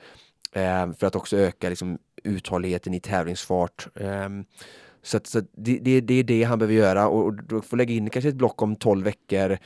eh, 0.52 0.92
för 0.92 1.06
att 1.06 1.16
också 1.16 1.36
öka 1.36 1.68
liksom, 1.68 1.98
uthålligheten 2.24 2.94
i 2.94 3.00
tävlingsfart. 3.00 3.86
ehm, 4.00 4.44
så 5.02 5.16
att, 5.16 5.26
så 5.26 5.38
att 5.38 5.44
det, 5.56 5.78
det, 5.78 6.00
det 6.00 6.14
är 6.14 6.24
det 6.24 6.42
han 6.44 6.58
behöver 6.58 6.74
göra 6.74 7.08
och, 7.08 7.24
och 7.24 7.34
då 7.34 7.60
får 7.62 7.76
lägga 7.76 7.94
in 7.94 8.10
kanske 8.10 8.28
ett 8.28 8.34
block 8.34 8.62
om 8.62 8.76
12 8.76 9.04
veckor 9.04 9.58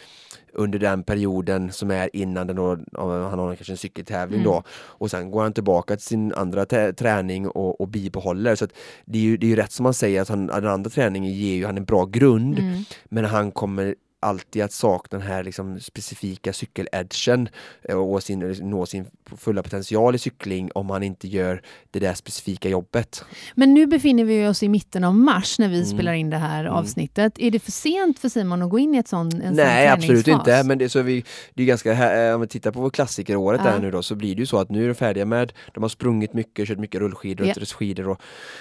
under 0.52 0.78
den 0.78 1.02
perioden 1.02 1.72
som 1.72 1.90
är 1.90 2.16
innan 2.16 2.46
den 2.46 2.56
då, 2.56 2.78
han 2.98 3.38
har 3.38 3.54
kanske 3.54 3.72
en 3.72 3.76
cykeltävling 3.76 4.40
Mm. 4.40 4.52
då 4.52 4.62
och 4.70 5.10
sen 5.10 5.30
går 5.30 5.42
han 5.42 5.52
tillbaka 5.52 5.96
till 5.96 6.06
sin 6.06 6.32
andra 6.32 6.66
träning 6.92 7.48
och, 7.48 7.80
och 7.80 7.88
bibehåller. 7.88 8.54
Så 8.54 8.66
det 9.04 9.18
är 9.18 9.22
ju 9.22 9.36
det 9.36 9.46
är 9.46 9.48
ju 9.48 9.56
rätt 9.56 9.72
som 9.72 9.82
man 9.82 9.94
säger 9.94 10.22
att 10.22 10.28
han, 10.28 10.46
den 10.46 10.66
andra 10.66 10.90
träningen 10.90 11.32
ger 11.32 11.54
ju 11.54 11.66
han 11.66 11.76
en 11.76 11.84
bra 11.84 12.04
grund 12.04 12.58
Mm. 12.58 12.82
men 13.04 13.24
han 13.24 13.50
kommer 13.52 13.94
alltid 14.26 14.62
att 14.62 14.72
sakna 14.72 15.18
den 15.18 15.28
här 15.28 15.42
liksom 15.42 15.80
specifika 15.80 16.52
cykeledgen 16.52 17.48
eh, 17.88 17.96
och 17.96 18.22
sin, 18.22 18.56
nå 18.60 18.86
sin 18.86 19.06
fulla 19.36 19.62
potential 19.62 20.14
i 20.14 20.18
cykling 20.18 20.70
om 20.74 20.90
han 20.90 21.02
inte 21.02 21.28
gör 21.28 21.62
det 21.90 21.98
där 21.98 22.14
specifika 22.14 22.68
jobbet. 22.68 23.24
Men 23.54 23.74
nu 23.74 23.86
befinner 23.86 24.24
vi 24.24 24.46
oss 24.46 24.62
i 24.62 24.68
mitten 24.68 25.04
av 25.04 25.14
mars 25.14 25.58
när 25.58 25.68
vi 25.68 25.76
Mm. 25.76 25.88
spelar 25.88 26.12
in 26.12 26.30
det 26.30 26.36
här 26.36 26.60
Mm. 26.60 26.72
avsnittet. 26.72 27.32
Är 27.38 27.50
det 27.50 27.58
för 27.58 27.72
sent 27.72 28.18
för 28.18 28.28
Simon 28.28 28.62
att 28.62 28.70
gå 28.70 28.78
in 28.78 28.94
i 28.94 28.98
ett 28.98 29.08
sån, 29.08 29.26
en 29.32 29.40
sån 29.42 29.56
Nej 29.56 29.88
absolut 29.88 30.28
inte, 30.28 30.62
men 30.64 30.78
det, 30.78 30.88
så 30.88 31.02
vi, 31.02 31.24
det 31.54 31.62
är 31.62 31.66
ganska, 31.66 31.92
här- 31.92 32.34
om 32.34 32.40
vi 32.40 32.46
tittar 32.46 32.70
på 32.70 32.90
klassikeråret 32.90 33.60
Ja. 33.64 33.70
där 33.70 33.78
nu 33.78 33.90
då 33.90 34.02
så 34.02 34.14
blir 34.14 34.34
det 34.34 34.40
ju 34.40 34.46
så 34.46 34.58
att 34.58 34.70
nu 34.70 34.84
är 34.84 34.88
de 34.88 34.94
färdiga 34.94 35.24
med, 35.24 35.52
de 35.74 35.82
har 35.82 35.88
sprungit 35.88 36.32
mycket, 36.32 36.68
kört 36.68 36.78
mycket 36.78 37.00
rullskidor 37.00 37.46
Ja. 37.46 37.54
och 37.62 37.68
skidor 37.68 38.08
och, 38.08 38.20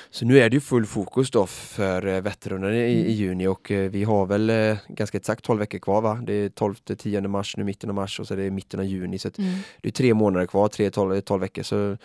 så 0.10 0.26
nu 0.26 0.40
är 0.40 0.50
det 0.50 0.54
ju 0.54 0.62
full 0.62 0.86
fokus 0.86 1.32
då 1.32 1.46
för 1.48 2.08
eh, 2.08 2.22
Vätternrundan 2.22 2.74
i, 2.74 2.76
Mm. 2.96 3.06
i 3.08 3.12
juni 3.12 3.48
och 3.48 3.72
eh, 3.72 3.90
vi 3.90 4.04
har 4.04 4.26
väl 4.26 4.50
eh, 4.50 4.78
ganska 4.88 5.18
exakt 5.18 5.46
12 5.56 5.60
veckor 5.60 5.80
kvar 5.80 6.02
va? 6.02 6.20
Det 6.24 6.34
är 6.34 6.50
12-10 6.50 7.28
mars 7.28 7.58
nu, 7.58 7.64
mitten 7.64 7.90
av 7.90 7.96
mars 7.96 8.20
och 8.20 8.28
så 8.28 8.34
är 8.34 8.38
det 8.38 8.52
mitten 8.52 8.80
av 8.80 8.86
juni 8.86 9.20
så 9.20 9.30
Mm. 9.38 9.54
det 9.82 9.88
är 9.88 9.92
tre 9.92 10.14
månader 10.14 10.46
kvar, 10.46 10.68
tre, 10.68 10.90
12, 10.90 11.22
12 11.22 11.42
veckor 11.42 11.64
så 11.64 11.98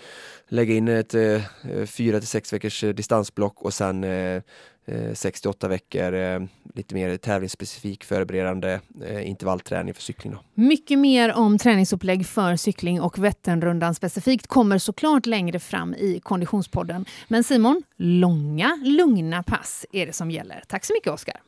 lägga 0.48 0.74
in 0.74 0.88
ett 0.88 1.14
eh, 1.14 1.42
fyra 1.86 2.18
till 2.18 2.28
sex 2.28 2.52
veckors 2.52 2.84
eh, 2.84 2.94
distansblock 2.94 3.62
och 3.62 3.74
sen 3.74 4.04
eh, 4.04 4.42
eh, 4.84 5.14
68 5.14 5.68
veckor 5.68 6.14
eh, 6.14 6.40
lite 6.74 6.94
mer 6.94 7.16
tävlingsspecifik 7.16 8.04
förberedande 8.04 8.80
eh, 9.04 9.28
intervallträning 9.28 9.94
för 9.94 10.02
cykling. 10.02 10.32
Då. 10.32 10.40
Mycket 10.54 10.98
mer 10.98 11.32
om 11.34 11.58
träningsupplägg 11.58 12.26
för 12.26 12.56
cykling 12.56 13.00
och 13.00 13.18
Vätternrundan 13.18 13.94
specifikt 13.94 14.46
kommer 14.46 14.78
såklart 14.78 15.26
längre 15.26 15.58
fram 15.58 15.94
i 15.94 16.20
Konditionspodden. 16.22 17.04
Men 17.28 17.44
Simon, 17.44 17.82
långa, 17.96 18.78
lugna 18.84 19.42
pass 19.42 19.86
är 19.92 20.06
det 20.06 20.12
som 20.12 20.30
gäller. 20.30 20.62
Tack 20.68 20.84
så 20.84 20.92
mycket 20.92 21.12
Oskar. 21.12 21.40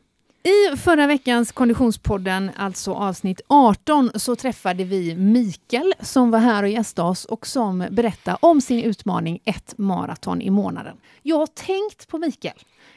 I 0.44 0.76
förra 0.76 1.06
veckans 1.06 1.52
Konditionspodden, 1.52 2.50
alltså 2.56 2.92
avsnitt 2.92 3.40
18, 3.46 4.10
så 4.14 4.36
träffade 4.36 4.84
vi 4.84 5.16
Mikael 5.16 5.94
som 6.00 6.30
var 6.30 6.38
här 6.38 6.62
och 6.62 6.68
gästade 6.68 7.08
oss 7.08 7.24
och 7.24 7.46
som 7.46 7.86
berättade 7.90 8.36
om 8.40 8.60
sin 8.60 8.84
utmaning 8.84 9.40
ett 9.44 9.78
maraton 9.78 10.42
i 10.42 10.50
månaden. 10.50 10.96
Jag 11.22 11.38
har 11.38 11.46
tänkt 11.46 12.08
på 12.08 12.18
Mikael. 12.18 12.54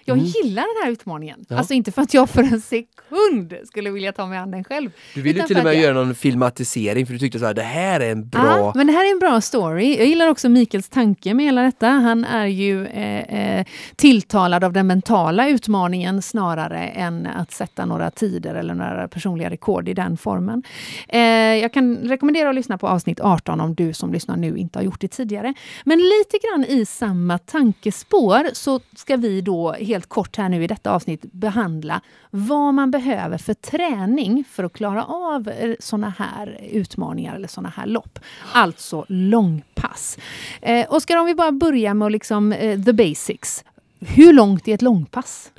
Jag 0.07 0.17
Mm. 0.17 0.25
gillar 0.43 0.61
den 0.63 0.85
här 0.85 0.91
utmaningen. 0.91 1.45
Ja. 1.49 1.57
Alltså 1.57 1.73
inte 1.73 1.91
för 1.91 2.01
att 2.01 2.13
jag 2.13 2.29
för 2.29 2.43
en 2.43 2.61
sekund 2.61 3.53
skulle 3.65 3.89
vilja 3.91 4.11
ta 4.11 4.25
mig 4.25 4.37
an 4.37 4.51
den 4.51 4.63
själv. 4.63 4.89
Du 5.15 5.21
ville 5.21 5.43
till 5.47 5.57
och 5.57 5.63
med 5.63 5.75
jag- 5.75 5.81
göra 5.81 5.93
någon 5.93 6.15
filmatisering 6.15 7.05
för 7.05 7.13
du 7.13 7.19
tyckte 7.19 7.39
så 7.39 7.45
här, 7.45 7.53
det 7.53 7.61
här 7.61 7.99
är 7.99 8.11
en 8.11 8.29
bra... 8.29 8.41
Ja, 8.45 8.71
men 8.75 8.87
det 8.87 8.93
här 8.93 9.05
är 9.07 9.11
en 9.11 9.19
bra 9.19 9.41
story. 9.41 9.97
Jag 9.97 10.05
gillar 10.07 10.27
också 10.27 10.49
Mikaels 10.49 10.89
tanke 10.89 11.33
med 11.33 11.45
hela 11.45 11.61
detta. 11.61 11.87
Han 11.87 12.25
är 12.25 12.45
ju 12.45 12.85
eh, 12.85 13.59
eh, 13.59 13.65
tilltalad 13.95 14.63
av 14.63 14.73
den 14.73 14.87
mentala 14.87 15.49
utmaningen 15.49 16.21
snarare 16.21 16.79
än 16.87 17.27
att 17.27 17.51
sätta 17.51 17.85
några 17.85 18.11
tider 18.11 18.55
eller 18.55 18.73
några 18.73 19.07
personliga 19.07 19.49
rekord 19.49 19.89
i 19.89 19.93
den 19.93 20.17
formen. 20.17 20.63
Eh, 21.09 21.19
jag 21.55 21.73
kan 21.73 21.97
rekommendera 21.97 22.49
att 22.49 22.55
lyssna 22.55 22.77
på 22.77 22.87
avsnitt 22.87 23.19
18 23.19 23.61
om 23.61 23.75
du 23.75 23.93
som 23.93 24.13
lyssnar 24.13 24.37
nu 24.37 24.57
inte 24.57 24.79
har 24.79 24.83
gjort 24.83 25.01
det 25.01 25.07
tidigare. 25.07 25.53
Men 25.85 25.99
lite 25.99 26.37
grann 26.47 26.65
i 26.65 26.85
samma 26.85 27.37
tankespår 27.37 28.47
så 28.53 28.79
ska 28.95 29.15
vi 29.15 29.41
då 29.41 29.75
helt 29.95 30.09
kort 30.09 30.37
här 30.37 30.49
nu 30.49 30.63
i 30.63 30.67
detta 30.67 30.91
avsnitt 30.91 31.21
behandla 31.21 32.01
vad 32.29 32.73
man 32.73 32.91
behöver 32.91 33.37
för 33.37 33.53
träning 33.53 34.43
för 34.51 34.63
att 34.63 34.73
klara 34.73 35.03
av 35.05 35.49
eh, 35.49 35.75
såna 35.79 36.09
här 36.17 36.59
utmaningar 36.71 37.35
eller 37.35 37.47
såna 37.47 37.69
här 37.69 37.85
lopp. 37.85 38.19
Alltså 38.53 39.05
långpass. 39.07 40.17
Eh, 40.61 40.85
Oskar, 40.89 41.17
om 41.17 41.25
vi 41.25 41.35
bara 41.35 41.51
börjar 41.51 41.93
med 41.93 42.11
liksom, 42.11 42.51
eh, 42.51 42.83
the 42.83 42.93
basics. 42.93 43.63
Hur 43.99 44.33
långt 44.33 44.67
är 44.67 44.73
ett 44.73 44.81
långpass? 44.81 45.51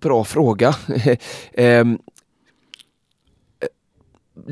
Bra 0.00 0.24
fråga. 0.24 0.74
Ehm, 1.52 1.98
eh, 3.60 3.68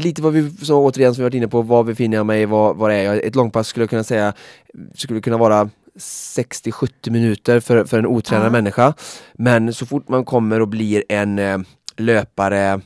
lite 0.02 0.22
vad 0.22 0.32
vi, 0.32 0.50
så 0.50 0.84
återigen 0.84 1.14
som 1.14 1.22
vi 1.22 1.24
varit 1.24 1.34
inne 1.34 1.48
på, 1.48 1.62
var 1.62 1.84
befinner 1.84 2.16
jag 2.16 2.26
mig, 2.26 2.46
var, 2.46 2.74
var 2.74 2.90
är 2.90 3.02
jag? 3.02 3.24
Ett 3.24 3.34
långpass 3.34 3.68
skulle 3.68 3.82
jag 3.82 3.90
kunna 3.90 4.04
säga 4.04 4.32
skulle 4.94 5.20
kunna 5.20 5.36
vara 5.36 5.70
60-70 5.98 7.10
minuter 7.10 7.60
för, 7.60 7.84
för 7.84 7.98
en 7.98 8.06
otränad 8.06 8.46
Ja. 8.46 8.50
människa. 8.50 8.94
Men 9.34 9.74
så 9.74 9.86
fort 9.86 10.08
man 10.08 10.24
kommer 10.24 10.60
och 10.60 10.68
blir 10.68 11.04
en 11.08 11.38
eh, 11.38 11.58
löpare 11.96 12.80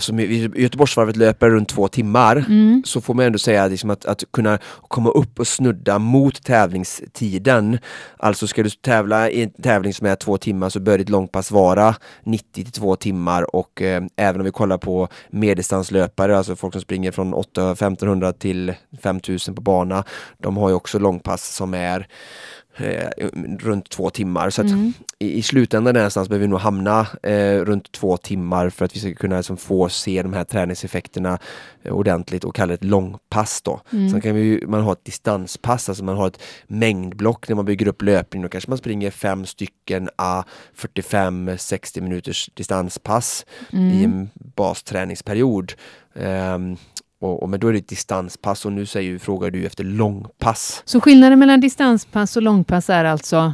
som 0.00 0.20
i 0.20 0.22
i 0.24 0.50
Göteborgsvarvet 0.62 1.16
löper 1.16 1.50
runt 1.50 1.68
två 1.68 1.88
timmar 1.88 2.36
Mm. 2.36 2.82
så 2.86 3.00
får 3.00 3.14
man 3.14 3.24
ändå 3.24 3.38
säga 3.38 3.66
liksom 3.66 3.90
att, 3.90 4.04
att 4.06 4.24
kunna 4.32 4.58
komma 4.88 5.10
upp 5.10 5.38
och 5.40 5.46
snudda 5.46 5.98
mot 5.98 6.42
tävlingstiden. 6.44 7.78
Alltså 8.16 8.46
ska 8.46 8.62
du 8.62 8.70
tävla 8.70 9.30
i 9.30 9.42
en 9.42 9.50
tävling 9.50 9.94
som 9.94 10.06
är 10.06 10.16
två 10.16 10.38
timmar 10.38 10.68
så 10.68 10.80
bör 10.80 10.98
ditt 10.98 11.08
långpass 11.08 11.50
vara 11.50 11.94
90 12.24 12.64
till 12.64 12.72
2 12.72 12.96
timmar 12.96 13.56
och 13.56 13.82
eh, 13.82 14.02
även 14.16 14.40
om 14.40 14.44
vi 14.44 14.50
kollar 14.50 14.78
på 14.78 15.08
medeldistanslöpare, 15.30 16.38
alltså 16.38 16.56
folk 16.56 16.74
som 16.74 16.82
springer 16.82 17.10
från 17.10 17.34
8 17.34 17.72
1500 17.72 18.32
till 18.32 18.74
5000 19.02 19.54
på 19.54 19.62
bana, 19.62 20.04
de 20.38 20.56
har 20.56 20.68
ju 20.68 20.74
också 20.74 20.98
långpass 20.98 21.54
som 21.54 21.74
är 21.74 22.06
eh, 22.76 23.08
runt 23.60 23.88
två 23.90 24.10
timmar. 24.10 24.50
Så 24.50 24.62
Mm. 24.62 24.92
i, 25.18 25.32
i 25.38 25.42
slutändan 25.42 25.94
någonstans 25.94 26.28
behöver 26.28 26.46
vi 26.46 26.50
nog 26.50 26.60
hamna 26.60 27.06
eh, 27.22 27.56
runt 27.58 27.92
två 27.92 28.16
timmar 28.16 28.70
för 28.70 28.84
att 28.84 28.96
vi 28.96 29.00
ska 29.00 29.14
kunna 29.14 29.36
liksom, 29.36 29.56
få 29.56 29.88
se 29.88 30.22
de 30.22 30.32
här 30.32 30.44
träningseffekterna 30.44 31.38
eh, 31.82 31.92
ordentligt 31.92 32.44
och 32.44 32.54
kalla 32.54 32.68
det 32.68 32.74
ett 32.74 32.84
långpass 32.84 33.62
då. 33.62 33.80
Mm. 33.92 34.10
Sen 34.10 34.20
kan 34.20 34.34
vi, 34.34 34.64
man 34.66 34.80
ha 34.82 34.92
ett 34.92 35.04
distanspass, 35.04 35.88
alltså 35.88 36.04
man 36.04 36.16
har 36.16 36.26
ett 36.26 36.40
mängdblock 36.66 37.48
när 37.48 37.56
man 37.56 37.64
bygger 37.64 37.86
upp 37.88 38.02
löpning. 38.02 38.42
Då 38.42 38.48
kanske 38.48 38.70
man 38.70 38.78
springer 38.78 39.10
fem 39.10 39.46
stycken 39.46 40.08
a 40.16 40.44
45-60 40.76 42.00
minuters 42.00 42.50
distanspass 42.54 43.46
i 43.70 43.76
Mm. 43.76 44.04
en 44.04 44.30
basträningsperiod. 44.56 45.72
Ehm, 46.14 46.76
och, 47.22 47.42
och, 47.42 47.48
men 47.48 47.60
då 47.60 47.68
är 47.68 47.72
det 47.72 47.78
ett 47.78 47.88
distanspass 47.88 48.64
och 48.66 48.72
nu 48.72 48.86
säger, 48.86 49.18
frågar 49.18 49.50
du 49.50 49.66
efter 49.66 49.84
långpass. 49.84 50.82
Så 50.84 51.00
skillnaden 51.00 51.38
mellan 51.38 51.60
distanspass 51.60 52.36
och 52.36 52.42
långpass 52.42 52.90
är 52.90 53.04
alltså? 53.04 53.52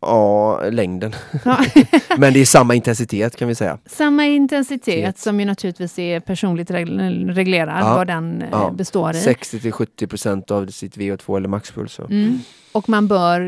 Ja, 0.00 0.60
längden. 0.70 1.12
Ja. 1.44 1.58
Men 2.18 2.32
det 2.32 2.40
är 2.40 2.44
samma 2.44 2.74
intensitet 2.74 3.36
kan 3.36 3.48
vi 3.48 3.54
säga. 3.54 3.78
Samma 3.86 4.24
intensitet 4.26 5.04
Tet. 5.04 5.18
som 5.18 5.40
ju 5.40 5.46
naturligtvis 5.46 5.98
är 5.98 6.20
personligt 6.20 6.70
reg- 6.70 7.32
reglerad, 7.34 7.78
Ja. 7.82 7.94
vad 7.96 8.06
den 8.06 8.42
eh, 8.42 8.48
Ja. 8.52 8.70
består 8.70 9.10
i. 9.16 9.20
60 9.20 9.60
till 9.60 9.72
70 9.72 10.06
procent 10.06 10.50
av 10.50 10.66
sitt 10.66 10.96
VO2 10.96 11.36
eller 11.36 11.48
maxpuls. 11.48 11.98
Mm. 11.98 12.38
Och 12.72 12.88
man 12.88 13.08
bör 13.08 13.40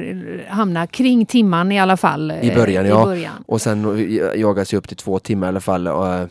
eh, 0.49 0.53
hamna 0.55 0.87
kring 0.87 1.27
timman 1.27 1.73
i 1.73 1.81
alla 1.81 1.97
fall. 1.97 2.31
eh, 2.31 2.51
I 2.51 2.55
början, 2.55 2.87
i 2.87 2.89
ja. 2.89 3.05
början. 3.05 3.45
Och 3.47 3.61
sen 3.63 4.09
jaga 4.37 4.65
sig 4.65 4.79
upp 4.79 4.89
till 4.89 4.97
två 4.97 5.19
timmar 5.19 5.47
i 5.47 5.49
alla 5.49 5.61
fall 5.61 5.89
och, 5.89 6.09
eh, 6.15 6.27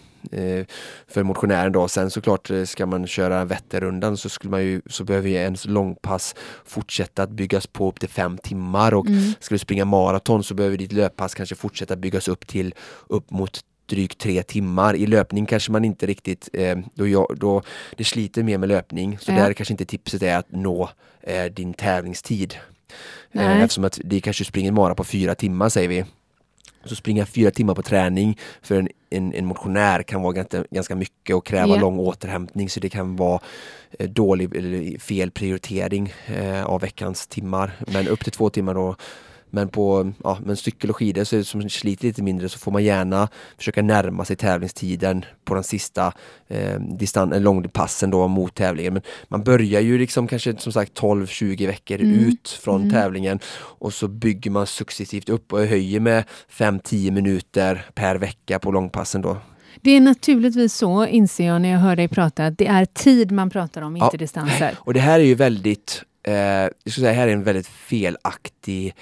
för 1.08 1.24
motionären 1.24 1.72
då. 1.72 1.88
Sen 1.88 2.10
såklart 2.10 2.50
eh, 2.50 2.64
ska 2.64 2.86
man 2.86 3.08
köra 3.08 3.46
Vätternrundan 3.46 4.18
så 4.18 4.30
skulle 4.30 4.52
man 4.52 4.64
ju, 4.64 4.82
så 4.90 5.04
behöver 5.04 5.30
ju 5.30 5.36
ens 5.36 5.66
långpass 5.66 6.36
fortsätta 6.66 7.24
att 7.24 7.30
byggas 7.30 7.68
på 7.68 7.88
upp 7.90 8.00
till 8.00 8.10
fem 8.10 8.38
timmar 8.38 8.94
och 8.94 9.08
Mm. 9.08 9.34
ska 9.40 9.56
du 9.56 9.60
springa 9.60 9.86
maraton 9.86 10.44
så 10.44 10.54
behöver 10.54 10.78
ditt 10.78 10.92
löppass 10.92 11.34
kanske 11.36 11.56
fortsätta 11.56 11.96
byggas 11.96 12.28
upp 12.28 12.48
till 12.48 12.74
upp 13.08 13.32
mot 13.32 13.60
drygt 13.86 14.18
tre 14.20 14.44
timmar. 14.44 14.96
I 14.96 15.08
löpning 15.08 15.46
kanske 15.46 15.72
man 15.72 15.86
inte 15.86 16.06
riktigt, 16.06 16.50
eh, 16.54 16.78
då, 16.96 17.08
jag, 17.08 17.36
då 17.38 17.62
det 17.98 18.04
sliter 18.04 18.44
mer 18.44 18.58
med 18.58 18.70
löpning. 18.70 19.18
Så 19.20 19.32
Ja. 19.32 19.36
där 19.36 19.54
kanske 19.54 19.74
inte 19.74 19.86
tipset 19.86 20.24
är 20.24 20.38
att 20.38 20.52
nå 20.52 20.90
eh, 21.22 21.46
din 21.46 21.74
tävlingstid. 21.74 22.56
Eh, 23.32 23.62
eftersom 23.62 23.84
att 23.84 24.00
det 24.04 24.22
kanske 24.22 24.46
springer 24.46 24.72
mara 24.72 24.96
på 24.96 25.04
fyra 25.04 25.36
timmar 25.36 25.70
säger 25.70 25.88
vi. 25.90 26.06
Så 26.86 26.96
springa 26.96 27.26
fyra 27.26 27.52
timmar 27.52 27.76
på 27.76 27.82
träning 27.82 28.38
för 28.62 28.76
en, 28.76 28.90
en, 29.10 29.34
en 29.34 29.46
motionär 29.46 30.04
kan 30.04 30.22
vara 30.22 30.34
ganska, 30.34 30.64
ganska 30.72 30.96
mycket 30.96 31.36
och 31.36 31.46
kräva 31.46 31.76
Ja. 31.76 31.82
lång 31.82 32.00
återhämtning 32.00 32.70
så 32.70 32.80
det 32.80 32.90
kan 32.90 33.16
vara 33.16 33.40
eh, 34.00 34.10
dålig 34.10 34.56
eller 34.56 35.00
fel 35.00 35.32
prioritering 35.32 36.14
eh, 36.28 36.66
av 36.66 36.82
veckans 36.82 37.28
timmar. 37.28 37.72
Men 37.88 38.08
upp 38.08 38.24
till 38.24 38.32
två 38.32 38.50
timmar 38.50 38.74
då 38.74 38.96
men 39.54 39.70
på 39.70 40.14
ja, 40.24 40.38
men 40.46 40.58
cykel 40.58 40.90
och 40.90 40.96
skidor 40.96 41.24
så 41.24 41.44
som 41.44 41.70
sliter 41.70 42.08
lite 42.08 42.24
mindre 42.24 42.50
så 42.50 42.60
får 42.60 42.72
man 42.72 42.84
gärna 42.84 43.28
försöka 43.58 43.82
närma 43.82 44.26
sig 44.26 44.36
tävlingstiden 44.36 45.26
på 45.46 45.54
den 45.54 45.64
sista 45.64 46.14
eh, 46.48 46.80
distan- 46.80 47.32
eller 47.32 47.40
långpassen 47.44 48.10
då 48.10 48.28
mot 48.28 48.56
tävlingen. 48.56 48.94
Men 48.94 49.02
man 49.28 49.44
börjar 49.44 49.82
ju 49.82 49.98
liksom 49.98 50.28
kanske 50.28 50.56
som 50.58 50.72
sagt 50.74 51.00
12-20 51.02 51.68
veckor 51.68 52.00
Mm. 52.02 52.20
ut 52.20 52.50
från 52.50 52.92
tävlingen 52.92 53.40
och 53.56 53.94
så 53.94 54.08
bygger 54.08 54.52
man 54.52 54.68
successivt 54.68 55.30
upp 55.30 55.54
och 55.54 55.60
höjer 55.60 56.00
med 56.00 56.24
5-10 56.50 57.12
minuter 57.12 57.86
per 57.96 58.16
vecka 58.16 58.60
på 58.60 58.72
långpassen 58.72 59.22
då. 59.22 59.38
Det 59.82 59.92
är 59.92 60.02
naturligtvis 60.02 60.74
så, 60.76 61.06
inser 61.06 61.48
jag 61.48 61.62
när 61.62 61.70
jag 61.70 61.80
hör 61.80 61.96
dig 61.96 62.08
prata, 62.08 62.46
att 62.46 62.58
det 62.58 62.68
är 62.68 62.86
tid 62.86 63.32
man 63.32 63.50
pratar 63.50 63.82
om, 63.82 63.96
inte 63.96 64.10
Ja. 64.12 64.18
distanser. 64.18 64.76
Och 64.80 64.94
det 64.94 65.00
här 65.00 65.20
är 65.20 65.24
ju 65.24 65.36
väldigt, 65.36 66.04
eh, 66.28 66.34
jag 66.34 66.72
skulle 66.90 67.06
säga 67.08 67.14
här 67.14 67.28
är 67.28 67.32
en 67.34 67.44
väldigt 67.44 67.68
felaktig 67.68 68.88
eh, 68.88 68.94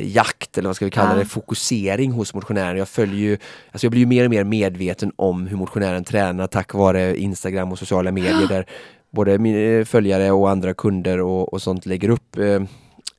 jakt 0.00 0.58
eller 0.58 0.68
vad 0.68 0.76
ska 0.76 0.84
vi 0.84 0.90
kalla 0.90 1.10
Ja. 1.12 1.18
det, 1.18 1.24
fokusering 1.24 2.12
hos 2.12 2.34
motionären. 2.34 2.76
Jag 2.78 2.88
följer 2.88 3.16
ju, 3.18 3.32
alltså 3.72 3.84
jag 3.84 3.90
blir 3.90 4.00
ju 4.00 4.06
mer 4.06 4.24
och 4.24 4.30
mer 4.30 4.44
medveten 4.44 5.12
om 5.16 5.46
hur 5.46 5.56
motionären 5.56 6.04
tränar 6.04 6.46
tack 6.46 6.74
vare 6.74 7.16
Instagram 7.16 7.72
och 7.72 7.78
sociala 7.78 8.12
medier 8.12 8.48
där 8.48 8.66
både 9.10 9.38
mina 9.38 9.84
följare 9.84 10.30
och 10.30 10.50
andra 10.50 10.74
kunder 10.74 11.20
och, 11.20 11.52
och 11.52 11.62
sånt 11.62 11.86
lägger 11.86 12.08
upp 12.08 12.36
eh, 12.38 12.44
eh, 12.44 12.58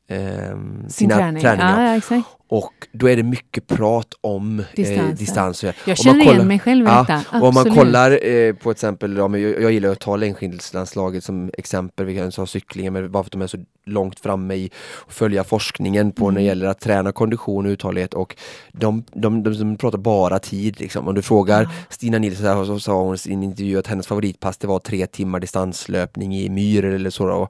Sin 0.09 0.89
sina 0.89 1.15
träning. 1.15 1.41
träningar. 1.41 1.95
Ja, 2.09 2.15
ja. 2.15 2.21
Och 2.57 2.87
då 2.91 3.09
är 3.09 3.15
det 3.15 3.23
mycket 3.23 3.67
prat 3.67 4.13
om 4.21 4.63
Distanser. 4.75 5.09
eh, 5.09 5.15
distanser. 5.15 5.75
Jag 5.85 5.97
känner 5.97 6.19
kollar- 6.19 6.33
igen 6.33 6.47
mig 6.47 6.59
själv 6.59 6.85
i 6.85 6.89
Ja, 6.89 7.05
detta. 7.07 7.39
och 7.41 7.47
om 7.47 7.53
man 7.53 7.75
kollar 7.75 8.25
eh, 8.27 8.53
på 8.53 8.71
exempel, 8.71 9.17
ja, 9.17 9.27
men 9.27 9.41
jag, 9.41 9.61
jag 9.61 9.71
gillar 9.71 9.89
att 9.89 9.99
ta 9.99 10.15
längdskidlandslaget 10.15 11.23
som 11.23 11.51
exempel, 11.57 12.05
vi 12.05 12.15
kan 12.17 12.31
ta 12.31 12.45
cyklingen, 12.45 12.93
men 12.93 13.11
bara 13.11 13.23
för 13.23 13.27
att 13.27 13.31
de 13.31 13.41
är 13.41 13.47
så 13.47 13.57
långt 13.85 14.19
framme 14.19 14.55
i 14.55 14.69
att 15.07 15.13
följa 15.13 15.43
forskningen 15.43 16.11
på 16.11 16.23
Mm. 16.25 16.33
när 16.33 16.41
det 16.41 16.47
gäller 16.47 16.67
att 16.67 16.79
träna 16.79 17.11
kondition 17.11 17.65
och 17.65 17.69
uthållighet 17.69 18.13
och 18.13 18.35
de, 18.71 19.03
de, 19.13 19.43
de, 19.43 19.57
de 19.59 19.77
pratar 19.77 19.97
bara 19.97 20.39
tid. 20.39 20.79
Liksom. 20.79 21.07
Om 21.07 21.15
du 21.15 21.21
frågar 21.21 21.69
Stina 21.89 22.17
Nilsson, 22.17 22.45
så, 22.45 22.53
här, 22.53 22.65
så 22.65 22.79
sa 22.79 23.01
hon 23.03 23.15
i 23.15 23.17
sin 23.17 23.43
intervju 23.43 23.79
att 23.79 23.87
hennes 23.87 24.07
favoritpass 24.07 24.57
det 24.57 24.67
var 24.67 24.79
tre 24.79 25.07
timmar 25.07 25.39
distanslöpning 25.39 26.35
i 26.35 26.49
myr 26.49 26.85
eller 26.85 27.09
så. 27.09 27.25
Då. 27.27 27.47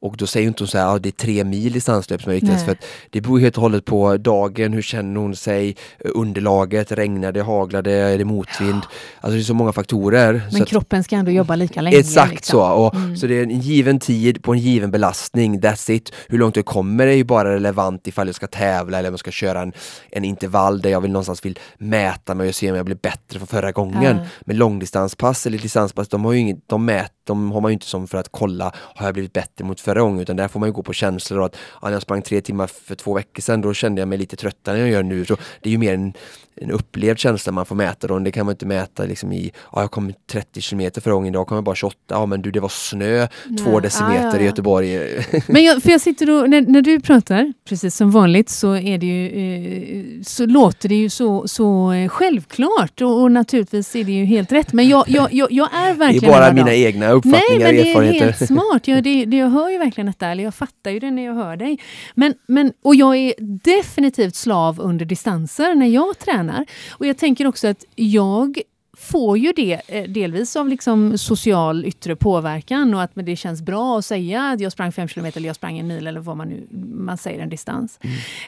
Och 0.00 0.14
då 0.16 0.26
säger 0.26 0.44
ju 0.44 0.48
inte 0.48 0.62
hon 0.62 0.68
så 0.68 0.78
här, 0.78 0.84
ja, 0.84 0.98
det 0.98 1.08
är 1.08 1.10
tre 1.12 1.44
mil 1.44 1.72
distanslöp 1.72 2.22
som 2.22 2.30
är 2.30 2.34
viktigast 2.34 2.64
för 2.64 2.72
att 2.72 2.84
det 3.10 3.20
beror 3.20 3.38
helt 3.38 3.56
och 3.56 3.62
hållet 3.62 3.84
på 3.84 4.16
dagen, 4.38 4.72
hur 4.72 4.82
känner 4.82 5.20
hon 5.20 5.36
sig, 5.36 5.76
underlaget, 6.04 6.92
regnar 6.92 7.32
det, 7.32 7.42
haglar 7.42 7.82
det, 7.82 7.92
är 7.92 8.18
det 8.18 8.24
motvind? 8.24 8.82
Alltså 9.20 9.34
det 9.36 9.38
är 9.38 9.42
så 9.42 9.54
många 9.54 9.72
faktorer. 9.72 10.42
Men 10.52 10.62
att- 10.62 10.68
kroppen 10.68 11.04
ska 11.04 11.16
ändå 11.16 11.30
jobba 11.30 11.56
lika 11.56 11.80
länge. 11.80 11.96
Exakt 11.98 12.32
liksom. 12.32 12.52
så. 12.58 12.72
Och, 12.72 12.94
Så 13.18 13.26
det 13.26 13.34
är 13.38 13.42
en 13.42 13.60
given 13.60 14.00
tid 14.00 14.42
på 14.42 14.52
en 14.52 14.58
given 14.58 14.90
belastning, 14.90 15.60
that's 15.60 15.90
it. 15.90 16.12
Hur 16.28 16.38
långt 16.38 16.54
du 16.54 16.62
kommer 16.62 17.06
är 17.06 17.12
ju 17.12 17.24
bara 17.24 17.54
relevant 17.54 18.06
ifall 18.06 18.26
jag 18.28 18.34
ska 18.36 18.46
tävla 18.46 18.98
eller 18.98 19.08
om 19.08 19.12
jag 19.12 19.20
ska 19.20 19.30
köra 19.30 19.60
en, 19.62 19.72
en 20.10 20.24
intervall 20.24 20.80
där 20.80 20.90
jag 20.90 21.00
vill 21.00 21.12
någonstans 21.12 21.44
vill 21.44 21.58
mäta 21.78 22.34
mig 22.34 22.48
och 22.48 22.54
se 22.54 22.70
om 22.70 22.76
jag 22.76 22.84
blir 22.86 22.96
bättre 23.02 23.38
från 23.38 23.46
förra 23.46 23.72
gången. 23.72 24.16
Ja. 24.16 24.24
Men 24.40 24.56
långdistanspass 24.56 25.46
eller 25.46 25.58
distanspass, 25.58 26.08
de 26.08 26.24
har 26.24 26.32
ju 26.32 26.38
inget, 26.38 26.58
de 26.66 26.84
mät, 26.84 27.12
de 27.28 27.52
har 27.52 27.60
man 27.60 27.70
ju 27.70 27.72
inte 27.72 27.86
som 27.86 28.06
för 28.08 28.18
att 28.18 28.28
kolla, 28.30 28.72
har 28.76 29.06
jag 29.06 29.14
blivit 29.14 29.32
bättre 29.32 29.64
mot 29.64 29.80
förra 29.80 30.00
gången? 30.00 30.20
Utan 30.20 30.36
där 30.36 30.48
får 30.48 30.60
man 30.60 30.68
ju 30.68 30.72
gå 30.72 30.82
på 30.82 30.92
känslor 30.92 31.40
och 31.40 31.46
att 31.46 31.56
ja, 31.82 31.88
när 31.88 31.92
jag 31.92 32.02
sprang 32.02 32.22
tre 32.22 32.40
timmar 32.40 32.66
för 32.66 32.94
två 32.94 33.14
veckor 33.14 33.42
sedan, 33.42 33.60
då 33.60 33.74
kände 33.74 34.00
jag 34.00 34.08
mig 34.08 34.18
lite 34.18 34.36
tröttare 34.36 34.74
än 34.76 34.80
jag 34.80 34.90
gör 34.90 35.02
nu. 35.02 35.24
Så 35.24 35.36
det 35.62 35.68
är 35.68 35.72
ju 35.72 35.78
mer 35.78 35.94
en, 35.94 36.12
en 36.60 36.70
upplevd 36.70 37.18
känsla 37.18 37.52
man 37.52 37.66
får 37.66 37.74
mäta 37.76 38.06
då. 38.06 38.18
Det 38.18 38.32
kan 38.32 38.46
man 38.46 38.52
inte 38.52 38.66
mäta 38.66 39.02
liksom 39.04 39.32
i, 39.32 39.52
ja 39.72 39.80
jag 39.80 39.90
kom 39.90 40.12
30 40.30 40.60
kilometer 40.60 41.00
förra 41.00 41.14
gången, 41.14 41.34
idag 41.34 41.46
kom 41.46 41.54
jag 41.54 41.64
bara 41.64 41.74
28. 41.74 41.96
Ja 42.08 42.26
men 42.26 42.42
du 42.42 42.50
det 42.50 42.60
var 42.60 42.68
snö 42.68 43.26
två 43.64 43.70
Nej. 43.70 43.80
decimeter 43.82 44.24
Ja, 44.24 44.34
ja, 44.34 44.40
i 44.40 44.44
Göteborg. 44.44 44.98
Men 45.46 45.64
jag, 45.64 45.82
för 45.82 45.90
jag 45.90 46.00
sitter 46.00 46.30
och, 46.30 46.50
när, 46.50 46.60
när 46.60 46.82
du 46.82 47.00
pratar, 47.00 47.52
precis 47.68 47.96
som 47.96 48.10
vanligt, 48.10 48.48
så, 48.50 48.76
är 48.76 48.98
det 48.98 49.06
ju, 49.06 49.26
eh, 49.26 50.22
så 50.22 50.46
låter 50.46 50.88
det 50.88 50.94
ju 50.94 51.08
så, 51.10 51.48
så 51.48 51.92
eh, 51.92 52.08
självklart 52.08 53.00
och, 53.00 53.22
och 53.22 53.32
naturligtvis 53.32 53.96
är 53.96 54.04
det 54.04 54.12
ju 54.12 54.24
helt 54.24 54.52
rätt. 54.52 54.72
Men 54.72 54.88
jag, 54.88 55.04
jag, 55.08 55.32
jag, 55.32 55.52
jag 55.52 55.68
är 55.74 55.84
Det 55.84 55.90
är 55.90 55.94
verkligen 55.94 56.32
bara 56.32 56.52
mina 56.52 56.66
dem. 56.66 56.74
egna 56.74 57.08
Nej, 57.24 57.40
uppfattningar 57.40 57.72
men 57.72 57.96
och 57.96 58.02
det 58.02 58.18
är 58.18 58.24
helt 58.24 58.46
smart. 58.46 58.88
Ja, 58.88 59.00
det, 59.00 59.24
det, 59.24 59.36
jag 59.36 59.48
hör 59.48 59.70
ju 59.70 59.78
verkligen 59.78 60.06
detta, 60.06 60.26
eller 60.28 60.44
jag 60.44 60.54
fattar 60.54 60.90
ju 60.90 60.98
det 60.98 61.10
när 61.10 61.24
jag 61.24 61.34
hör 61.34 61.56
dig. 61.56 61.78
Men, 62.14 62.34
men, 62.46 62.72
och 62.82 62.94
jag 62.94 63.16
är 63.16 63.34
definitivt 63.64 64.34
slav 64.34 64.80
under 64.80 65.04
distanser 65.04 65.74
när 65.74 65.86
jag 65.86 66.18
tränar. 66.18 66.66
Och 66.90 67.06
jag 67.06 67.18
tänker 67.18 67.46
också 67.46 67.68
att 67.68 67.84
jag 67.94 68.58
får 68.98 69.38
ju 69.38 69.52
det 69.52 69.80
eh, 69.86 70.04
delvis 70.04 70.56
av 70.56 70.68
liksom 70.68 71.18
social 71.18 71.84
yttre 71.84 72.16
påverkan 72.16 72.94
och 72.94 73.02
att 73.02 73.16
men 73.16 73.24
det 73.24 73.36
känns 73.36 73.62
bra 73.62 73.98
att 73.98 74.04
säga 74.04 74.42
att 74.42 74.60
jag 74.60 74.72
sprang 74.72 74.92
fem 74.92 75.08
kilometer 75.08 75.40
eller 75.40 75.48
jag 75.48 75.56
sprang 75.56 75.78
en 75.78 75.86
mil 75.86 76.06
eller 76.06 76.20
vad 76.20 76.36
man 76.36 76.48
nu 76.48 76.66
man 76.94 77.18
säger 77.18 77.42
en 77.42 77.48
distans. 77.48 77.98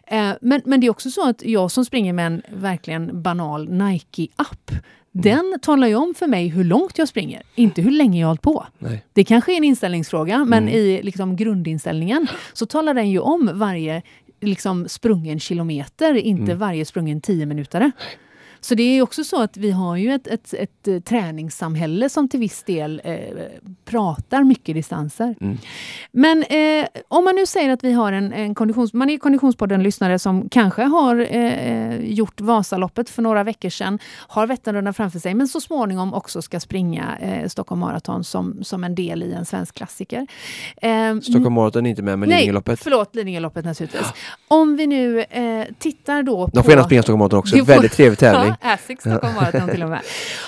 Eh, 0.06 0.32
men, 0.40 0.62
men 0.64 0.80
det 0.80 0.86
är 0.86 0.90
också 0.90 1.10
så 1.10 1.28
att 1.28 1.42
jag 1.44 1.70
som 1.70 1.84
springer 1.84 2.12
med 2.12 2.26
en 2.26 2.42
verkligen 2.48 3.22
banal 3.22 3.68
Nike-app 3.68 4.70
den 5.12 5.58
talar 5.62 5.86
ju 5.88 5.94
om 5.94 6.14
för 6.14 6.26
mig 6.26 6.48
hur 6.48 6.64
långt 6.64 6.98
jag 6.98 7.08
springer, 7.08 7.42
inte 7.54 7.82
hur 7.82 7.90
länge 7.90 8.20
jag 8.20 8.26
har 8.26 8.30
hållit 8.30 8.42
på. 8.42 8.66
Nej. 8.78 9.04
Det 9.12 9.24
kanske 9.24 9.52
är 9.52 9.56
en 9.56 9.64
inställningsfråga, 9.64 10.44
men 10.44 10.62
Mm. 10.62 10.74
i 10.74 11.02
liksom 11.02 11.36
grundinställningen 11.36 12.26
så 12.52 12.66
talar 12.66 12.94
den 12.94 13.10
ju 13.10 13.18
om 13.18 13.50
varje 13.54 14.02
liksom 14.40 14.88
sprungen 14.88 15.40
kilometer, 15.40 16.14
inte 16.14 16.42
Mm. 16.42 16.58
varje 16.58 16.84
sprungen 16.84 17.20
tio 17.20 17.46
minuter. 17.46 17.92
Så 18.60 18.74
det 18.74 18.82
är 18.82 19.02
också 19.02 19.24
så 19.24 19.42
att 19.42 19.56
vi 19.56 19.70
har 19.70 19.96
ju 19.96 20.12
ett, 20.12 20.26
ett, 20.26 20.54
ett, 20.54 20.88
eh, 20.88 21.00
träningssamhälle 21.00 22.08
som 22.08 22.28
till 22.28 22.40
viss 22.40 22.62
del 22.62 23.00
eh, 23.04 23.16
pratar 23.84 24.44
mycket 24.44 24.74
distanser. 24.74 25.34
Mm. 25.40 25.58
Men 26.12 26.42
eh, 26.42 26.86
om 27.08 27.24
man 27.24 27.34
nu 27.34 27.46
säger 27.46 27.70
att 27.70 27.84
vi 27.84 27.92
har 27.92 28.12
en, 28.12 28.32
en 28.32 28.54
konditions... 28.54 28.92
Man 28.92 29.10
är 29.10 29.18
Konditionspodden-lyssnare 29.18 30.18
som 30.18 30.48
kanske 30.48 30.82
har 30.82 31.26
eh, 31.34 31.96
gjort 32.00 32.40
Vasaloppet 32.40 33.10
för 33.10 33.22
några 33.22 33.44
veckor 33.44 33.68
sedan, 33.70 33.98
har 34.28 34.46
Vätternrundan 34.46 34.94
framför 34.94 35.18
sig, 35.18 35.34
men 35.34 35.48
så 35.48 35.60
småningom 35.60 36.14
också 36.14 36.42
ska 36.42 36.60
springa 36.60 37.18
eh, 37.20 37.48
Stockholm 37.48 37.80
Marathon 37.80 38.24
som, 38.24 38.64
som 38.64 38.84
en 38.84 38.94
del 38.94 39.22
i 39.22 39.32
en 39.32 39.44
svensk 39.46 39.74
klassiker. 39.74 40.26
Eh, 40.82 41.20
Stockholm 41.20 41.54
Marathon 41.54 41.86
är 41.86 41.90
inte 41.90 42.02
med, 42.02 42.18
men 42.18 42.28
Nej, 42.28 42.38
Lidingöloppet. 42.38 42.80
förlåt, 42.80 43.14
Lidingöloppet 43.14 43.64
naturligtvis. 43.64 44.06
Om 44.48 44.76
vi 44.76 44.86
nu 44.86 45.20
eh, 45.22 45.64
tittar 45.78 46.22
då 46.22 46.44
på... 46.48 46.50
De 46.56 46.62
får 46.62 46.70
gärna 46.72 46.84
springa 46.84 47.02
Stockholm 47.02 47.18
Marathon 47.18 47.38
också, 47.38 47.56
får- 47.56 47.64
väldigt 47.64 47.92
trevlig 47.92 48.18
tävling. 48.18 48.49
Ja, 48.60 48.72
Asics 48.72 49.04
Stockholm 49.04 49.34
Marathon 49.34 49.68
till 49.70 49.82
och 49.82 49.88
med. 49.88 50.00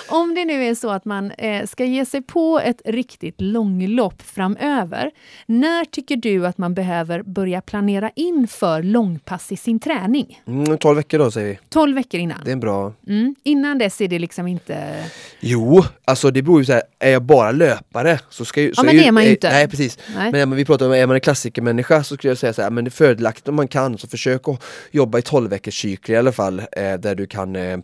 Om 0.09 0.35
det 0.35 0.45
nu 0.45 0.63
är 0.63 0.75
så 0.75 0.89
att 0.89 1.05
man 1.05 1.31
eh, 1.31 1.65
ska 1.65 1.85
ge 1.85 2.05
sig 2.05 2.21
på 2.21 2.59
ett 2.59 2.81
riktigt 2.85 3.41
långlopp 3.41 4.21
framöver, 4.21 5.11
när 5.45 5.85
tycker 5.85 6.15
du 6.15 6.47
att 6.47 6.57
man 6.57 6.73
behöver 6.73 7.21
börja 7.21 7.61
planera 7.61 8.11
in 8.15 8.47
för 8.47 8.83
långpass 8.83 9.51
i 9.51 9.57
sin 9.57 9.79
träning? 9.79 10.41
Mm, 10.47 10.77
12 10.77 10.97
veckor 10.97 11.17
då 11.17 11.31
säger 11.31 11.49
vi. 11.49 11.59
12 11.69 11.95
veckor 11.95 12.19
innan. 12.19 12.37
Det 12.43 12.51
är 12.51 12.53
en 12.53 12.59
bra... 12.59 12.93
Mm. 13.07 13.35
Innan 13.43 13.77
dess 13.77 14.01
är 14.01 14.07
det 14.07 14.19
liksom 14.19 14.47
inte... 14.47 15.03
Jo, 15.39 15.83
alltså 16.05 16.31
det 16.31 16.41
beror 16.41 16.59
ju 16.59 16.65
så 16.65 16.73
här, 16.73 16.81
är 16.99 17.11
jag 17.11 17.23
bara 17.23 17.51
löpare 17.51 18.19
så 18.29 18.45
ska 18.45 18.61
ju... 18.61 18.73
så 18.73 18.83
men 18.83 18.93
ju, 18.93 18.99
det 19.01 19.07
är 19.07 19.11
man 19.11 19.23
ju 19.23 19.29
inte. 19.29 19.49
Nej, 19.49 19.67
precis. 19.67 19.99
Nej. 20.15 20.31
Men 20.31 20.53
men 20.53 20.57
vi 20.57 20.65
pratar 20.65 20.85
om, 20.85 20.93
är 20.93 21.07
man 21.07 21.15
en 21.15 21.21
klassikermänniska 21.21 22.03
så 22.03 22.15
skulle 22.15 22.31
jag 22.31 22.37
säga 22.37 22.53
så 22.53 22.61
här, 22.61 22.69
men 22.69 22.83
det 22.83 22.89
är 22.89 22.91
fördelaktigt 22.91 23.47
om 23.47 23.55
man 23.55 23.67
kan, 23.67 23.97
så 23.97 24.07
försök 24.07 24.47
att 24.47 24.63
jobba 24.91 25.17
i 25.17 25.21
12 25.21 25.49
veckors 25.49 25.81
cykler 25.81 26.15
i 26.15 26.17
alla 26.17 26.31
fall, 26.31 26.59
eh, 26.59 26.93
där 26.93 27.15
du 27.15 27.25
kan 27.25 27.55
eh, 27.55 27.77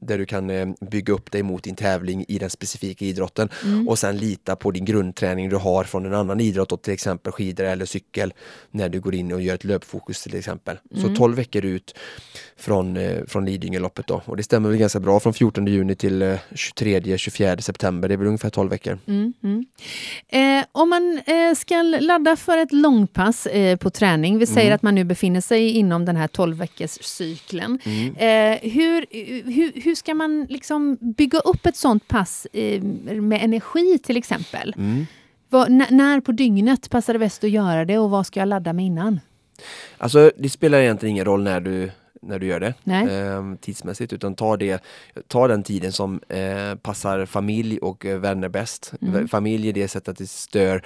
där 0.00 0.18
du 0.18 0.26
kan 0.26 0.50
eh, 0.50 0.68
bygga 0.80 1.12
upp 1.12 1.30
dig 1.30 1.42
mot 1.42 1.62
din 1.62 1.76
tävling 1.76 2.24
i 2.28 2.38
den 2.38 2.50
specifika 2.50 3.04
idrotten 3.04 3.48
Mm. 3.64 3.88
och 3.88 3.98
sen 3.98 4.16
lita 4.16 4.56
på 4.56 4.70
din 4.70 4.84
grundträning 4.84 5.48
du 5.48 5.56
har 5.56 5.84
från 5.84 6.06
en 6.06 6.14
annan 6.14 6.40
idrott, 6.40 6.82
till 6.82 6.92
exempel 6.92 7.32
skidor 7.32 7.64
eller 7.64 7.84
cykel, 7.84 8.32
när 8.70 8.88
du 8.88 9.00
går 9.00 9.14
in 9.14 9.32
och 9.32 9.42
gör 9.42 9.54
ett 9.54 9.64
löpfokus 9.64 10.22
till 10.22 10.36
exempel. 10.36 10.78
Mm. 10.94 11.02
Så 11.02 11.14
12 11.16 11.36
veckor 11.36 11.64
ut 11.64 11.94
från, 12.56 12.96
eh, 12.96 13.24
från 13.28 13.44
Lidingöloppet 13.44 14.06
då. 14.06 14.22
Och 14.24 14.36
det 14.36 14.42
stämmer 14.42 14.68
väl 14.68 14.78
ganska 14.78 15.00
bra 15.00 15.20
från 15.20 15.34
14 15.34 15.66
juni 15.66 15.94
till 15.94 16.22
eh, 16.22 16.38
23-24 16.54 17.60
september, 17.60 18.08
det 18.08 18.14
är 18.14 18.18
väl 18.18 18.26
ungefär 18.26 18.50
12 18.50 18.70
veckor. 18.70 18.98
Mm, 19.06 19.32
mm. 19.42 19.66
Eh, 20.28 20.64
om 20.72 20.88
man 20.90 21.20
eh, 21.26 21.54
ska 21.56 21.82
ladda 21.82 22.36
för 22.36 22.58
ett 22.58 22.72
långpass 22.72 23.46
eh, 23.46 23.76
på 23.76 23.90
träning, 23.90 24.38
vi 24.38 24.46
säger 24.46 24.72
att 24.72 24.82
man 24.82 24.94
nu 24.94 25.04
befinner 25.04 25.40
sig 25.40 25.70
inom 25.70 26.04
den 26.04 26.16
här 26.16 26.28
12 26.28 26.56
veckors 26.56 26.90
cykeln. 26.90 27.78
Eh, 28.16 28.70
hur, 28.70 29.06
hur, 29.50 29.80
hur 29.86 29.94
ska 29.94 30.14
man 30.14 30.46
liksom 30.50 30.96
bygga 31.00 31.38
upp 31.38 31.66
ett 31.66 31.76
sånt 31.76 32.08
pass 32.08 32.46
eh, 32.52 32.82
med 33.20 33.44
energi 33.44 33.98
till 33.98 34.16
exempel? 34.16 34.74
Mm. 34.76 35.06
Vad, 35.48 35.66
n- 35.68 35.86
när 35.90 36.20
på 36.20 36.32
dygnet 36.32 36.90
passar 36.90 37.12
det 37.12 37.18
bäst 37.18 37.44
att 37.44 37.50
göra 37.50 37.84
det 37.84 37.98
och 37.98 38.10
vad 38.10 38.26
ska 38.26 38.40
jag 38.40 38.48
ladda 38.48 38.72
med 38.72 38.84
innan? 38.84 39.20
Alltså 39.98 40.30
det 40.38 40.48
spelar 40.48 40.78
egentligen 40.78 41.10
ingen 41.10 41.24
roll 41.24 41.42
när 41.42 41.60
du, 41.60 41.90
när 42.22 42.38
du 42.38 42.46
gör 42.46 42.60
det 42.60 42.74
ehm, 42.92 43.56
tidsmässigt 43.56 44.12
utan 44.12 44.34
ta, 44.34 44.56
det, 44.56 44.82
ta 45.28 45.48
den 45.48 45.62
tiden 45.62 45.92
som 45.92 46.20
eh, 46.28 46.74
passar 46.74 47.26
familj 47.26 47.78
och 47.78 48.06
eh, 48.06 48.18
vänner 48.18 48.48
bäst. 48.48 48.92
Mm. 49.02 49.28
Familj 49.28 49.68
är 49.68 49.72
det 49.72 49.88
sättet 49.88 50.08
att 50.08 50.18
det 50.18 50.26
stör, 50.30 50.82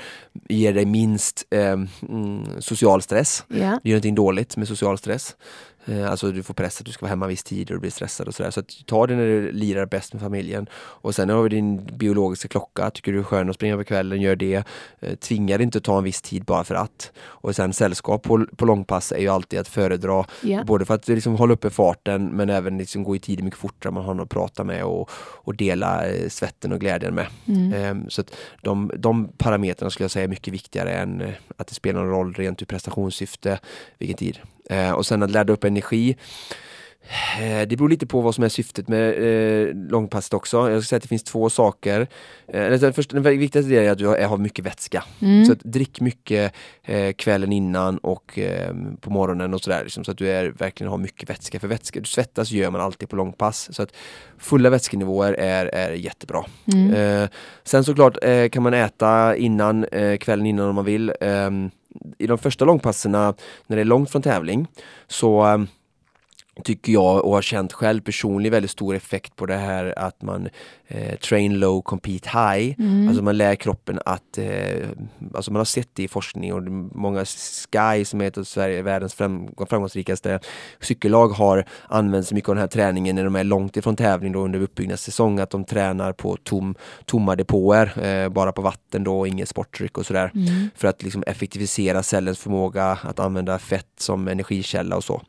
ger 0.48 0.74
dig 0.74 0.84
minst 0.86 1.46
ehm, 1.50 1.88
mm, 2.08 2.44
social 2.58 3.02
stress. 3.02 3.44
Ja. 3.48 3.80
Det 3.82 3.88
är 3.88 3.92
någonting 3.92 4.14
dåligt 4.14 4.56
med 4.56 4.68
social 4.68 4.98
stress. 4.98 5.36
Eh, 5.84 6.10
alltså 6.10 6.32
du 6.32 6.42
får 6.42 6.54
press 6.54 6.80
att 6.80 6.86
du 6.86 6.92
ska 6.92 7.02
vara 7.02 7.10
hemma 7.10 7.26
viss 7.26 7.42
tid 7.42 7.70
och 7.70 7.76
du 7.76 7.80
blir 7.80 7.90
stressad 7.90 8.28
och 8.28 8.34
sådär. 8.34 8.50
Så 8.50 8.60
att 8.60 8.86
ta 8.86 9.06
det 9.06 9.14
när 9.16 9.26
du 9.26 9.52
lirar 9.52 9.86
bäst 9.86 10.12
med 10.12 10.22
familjen. 10.22 10.66
Och 10.74 11.14
sen 11.14 11.28
har 11.28 11.42
vi 11.42 11.48
din 11.48 11.86
biologiska 11.96 12.48
klocka. 12.48 12.90
Tycker 12.90 13.12
du 13.12 13.18
är 13.18 13.22
skön 13.22 13.50
att 13.50 13.54
springa 13.54 13.76
på 13.76 13.84
kvällen, 13.84 14.20
gör 14.20 14.36
det. 14.36 14.64
Eh, 15.00 15.14
tvinga 15.14 15.58
dig 15.58 15.64
inte 15.64 15.78
att 15.78 15.84
ta 15.84 15.98
en 15.98 16.04
viss 16.04 16.22
tid 16.22 16.44
bara 16.44 16.64
för 16.64 16.74
att. 16.74 17.12
Och 17.18 17.56
sen 17.56 17.72
sällskap 17.72 18.22
på, 18.22 18.46
på 18.56 18.64
långpass 18.64 19.12
är 19.12 19.18
ju 19.18 19.28
alltid 19.28 19.60
att 19.60 19.68
föredra. 19.68 20.24
Ja. 20.42 20.64
Både 20.64 20.84
för 20.84 20.94
att 20.94 21.08
liksom 21.08 21.36
hålla 21.36 21.52
uppe 21.52 21.70
farten 21.70 22.28
men 22.28 22.50
även 22.50 22.78
liksom 22.78 23.04
gå 23.04 23.16
i 23.16 23.18
tid 23.18 23.44
mycket 23.44 23.60
fortare. 23.60 23.92
Man 23.92 24.04
har 24.04 24.14
någon 24.14 24.24
att 24.24 24.30
prata 24.30 24.64
med 24.64 24.84
och, 24.84 25.10
och 25.14 25.54
dela 25.56 26.06
eh, 26.06 26.28
svetten 26.28 26.72
och 26.72 26.80
glädjen 26.80 27.14
med. 27.14 27.26
Mm. 27.48 27.72
Ehm, 27.72 28.10
så 28.10 28.20
att 28.20 28.36
de, 28.62 28.90
de 28.96 29.28
parametrarna 29.38 29.90
skulle 29.90 30.04
jag 30.04 30.10
säga 30.10 30.24
är 30.24 30.28
mycket 30.28 30.54
viktigare 30.54 30.92
än 30.92 31.32
att 31.56 31.66
det 31.66 31.74
spelar 31.74 32.00
någon 32.00 32.10
roll 32.10 32.34
rent 32.34 32.62
ur 32.62 32.66
prestationssyfte 32.66 33.58
vilken 33.98 34.16
tid. 34.16 34.38
Eh, 34.70 34.92
och 34.92 35.06
sen 35.06 35.22
att 35.22 35.30
ladda 35.30 35.52
upp 35.52 35.64
energi. 35.64 36.16
Eh, 37.40 37.68
Det 37.68 37.76
beror 37.76 37.88
lite 37.88 38.06
på 38.06 38.20
vad 38.20 38.34
som 38.34 38.44
är 38.44 38.48
syftet 38.48 38.88
med 38.88 39.08
eh, 39.10 39.74
långpasset 39.74 40.34
också. 40.34 40.56
Jag 40.56 40.66
skulle 40.66 40.82
säga 40.82 40.96
att 40.96 41.02
det 41.02 41.08
finns 41.08 41.24
två 41.24 41.50
saker. 41.50 42.06
Eh, 42.48 42.70
den, 42.70 42.92
första, 42.92 43.20
den 43.20 43.38
viktigaste 43.38 43.70
delen 43.70 43.86
är 43.86 43.90
att 43.92 43.98
du 43.98 44.06
har, 44.06 44.18
har 44.22 44.38
mycket 44.38 44.64
vätska. 44.64 45.04
Mm. 45.20 45.44
Så 45.44 45.52
att 45.52 45.60
drick 45.60 46.00
mycket 46.00 46.52
eh, 46.84 47.12
kvällen 47.12 47.52
innan 47.52 47.98
och 47.98 48.38
eh, 48.38 48.74
på 49.00 49.10
morgonen 49.10 49.54
och 49.54 49.60
sådär. 49.60 49.80
Liksom, 49.84 50.04
så 50.04 50.10
att 50.10 50.18
du 50.18 50.30
är, 50.30 50.46
verkligen 50.46 50.90
har 50.90 50.98
mycket 50.98 51.30
vätska. 51.30 51.60
För 51.60 51.68
vätska, 51.68 52.00
du 52.00 52.06
svettas 52.06 52.50
gör 52.50 52.70
man 52.70 52.80
alltid 52.80 53.08
på 53.08 53.16
långpass. 53.16 53.68
Så 53.72 53.82
att 53.82 53.92
fulla 54.38 54.70
vätskenivåer 54.70 55.32
är, 55.32 55.66
är 55.66 55.92
jättebra. 55.92 56.44
Mm. 56.72 57.28
Sen 57.64 57.84
såklart 57.84 58.18
kan 58.52 58.62
man 58.62 58.74
äta 58.74 59.36
innan, 59.36 59.86
kvällen 60.20 60.46
innan 60.46 60.68
om 60.68 60.74
man 60.74 60.84
vill. 60.84 61.12
I 62.18 62.26
de 62.26 62.38
första 62.38 62.64
långpasserna, 62.64 63.34
när 63.66 63.76
det 63.76 63.82
är 63.82 63.84
långt 63.84 64.10
från 64.10 64.22
tävling, 64.22 64.66
så 65.06 65.42
ehm, 65.42 65.66
tycker 66.64 66.92
jag 66.92 67.24
och 67.24 67.32
har 67.32 67.42
känt 67.42 67.72
själv 67.72 68.00
personligen 68.00 68.52
väldigt 68.52 68.70
stor 68.70 68.94
effekt 68.94 69.36
på 69.36 69.46
det 69.46 69.56
här 69.56 69.98
att 69.98 70.22
man 70.22 70.48
eh, 70.90 71.16
train 71.16 71.58
low, 71.58 71.82
compete 71.82 72.28
high. 72.28 72.74
Mm. 72.78 73.08
Alltså 73.08 73.22
man 73.22 73.36
lär 73.36 73.54
kroppen 73.54 74.00
att, 74.04 74.38
eh, 74.38 74.88
alltså 75.34 75.52
man 75.52 75.60
har 75.60 75.64
sett 75.64 75.88
det 75.92 76.02
i 76.02 76.08
forskning 76.08 76.52
och 76.52 76.62
många 76.94 77.24
Sky 77.24 78.04
som 78.04 78.20
är 78.20 78.24
ett 78.24 78.38
av 78.38 78.44
Sverige, 78.44 78.82
världens 78.82 79.14
fram, 79.14 79.48
framgångsrikaste 79.68 80.40
cykellag 80.80 81.28
har 81.28 81.64
använt 81.88 82.26
sig 82.26 82.34
mycket 82.34 82.48
av 82.48 82.54
den 82.54 82.60
här 82.60 82.68
träningen 82.68 83.16
när 83.16 83.24
de 83.24 83.36
är 83.36 83.44
långt 83.44 83.76
ifrån 83.76 83.96
tävling 83.96 84.32
då 84.32 84.40
under 84.40 84.60
uppbyggnadssäsong, 84.60 85.38
att 85.38 85.50
de 85.50 85.64
tränar 85.64 86.12
på 86.12 86.36
tom, 86.36 86.74
tomma 87.04 87.36
depåer, 87.36 88.06
eh, 88.06 88.28
bara 88.28 88.52
på 88.52 88.62
vatten 88.62 89.04
då 89.04 89.18
och 89.18 89.28
inget 89.28 89.48
sportdryck 89.48 89.98
och 89.98 90.06
sådär. 90.06 90.30
Mm. 90.34 90.70
För 90.74 90.88
att 90.88 91.02
liksom 91.02 91.24
effektivisera 91.26 92.02
cellens 92.02 92.38
förmåga 92.38 92.98
att 93.02 93.18
använda 93.18 93.58
fett 93.58 93.86
som 93.98 94.28
energikälla 94.28 94.96
och 94.96 95.04
så. 95.04 95.22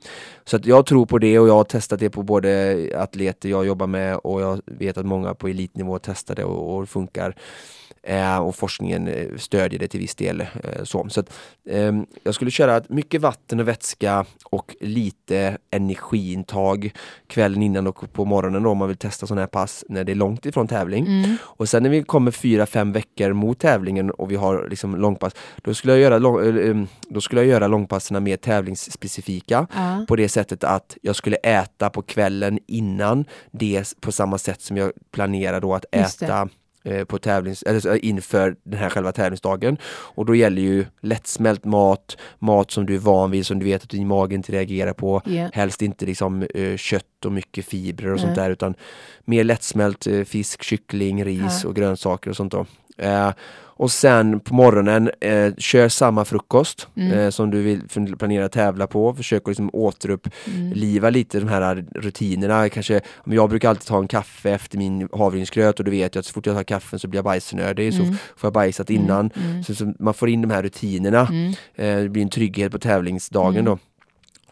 Så 0.45 0.55
att 0.55 0.65
jag 0.65 0.85
tror 0.85 1.05
på 1.05 1.17
det 1.17 1.39
och 1.39 1.47
jag 1.47 1.53
har 1.53 1.63
testat 1.63 1.99
det 1.99 2.09
på 2.09 2.23
både 2.23 2.77
atleter 2.97 3.49
jag 3.49 3.65
jobbar 3.65 3.87
med 3.87 4.17
och 4.17 4.41
jag 4.41 4.61
vet 4.65 4.97
att 4.97 5.05
många 5.05 5.33
på 5.33 5.49
elitnivå 5.51 5.99
testar 5.99 6.35
det 6.35 6.43
och, 6.43 6.77
och 6.77 6.89
funkar. 6.89 7.35
Eh, 8.03 8.37
och 8.37 8.55
forskningen 8.55 9.07
eh, 9.07 9.27
stödjer 9.37 9.79
det 9.79 9.87
till 9.87 9.99
viss 9.99 10.15
del. 10.15 10.41
Eh, 10.41 10.83
så 10.83 11.07
så 11.09 11.19
att, 11.19 11.33
ehm, 11.69 12.05
jag 12.23 12.35
skulle 12.35 12.51
köra 12.51 12.81
mycket 12.89 13.21
vatten 13.21 13.59
och 13.59 13.67
vätska 13.67 14.25
och 14.45 14.75
lite 14.79 15.57
energiintag 15.71 16.91
kvällen 17.27 17.63
innan 17.63 17.87
och 17.87 18.13
på 18.13 18.25
morgonen 18.25 18.63
då, 18.63 18.69
om 18.69 18.77
man 18.77 18.87
vill 18.87 18.97
testa 18.97 19.27
sådana 19.27 19.41
här 19.41 19.47
pass 19.47 19.85
när 19.89 20.03
det 20.03 20.11
är 20.11 20.15
långt 20.15 20.45
ifrån 20.45 20.67
tävling. 20.67 21.07
Mm. 21.07 21.37
Och 21.43 21.69
sen 21.69 21.83
när 21.83 21.89
vi 21.89 22.03
kommer 22.03 22.31
fyra, 22.31 22.65
fem 22.65 22.91
veckor 22.91 23.33
mot 23.33 23.59
tävlingen 23.59 24.11
och 24.11 24.31
vi 24.31 24.35
har 24.35 24.67
liksom 24.69 24.95
långpass, 24.95 25.33
då 25.61 25.73
skulle 25.73 25.93
jag 25.93 25.99
göra, 26.01 26.17
lång, 26.17 26.87
då 27.09 27.21
skulle 27.21 27.41
jag 27.41 27.47
göra 27.47 27.67
långpasserna 27.67 28.19
mer 28.19 28.37
tävlingsspecifika 28.37 29.67
Ja. 29.73 30.05
på 30.07 30.15
det 30.15 30.29
sättet 30.29 30.63
att 30.63 30.97
jag 31.01 31.15
skulle 31.15 31.35
äta 31.35 31.89
på 31.89 32.01
kvällen 32.01 32.59
innan 32.67 33.25
det 33.51 33.93
på 34.01 34.11
samma 34.11 34.37
sätt 34.37 34.61
som 34.61 34.77
jag 34.77 34.91
planerar 35.11 35.61
då 35.61 35.73
att 35.75 35.85
Just 35.91 36.19
det. 36.19 36.25
äta 36.25 36.41
eh, 36.41 36.45
på 37.07 37.17
tävlings, 37.17 37.63
eller 37.63 37.79
så, 37.79 37.95
inför 37.95 38.55
den 38.63 38.79
här 38.79 38.89
själva 38.89 39.11
tävlingsdagen. 39.11 39.77
Och 39.83 40.25
då 40.25 40.35
gäller 40.35 40.61
ju 40.61 40.85
lättsmält 41.01 41.65
mat, 41.65 42.17
mat 42.39 42.71
som 42.71 42.85
du 42.85 42.95
är 42.95 42.99
van 42.99 43.31
vid, 43.31 43.45
som 43.45 43.59
du 43.59 43.65
vet 43.65 43.83
att 43.83 43.89
din 43.89 44.07
mage 44.07 44.35
inte 44.35 44.51
reagerar 44.51 44.93
på. 44.93 45.21
Ja. 45.25 45.49
Helst 45.53 45.81
inte 45.81 46.05
liksom 46.05 46.43
eh, 46.55 46.77
kött 46.77 47.25
och 47.25 47.31
mycket 47.31 47.65
fibrer 47.65 48.07
och 48.07 48.15
Nej. 48.15 48.25
sånt 48.25 48.35
där 48.35 48.49
utan 48.49 48.73
mer 49.25 49.43
lättsmält 49.43 50.07
eh, 50.07 50.23
fisk, 50.23 50.63
kyckling, 50.63 51.25
ris 51.25 51.59
Ja. 51.63 51.69
och 51.69 51.75
grönsaker 51.75 52.29
och 52.29 52.35
sånt 52.35 52.51
då. 52.51 52.65
Eh, 53.01 53.31
och 53.81 53.91
sen 53.91 54.39
på 54.39 54.53
morgonen, 54.53 55.11
eh, 55.21 55.53
kör 55.57 55.89
samma 55.89 56.25
frukost 56.25 56.87
Mm. 56.95 57.11
eh, 57.19 57.29
som 57.29 57.51
du 57.51 57.61
vill 57.61 57.81
planera 58.19 58.45
att 58.45 58.51
tävla 58.51 58.87
på. 58.87 59.13
Försök 59.13 59.41
att 59.41 59.47
liksom 59.47 59.69
återuppliva 59.73 61.07
Mm. 61.07 61.13
lite 61.13 61.39
de 61.39 61.47
här 61.47 61.85
rutinerna. 61.95 62.69
Kanske, 62.69 63.01
jag 63.25 63.49
brukar 63.49 63.69
alltid 63.69 63.87
ta 63.87 63.97
en 63.99 64.07
kaffe 64.07 64.51
efter 64.51 64.77
min 64.77 65.09
havregrynsgröt 65.13 65.79
och 65.79 65.85
då 65.85 65.91
vet 65.91 66.15
jag 66.15 66.19
att 66.19 66.25
så 66.25 66.33
fort 66.33 66.45
jag 66.45 66.55
tar 66.55 66.63
kaffen 66.63 66.99
så 66.99 67.07
blir 67.07 67.17
jag 67.17 67.25
bajsnödig. 67.25 67.93
Så 67.93 68.01
Mm. 68.03 68.13
får 68.37 68.47
jag 68.47 68.53
bajsat 68.53 68.89
innan. 68.89 69.31
Mm. 69.35 69.63
Så, 69.63 69.75
så 69.75 69.93
man 69.99 70.13
får 70.13 70.29
in 70.29 70.41
de 70.41 70.51
här 70.51 70.63
rutinerna. 70.63 71.27
Mm. 71.27 71.53
Eh, 71.75 72.03
det 72.03 72.09
blir 72.09 72.23
en 72.23 72.29
trygghet 72.29 72.71
på 72.71 72.79
tävlingsdagen 72.79 73.51
Mm. 73.55 73.65
då. 73.65 73.77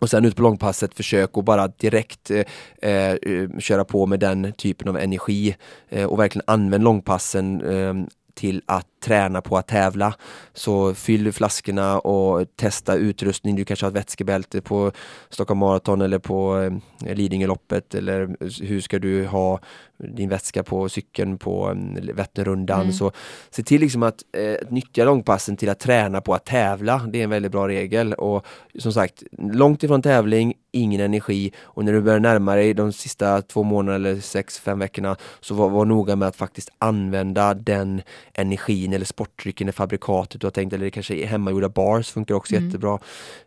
Och 0.01 0.09
sen 0.09 0.25
ut 0.25 0.35
på 0.35 0.41
långpasset, 0.41 0.93
försök 0.95 1.37
att 1.37 1.45
bara 1.45 1.67
direkt 1.67 2.31
eh, 2.31 2.91
eh, 2.91 3.15
köra 3.59 3.85
på 3.85 4.05
med 4.05 4.19
den 4.19 4.53
typen 4.53 4.87
av 4.87 4.97
energi 4.97 5.55
eh, 5.89 6.05
och 6.05 6.19
verkligen 6.19 6.43
använd 6.47 6.83
långpassen 6.83 7.61
eh, 7.61 7.93
till 8.33 8.61
att 8.65 8.98
träna 8.99 9.41
på 9.41 9.57
att 9.57 9.67
tävla. 9.67 10.13
Så 10.53 10.93
fyll 10.93 11.33
flaskorna 11.33 11.99
och 11.99 12.47
testa 12.55 12.95
utrustning. 12.95 13.55
Du 13.55 13.65
kanske 13.65 13.85
har 13.85 13.91
ett 13.91 13.95
vätskebälte 13.95 14.61
på 14.61 14.91
Stockholm 15.29 15.59
Marathon 15.59 16.01
eller 16.01 16.19
på 16.19 16.57
eh, 17.05 17.15
Lidingöloppet 17.15 17.95
eller 17.95 18.35
hur 18.63 18.81
ska 18.81 18.99
du 18.99 19.25
ha 19.25 19.59
din 19.97 20.29
vätska 20.29 20.63
på 20.63 20.89
cykeln 20.89 21.37
på 21.37 21.69
eh, 21.69 22.15
Vätternrundan. 22.15 22.81
Mm. 22.81 22.93
Så 22.93 23.11
se 23.49 23.63
till 23.63 23.81
liksom 23.81 24.03
att 24.03 24.23
eh, 24.37 24.67
nyttja 24.69 25.05
långpassen 25.05 25.57
till 25.57 25.69
att 25.69 25.79
träna 25.79 26.21
på 26.21 26.33
att 26.33 26.45
tävla. 26.45 27.01
Det 27.07 27.19
är 27.19 27.23
en 27.23 27.29
väldigt 27.29 27.51
bra 27.51 27.67
regel 27.67 28.13
och 28.13 28.45
som 28.79 28.93
sagt, 28.93 29.23
långt 29.31 29.83
ifrån 29.83 30.01
tävling, 30.01 30.53
ingen 30.71 31.01
energi 31.01 31.51
och 31.61 31.85
när 31.85 31.93
du 31.93 32.01
börjar 32.01 32.19
närma 32.19 32.55
dig 32.55 32.73
de 32.73 32.93
sista 32.93 33.41
två 33.41 33.63
månaderna 33.63 34.09
eller 34.09 34.21
sex, 34.21 34.59
fem 34.59 34.79
veckorna 34.79 35.15
så 35.39 35.55
var, 35.55 35.69
var 35.69 35.85
noga 35.85 36.15
med 36.15 36.27
att 36.27 36.35
faktiskt 36.35 36.69
använda 36.77 37.53
den 37.53 38.01
energin 38.33 38.88
eller 38.93 39.05
sportdrycken 39.05 39.69
i 39.69 39.71
fabrikatet 39.71 40.41
du 40.41 40.47
har 40.47 40.51
tänkt, 40.51 40.73
eller 40.73 40.85
det 40.85 40.91
kanske 40.91 41.15
är 41.15 41.25
hemmagjorda 41.27 41.69
bars 41.69 42.09
funkar 42.11 42.35
också 42.35 42.55
Mm. 42.55 42.65
jättebra. 42.65 42.99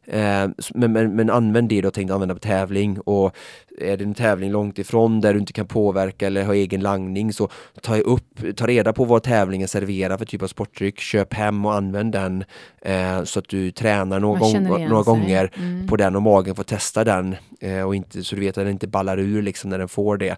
Eh, 0.06 0.48
men, 0.74 0.92
men, 0.92 1.16
men 1.16 1.30
använd 1.30 1.68
det 1.68 1.80
du 1.80 1.86
har 1.86 1.92
tänkt 1.92 2.10
använda 2.10 2.34
på 2.34 2.40
tävling 2.40 3.00
och 3.00 3.36
är 3.80 3.96
det 3.96 4.04
en 4.04 4.14
tävling 4.14 4.50
långt 4.50 4.78
ifrån 4.78 5.20
där 5.20 5.32
du 5.34 5.40
inte 5.40 5.52
kan 5.52 5.66
påverka 5.66 6.26
eller 6.26 6.44
ha 6.44 6.54
egen 6.54 6.80
langning 6.80 7.32
så 7.32 7.48
ta 7.80 7.96
upp, 7.96 8.56
ta 8.56 8.66
reda 8.66 8.92
på 8.92 9.04
vad 9.04 9.22
tävlingen 9.22 9.68
serverar 9.68 10.18
för 10.18 10.24
typ 10.24 10.42
av 10.42 10.46
sportdryck, 10.46 11.00
köp 11.00 11.34
hem 11.34 11.66
och 11.66 11.74
använd 11.74 12.12
den 12.12 12.44
eh, 12.82 13.24
så 13.24 13.38
att 13.38 13.48
du 13.48 13.70
tränar 13.70 14.20
några, 14.20 14.38
gång, 14.40 14.62
några 14.88 15.02
gånger 15.02 15.50
Mm. 15.56 15.86
på 15.86 15.96
den 15.96 16.16
och 16.16 16.22
magen 16.22 16.54
får 16.54 16.62
testa 16.64 17.04
den 17.04 17.36
eh, 17.60 17.82
och 17.82 17.94
inte, 17.94 18.24
så 18.24 18.34
du 18.34 18.40
vet 18.40 18.58
att 18.58 18.64
den 18.64 18.72
inte 18.72 18.86
ballar 18.86 19.18
ur 19.18 19.42
liksom 19.42 19.70
när 19.70 19.78
den 19.78 19.88
får 19.88 20.16
det. 20.16 20.36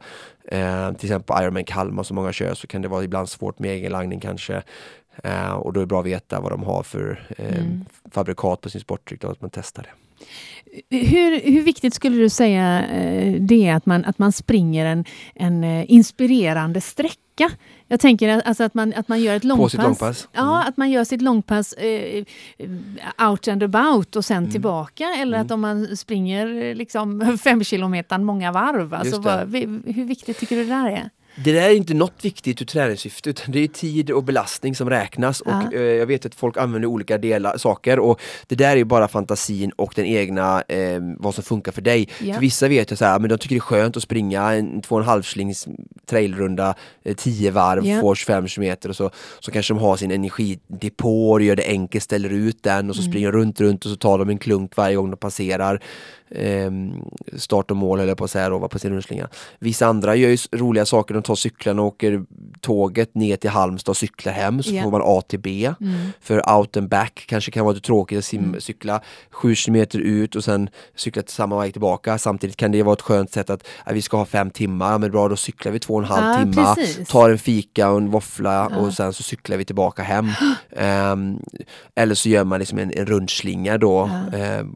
Eh, 0.48 0.92
till 0.92 1.06
exempel 1.08 1.42
Ironman 1.42 1.64
Kalmar 1.64 2.02
som 2.02 2.14
många 2.14 2.32
kör 2.32 2.54
så 2.54 2.66
kan 2.66 2.82
det 2.82 2.88
vara 2.88 3.04
ibland 3.04 3.28
svårt 3.28 3.58
med 3.58 3.70
egen 3.70 3.92
langning 3.92 4.20
kanske. 4.20 4.62
Eh, 5.24 5.52
och 5.52 5.72
då 5.72 5.80
är 5.80 5.82
det 5.82 5.86
bra 5.86 6.00
att 6.00 6.06
veta 6.06 6.40
vad 6.40 6.52
de 6.52 6.62
har 6.62 6.82
för 6.82 7.26
eh, 7.38 7.56
Mm. 7.58 7.84
fabrikat 8.10 8.60
på 8.60 8.70
sin 8.70 8.80
sportdryck, 8.80 9.20
då, 9.20 9.28
att 9.30 9.40
man 9.40 9.50
testar 9.50 9.82
det. 9.82 9.88
Hur, 10.96 11.40
hur 11.50 11.62
viktigt 11.62 11.94
skulle 11.94 12.16
du 12.16 12.28
säga 12.28 12.86
eh, 12.86 13.34
det 13.40 13.66
är 13.68 13.74
att 13.74 13.86
man, 13.86 14.04
att 14.04 14.18
man 14.18 14.32
springer 14.32 14.86
en, 14.86 15.04
en 15.34 15.64
eh, 15.64 15.84
inspirerande 15.92 16.80
sträcka? 16.80 17.50
Jag 17.88 18.00
tänker 18.00 18.28
att- 18.28 18.46
alltså 18.46 18.64
att, 18.64 18.74
man, 18.74 18.94
att 18.96 19.08
man 19.08 19.20
gör 19.20 19.36
ett 19.36 19.44
långpass. 19.44 19.64
På 19.64 19.68
sitt 19.68 19.82
långpass. 19.82 20.28
Mm. 20.32 20.46
Ja, 20.46 20.62
att 20.64 20.76
man 20.76 20.90
gör 20.90 21.04
sitt 21.04 21.22
långpass 21.22 21.72
eh, 21.72 22.24
out 23.30 23.48
and 23.48 23.62
about 23.62 24.16
och 24.16 24.24
sen 24.24 24.36
Mm. 24.36 24.50
tillbaka. 24.50 25.04
Eller 25.18 25.36
Mm. 25.38 25.46
att 25.46 25.52
om 25.52 25.60
man 25.60 25.96
springer 25.96 26.62
eh, 26.62 26.74
liksom 26.74 27.38
fem 27.44 27.64
kilometer 27.64 28.18
många 28.18 28.52
varv. 28.52 28.94
Alltså, 28.94 29.20
vad, 29.20 29.54
hur 29.94 30.04
viktigt 30.04 30.38
tycker 30.38 30.56
du 30.56 30.62
det 30.64 30.70
där 30.74 30.86
är? 30.90 31.10
Det 31.36 31.52
där 31.52 31.62
är 31.70 31.74
inte 31.74 31.94
något 31.94 32.24
viktigt 32.24 32.62
ur 32.62 32.66
träningssyfte 32.66 33.30
utan 33.30 33.52
det 33.52 33.58
är 33.64 33.68
tid 33.68 34.10
och 34.10 34.24
belastning 34.24 34.74
som 34.74 34.90
räknas 34.90 35.40
och 35.40 35.50
Ja. 35.52 35.72
eh, 35.72 35.80
jag 35.82 36.06
vet 36.06 36.26
att 36.26 36.34
folk 36.34 36.56
använder 36.56 36.88
olika 36.88 37.18
delar, 37.18 37.56
saker 37.56 37.98
och 37.98 38.20
det 38.46 38.54
där 38.54 38.76
är 38.76 38.84
bara 38.84 39.08
fantasin 39.08 39.70
och 39.70 39.92
den 39.96 40.04
egna, 40.06 40.62
eh, 40.68 41.00
vad 41.18 41.34
som 41.34 41.44
funkar 41.44 41.72
för 41.72 41.82
dig. 41.82 42.08
Ja. 42.20 42.34
För 42.34 42.40
vissa 42.40 42.68
vet 42.68 42.90
jag 42.90 42.98
så 42.98 43.04
här, 43.04 43.18
men 43.18 43.28
de 43.30 43.38
tycker 43.38 43.54
det 43.54 43.58
är 43.58 43.60
skönt 43.60 43.96
att 43.96 44.02
springa 44.02 44.52
en 44.52 44.82
två 44.82 44.94
och 44.94 45.00
en 45.00 45.06
halv 45.06 45.22
slings 45.22 45.66
trailrunda, 46.06 46.74
eh, 47.04 47.14
10 47.16 47.50
varv, 47.50 47.86
Ja. 47.86 48.00
får 48.00 48.14
25 48.14 48.48
kilometer 48.48 48.88
och 48.88 48.96
så, 48.96 49.10
så 49.40 49.50
kanske 49.50 49.74
de 49.74 49.80
har 49.80 49.96
sin 49.96 50.10
energidepå 50.10 51.30
och 51.30 51.42
gör 51.42 51.56
det 51.56 51.66
enkelt, 51.66 52.04
ställer 52.04 52.30
ut 52.30 52.62
den 52.62 52.90
och 52.90 52.96
så 52.96 53.02
springer 53.02 53.32
de 53.32 53.38
runt, 53.38 53.60
runt 53.60 53.84
och 53.84 53.90
så 53.90 53.96
tar 53.96 54.18
de 54.18 54.28
en 54.30 54.38
klunk 54.38 54.76
varje 54.76 54.96
gång 54.96 55.10
de 55.10 55.16
passerar 55.16 55.80
ehm, 56.38 56.92
start 57.36 57.70
och 57.70 57.76
mål 57.76 57.98
höll 57.98 58.08
jag 58.08 58.18
på 58.18 58.24
att 58.24 58.30
säga 58.30 58.48
då, 58.48 58.68
på 58.68 58.78
sin 58.78 58.92
rundslinga. 58.92 59.28
Vissa 59.58 59.86
andra 59.86 60.16
gör 60.16 60.28
ju 60.30 60.36
roliga 60.52 60.86
saker, 60.86 61.14
de 61.14 61.22
tar 61.22 61.34
cyklarna 61.34 61.82
och 61.82 61.88
åker 61.88 62.22
tåget 62.60 63.14
ner 63.14 63.36
till 63.36 63.50
Halmstad 63.50 63.90
och 63.92 63.96
cyklar 63.96 64.32
hem 64.32 64.62
så 64.62 64.74
Ja. 64.74 64.82
får 64.82 64.90
man 64.90 65.00
A 65.04 65.22
till 65.28 65.40
B. 65.40 65.74
För 66.20 66.50
out 66.56 66.76
and 66.76 66.88
back 66.88 67.24
kanske 67.28 67.50
kan 67.50 67.64
vara 67.64 67.74
lite 67.74 67.86
tråkigt 67.86 68.18
att 68.18 68.24
sim- 68.24 68.60
cykla 68.60 69.00
sju 69.30 69.54
kilometer 69.54 69.98
ut 69.98 70.36
och 70.36 70.44
sen 70.44 70.68
cykla 70.96 71.22
till 71.22 71.34
samma 71.34 71.58
väg 71.60 71.72
tillbaka. 71.72 72.18
Samtidigt 72.18 72.56
kan 72.56 72.72
det 72.72 72.82
vara 72.82 72.92
ett 72.92 73.02
skönt 73.02 73.32
sätt 73.32 73.50
att 73.50 73.66
ja, 73.86 73.92
vi 73.92 74.02
ska 74.02 74.16
ha 74.16 74.24
fem 74.24 74.50
timmar, 74.50 74.92
ja, 74.92 74.98
men 74.98 75.10
bra 75.10 75.28
då 75.28 75.36
cyklar 75.36 75.72
vi 75.72 75.78
två 75.78 75.94
och 75.94 76.00
en 76.02 76.08
halv 76.08 76.24
Ja, 76.26 76.38
timme, 76.52 76.74
precis. 76.76 77.08
tar 77.08 77.30
en 77.30 77.38
fika 77.38 77.90
och 77.90 77.96
en 77.96 78.10
våffla 78.10 78.66
och 78.66 78.94
sen 78.94 79.12
så 79.12 79.22
cyklar 79.22 79.56
vi 79.56 79.64
tillbaka 79.64 80.02
hem. 80.02 80.28
Ehm, 80.76 81.38
eller 81.94 82.14
så 82.14 82.28
gör 82.28 82.44
man 82.44 82.58
liksom 82.60 82.78
en, 82.78 82.92
en 82.98 83.06
rundslinga 83.06 83.78
då. 83.78 84.10
Ehm, 84.34 84.74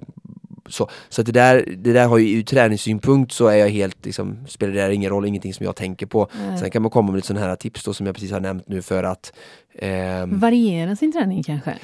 så, 0.68 0.88
så 1.08 1.20
att 1.20 1.26
det 1.26 1.32
där, 1.32 1.64
det 1.78 1.92
där 1.92 2.06
har 2.06 2.18
ju 2.18 2.38
ur 2.38 2.42
träningssynpunkt 2.42 3.32
så 3.32 3.46
är 3.46 3.56
jag 3.56 3.68
helt 3.68 4.04
liksom, 4.06 4.38
spelar 4.48 4.72
det 4.74 4.80
där 4.80 4.90
ingen 4.90 5.10
roll, 5.10 5.26
ingenting 5.26 5.54
som 5.54 5.66
jag 5.66 5.76
tänker 5.76 6.06
på. 6.06 6.28
Sen 6.60 6.70
kan 6.70 6.82
man 6.82 6.90
komma 6.90 7.06
med 7.12 7.16
lite 7.16 7.26
sådana 7.26 7.46
här 7.46 7.56
tips 7.56 7.84
då 7.84 7.94
som 7.94 8.06
jag 8.06 8.14
precis 8.14 8.32
har 8.32 8.40
nämnt 8.40 8.68
nu 8.68 8.82
för 8.82 9.04
att 9.04 9.32
ehm, 9.78 10.38
Variera 10.38 10.96
sin 10.96 11.12
träning 11.12 11.42
kanske? 11.42 11.74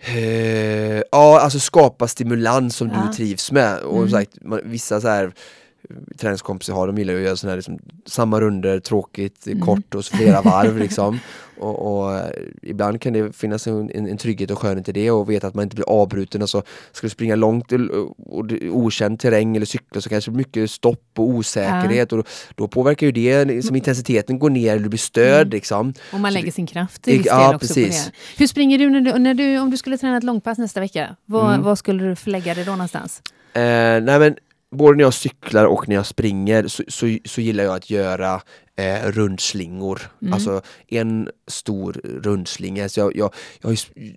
Eh, 0.00 1.02
ja, 1.12 1.40
alltså 1.40 1.58
skapa 1.60 2.08
stimulans 2.08 2.76
som 2.76 2.88
Ja. 2.88 2.94
Mm. 2.94 3.06
du 3.06 3.12
trivs 3.12 3.52
med. 3.52 3.78
Och 3.78 3.96
som 4.00 4.10
sagt, 4.10 4.30
man, 4.42 4.60
vissa 4.64 5.00
så 5.00 5.08
här 5.08 5.24
eh, 5.24 5.30
träningskompisar 6.18 6.74
har, 6.74 6.86
de 6.86 6.98
gillar 6.98 7.12
ju 7.12 7.18
att 7.20 7.24
göra 7.26 7.36
såna 7.36 7.50
här 7.50 7.56
liksom, 7.56 7.78
samma 8.06 8.40
runder, 8.40 8.80
tråkigt, 8.80 9.46
Mm. 9.46 9.60
kort 9.60 9.94
och 9.94 10.04
så 10.04 10.16
flera 10.16 10.42
varv 10.42 10.78
liksom. 10.82 11.18
Och, 11.58 11.98
och 12.02 12.14
eh, 12.14 12.24
ibland 12.62 13.00
kan 13.00 13.12
det 13.12 13.36
finnas 13.36 13.66
en, 13.66 13.90
en, 13.90 14.16
trygghet 14.16 14.50
och 14.50 14.58
skönhet 14.58 14.88
i 14.88 14.92
det 14.92 15.10
och 15.10 15.30
veta 15.30 15.46
att 15.46 15.54
man 15.54 15.62
inte 15.62 15.76
blir 15.76 15.88
avbruten. 15.88 16.40
Alltså, 16.42 16.62
ska 16.92 17.06
du 17.06 17.10
springa 17.10 17.36
långt 17.36 17.72
och, 17.72 17.80
och 18.38 18.46
okänd 18.70 19.20
terräng 19.20 19.56
eller 19.56 19.66
cykla 19.66 20.00
så 20.00 20.08
kanske 20.08 20.30
mycket 20.30 20.70
stopp 20.70 21.02
och 21.16 21.28
osäkerhet 21.28 22.12
och 22.12 22.18
då, 22.18 22.24
då 22.54 22.68
påverkar 22.68 23.06
ju 23.06 23.12
det, 23.12 23.44
liksom, 23.44 23.76
intensiteten 23.76 24.38
går 24.38 24.50
ner 24.50 24.78
du 24.78 24.88
blir 24.88 24.98
störd 24.98 25.52
liksom. 25.52 25.94
Och 26.12 26.20
man 26.20 26.30
Så 26.30 26.34
lägger 26.34 26.46
det- 26.46 26.52
sin 26.52 26.66
kraft 26.66 27.02
till 27.02 27.18
viss 27.18 27.26
ja, 27.26 27.48
också 27.54 27.58
precis. 27.58 28.04
på 28.04 28.10
det. 28.10 28.16
Hur 28.38 28.46
springer 28.46 28.78
du 28.78 28.90
när, 28.90 29.00
du 29.00 29.18
när 29.18 29.34
du, 29.34 29.58
om 29.58 29.70
du 29.70 29.76
skulle 29.76 29.98
träna 29.98 30.16
ett 30.16 30.24
långpass 30.24 30.58
nästa 30.58 30.80
vecka? 30.80 31.16
Var, 31.24 31.54
Mm. 31.54 31.76
skulle 31.76 32.04
du 32.04 32.16
förlägga 32.16 32.54
det 32.54 32.64
då 32.64 32.70
någonstans? 32.72 33.22
Eh, 33.52 33.60
nej 33.62 34.18
men 34.18 34.36
både 34.74 34.96
när 34.96 35.04
jag 35.04 35.14
cyklar 35.14 35.64
och 35.64 35.88
när 35.88 35.96
jag 35.96 36.06
springer 36.06 36.68
så, 36.68 36.82
så, 36.88 37.18
så 37.24 37.40
gillar 37.40 37.64
jag 37.64 37.74
att 37.76 37.90
göra 37.90 38.42
eh, 38.76 39.10
rundslingor. 39.10 40.02
Alltså 40.32 40.62
en 40.88 41.30
stor 41.46 41.92
rundslinga. 42.04 42.88
Så 42.88 43.00
jag, 43.00 43.16
jag, 43.16 43.34
jag 43.60 43.68
har 43.68 43.76
ju 43.94 44.16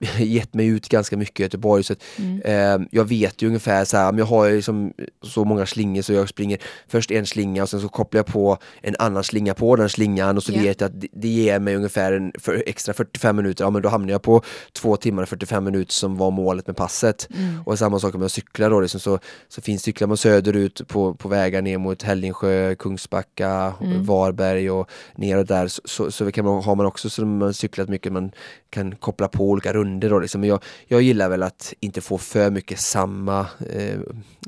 gett 0.18 0.54
mig 0.54 0.66
ut 0.66 0.88
ganska 0.88 1.16
mycket 1.16 1.40
i 1.40 1.42
Göteborg 1.42 1.84
så 1.84 1.92
att, 1.92 2.02
eh, 2.44 2.78
jag 2.90 3.04
vet 3.04 3.42
ju 3.42 3.46
ungefär 3.46 3.84
så 3.84 3.96
här, 3.96 4.18
jag 4.18 4.24
har 4.24 4.50
liksom 4.50 4.92
så 5.22 5.44
många 5.44 5.66
slingor 5.66 6.02
så 6.02 6.12
jag 6.12 6.28
springer 6.28 6.58
först 6.88 7.10
en 7.10 7.26
slinga 7.26 7.62
och 7.62 7.68
sen 7.68 7.80
så 7.80 7.88
kopplar 7.88 8.18
jag 8.18 8.26
på 8.26 8.58
en 8.82 8.94
annan 8.98 9.24
slinga 9.24 9.54
på 9.54 9.76
den 9.76 9.88
slingan 9.88 10.36
och 10.36 10.42
så 10.42 10.52
Ja. 10.52 10.62
vet 10.62 10.80
jag 10.80 10.88
att 10.88 11.00
det, 11.00 11.08
det 11.12 11.28
ger 11.28 11.58
mig 11.60 11.76
ungefär 11.76 12.12
en 12.12 12.32
för, 12.38 12.62
extra 12.66 12.94
45 12.94 13.36
minuter, 13.36 13.64
ja 13.64 13.70
men 13.70 13.82
då 13.82 13.88
hamnar 13.88 14.12
jag 14.12 14.22
på 14.22 14.42
två 14.72 14.96
timmar 14.96 15.22
och 15.22 15.28
45 15.28 15.64
minuter 15.64 15.92
som 15.92 16.16
var 16.16 16.30
målet 16.30 16.66
med 16.66 16.76
passet. 16.76 17.28
Och 17.64 17.78
samma 17.78 17.98
sak 17.98 18.14
med 18.14 18.24
att 18.24 18.32
cykla 18.32 18.68
då, 18.68 18.80
liksom, 18.80 19.00
så, 19.00 19.18
så 19.48 19.60
finns 19.60 19.82
cyklar 19.82 20.08
man 20.08 20.16
söderut 20.16 20.88
på, 20.88 21.14
på 21.14 21.28
vägar 21.28 21.62
ner 21.62 21.78
mot 21.78 22.02
Hällingsjö, 22.02 22.74
Kungsbacka, 22.74 23.74
Varberg 24.00 24.70
och 24.70 24.90
neråt 25.16 25.48
där 25.48 25.68
så, 25.68 25.82
så, 25.84 26.10
så 26.10 26.32
kan 26.32 26.44
man, 26.44 26.62
har 26.62 26.74
man 26.74 26.86
också 26.86 27.10
så 27.10 27.26
man 27.26 27.54
cyklat 27.54 27.88
mycket, 27.88 28.12
man 28.12 28.30
kan 28.70 28.94
koppla 28.96 29.28
på 29.28 29.44
olika 29.44 29.72
runder 29.88 30.10
då 30.10 30.18
liksom. 30.18 30.44
Jag, 30.44 30.62
jag 30.86 31.02
gillar 31.02 31.28
väl 31.28 31.42
att 31.42 31.74
inte 31.80 32.00
få 32.00 32.18
för 32.18 32.50
mycket 32.50 32.80
samma 32.80 33.46
eh, 33.72 33.98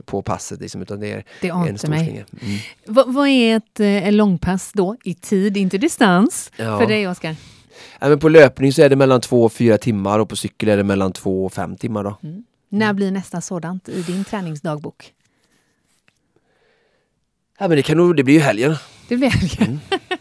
på 0.04 0.22
passet 0.22 0.60
liksom, 0.60 0.82
utan 0.82 1.00
det 1.00 1.12
är 1.12 1.24
Det 1.40 1.48
en 1.48 1.78
stor 1.78 1.88
mig. 1.88 2.04
slinga. 2.04 2.24
Mm. 2.42 2.58
Vad, 2.86 3.14
vad 3.14 3.28
är 3.28 3.56
ett 3.56 3.80
eh, 3.80 4.12
långpass 4.12 4.70
då? 4.74 4.96
I 5.04 5.14
tid, 5.14 5.56
inte 5.56 5.78
distans. 5.78 6.52
Ja. 6.56 6.78
För 6.78 6.86
dig 6.86 7.08
Oskar? 7.08 7.36
Ja, 7.98 8.08
men 8.08 8.18
på 8.18 8.28
löpning 8.28 8.72
så 8.72 8.82
är 8.82 8.88
det 8.88 8.96
mellan 8.96 9.20
två 9.20 9.44
och 9.44 9.52
fyra 9.52 9.78
timmar 9.78 10.18
och 10.18 10.28
på 10.28 10.36
cykel 10.36 10.68
är 10.68 10.76
det 10.76 10.84
mellan 10.84 11.12
två 11.12 11.44
och 11.44 11.52
fem 11.52 11.76
timmar 11.76 12.04
då. 12.04 12.16
När 12.68 12.92
blir 12.92 13.10
nästa 13.10 13.40
sådant 13.40 13.88
i 13.88 14.02
din 14.02 14.24
träningsdagbok? 14.24 15.12
Ja 17.58 17.68
men 17.68 17.76
det 17.76 17.82
kan 17.82 17.96
nog, 17.96 18.16
det 18.16 18.24
blir 18.24 18.34
ju 18.34 18.40
helgen. 18.40 18.76
Det 19.08 19.16
blir 19.16 19.28
helgen. 19.30 19.80
Mm. 19.90 20.19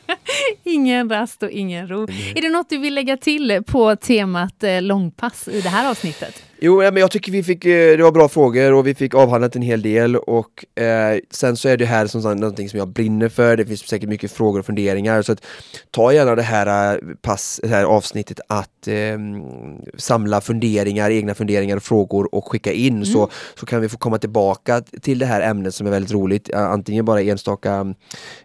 Ingen 0.73 1.09
rast 1.09 1.43
och 1.43 1.51
ingen 1.51 1.87
ro. 1.87 2.03
Är 2.35 2.41
det 2.41 2.49
något 2.49 2.69
du 2.69 2.77
vill 2.77 2.95
lägga 2.95 3.17
till 3.17 3.63
på 3.67 3.95
temat 3.95 4.63
eh, 4.63 4.81
långpass 4.81 5.47
i 5.47 5.61
det 5.61 5.69
här 5.69 5.89
avsnittet? 5.89 6.48
Jo, 6.61 6.77
men 6.77 6.97
jag 6.97 7.11
tycker 7.11 7.31
vi 7.31 7.43
fick, 7.43 7.65
eh, 7.65 7.97
det 7.97 8.03
var 8.03 8.11
bra 8.11 8.29
frågor 8.29 8.73
och 8.73 8.87
vi 8.87 8.95
fick 8.95 9.15
avhandlat 9.15 9.55
en 9.55 9.61
hel 9.61 9.81
del 9.81 10.15
och 10.15 10.65
eh, 10.81 11.19
sen 11.31 11.57
så 11.57 11.69
är 11.69 11.77
det 11.77 11.85
här 11.85 12.07
som 12.07 12.21
sagt 12.21 12.39
någonting 12.39 12.69
som 12.69 12.79
jag 12.79 12.87
brinner 12.87 13.29
för, 13.29 13.57
det 13.57 13.65
finns 13.65 13.87
säkert 13.87 14.09
mycket 14.09 14.31
frågor 14.31 14.59
och 14.59 14.65
funderingar 14.65 15.21
så 15.21 15.31
att 15.31 15.45
ta 15.91 16.13
gärna 16.13 16.35
det 16.35 16.41
här, 16.41 16.93
eh, 16.93 17.15
pass, 17.21 17.59
det 17.63 17.69
här 17.69 17.83
avsnittet 17.83 18.39
att 18.47 18.87
eh, 18.87 19.17
samla 19.97 20.41
funderingar, 20.41 21.11
egna 21.11 21.35
funderingar 21.35 21.77
och 21.77 21.83
frågor 21.83 22.35
och 22.35 22.51
skicka 22.51 22.71
in. 22.71 23.05
Så, 23.05 23.29
så 23.59 23.65
kan 23.65 23.81
vi 23.81 23.89
få 23.89 23.97
komma 23.97 24.17
tillbaka 24.17 24.81
till 24.81 25.19
det 25.19 25.25
här 25.25 25.41
ämnet 25.41 25.75
som 25.75 25.87
är 25.87 25.91
väldigt 25.91 26.13
roligt, 26.13 26.53
antingen 26.53 27.05
bara 27.05 27.21
enstaka 27.21 27.93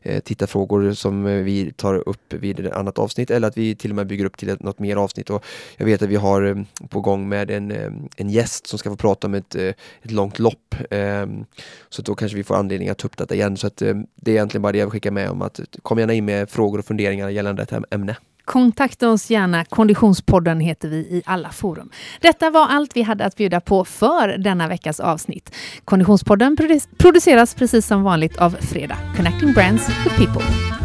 eh, 0.02 0.20
tittarfrågor 0.20 0.92
som 0.92 1.24
vi 1.24 1.72
tar 1.76 2.08
upp 2.08 2.32
vid 2.32 2.66
ett 2.66 2.72
annat 2.72 2.98
avsnitt 2.98 3.30
eller 3.30 3.48
att 3.48 3.56
vi 3.56 3.74
till 3.76 3.90
och 3.90 3.96
med 3.96 4.06
bygger 4.06 4.24
upp 4.24 4.36
till 4.36 4.48
ett, 4.48 4.62
något 4.62 4.78
mer 4.78 4.96
avsnitt. 4.96 5.30
Och 5.30 5.44
jag 5.76 5.86
vet 5.86 6.02
att 6.02 6.08
vi 6.08 6.16
har 6.16 6.42
eh, 6.42 6.88
på 6.88 7.00
gång 7.00 7.28
med 7.28 7.50
en, 7.50 7.70
eh, 7.70 7.90
en 8.16 8.30
gäst 8.30 8.66
som 8.66 8.78
ska 8.78 8.90
få 8.90 8.96
prata 8.96 9.26
om 9.26 9.34
ett, 9.34 9.54
eh, 9.54 9.68
ett 10.02 10.10
långt 10.10 10.38
lopp. 10.38 10.74
Ehm, 10.90 11.44
så 11.88 12.02
då 12.02 12.14
kanske 12.14 12.36
vi 12.36 12.44
får 12.44 12.56
anledning 12.56 12.88
att 12.88 12.98
ta 12.98 13.06
upp 13.06 13.16
detta 13.16 13.34
igen. 13.34 13.56
Så 13.56 13.66
att 13.66 13.82
ehm, 13.82 14.06
det 14.14 14.30
är 14.30 14.34
egentligen 14.34 14.62
bara 14.62 14.72
det 14.72 14.78
jag 14.78 14.86
vill 14.86 14.92
skicka 14.92 15.10
med 15.10 15.30
om 15.30 15.42
att 15.42 15.58
eh, 15.58 15.64
kom 15.82 15.98
gärna 15.98 16.12
in 16.12 16.24
med 16.24 16.50
frågor 16.50 16.78
och 16.78 16.84
funderingar 16.84 17.28
gällande 17.28 17.62
detta 17.62 17.82
ämne. 17.90 18.16
Kontakta 18.44 19.10
oss 19.10 19.30
gärna. 19.30 19.64
Konditionspodden 19.64 20.60
heter 20.60 20.88
vi 20.88 20.96
i 20.96 21.22
alla 21.26 21.50
forum. 21.50 21.90
Detta 22.20 22.50
var 22.50 22.66
allt 22.66 22.96
vi 22.96 23.02
hade 23.02 23.24
att 23.24 23.36
bjuda 23.36 23.60
på 23.60 23.84
för 23.84 24.38
denna 24.38 24.68
veckas 24.68 25.00
avsnitt. 25.00 25.54
Konditionspodden 25.84 26.56
produceras 26.98 27.54
precis 27.54 27.86
som 27.86 28.02
vanligt 28.02 28.36
av 28.36 28.50
Fredag. 28.50 28.98
Connecting 29.16 29.52
Brands 29.52 29.88
with 29.88 30.16
People. 30.16 30.83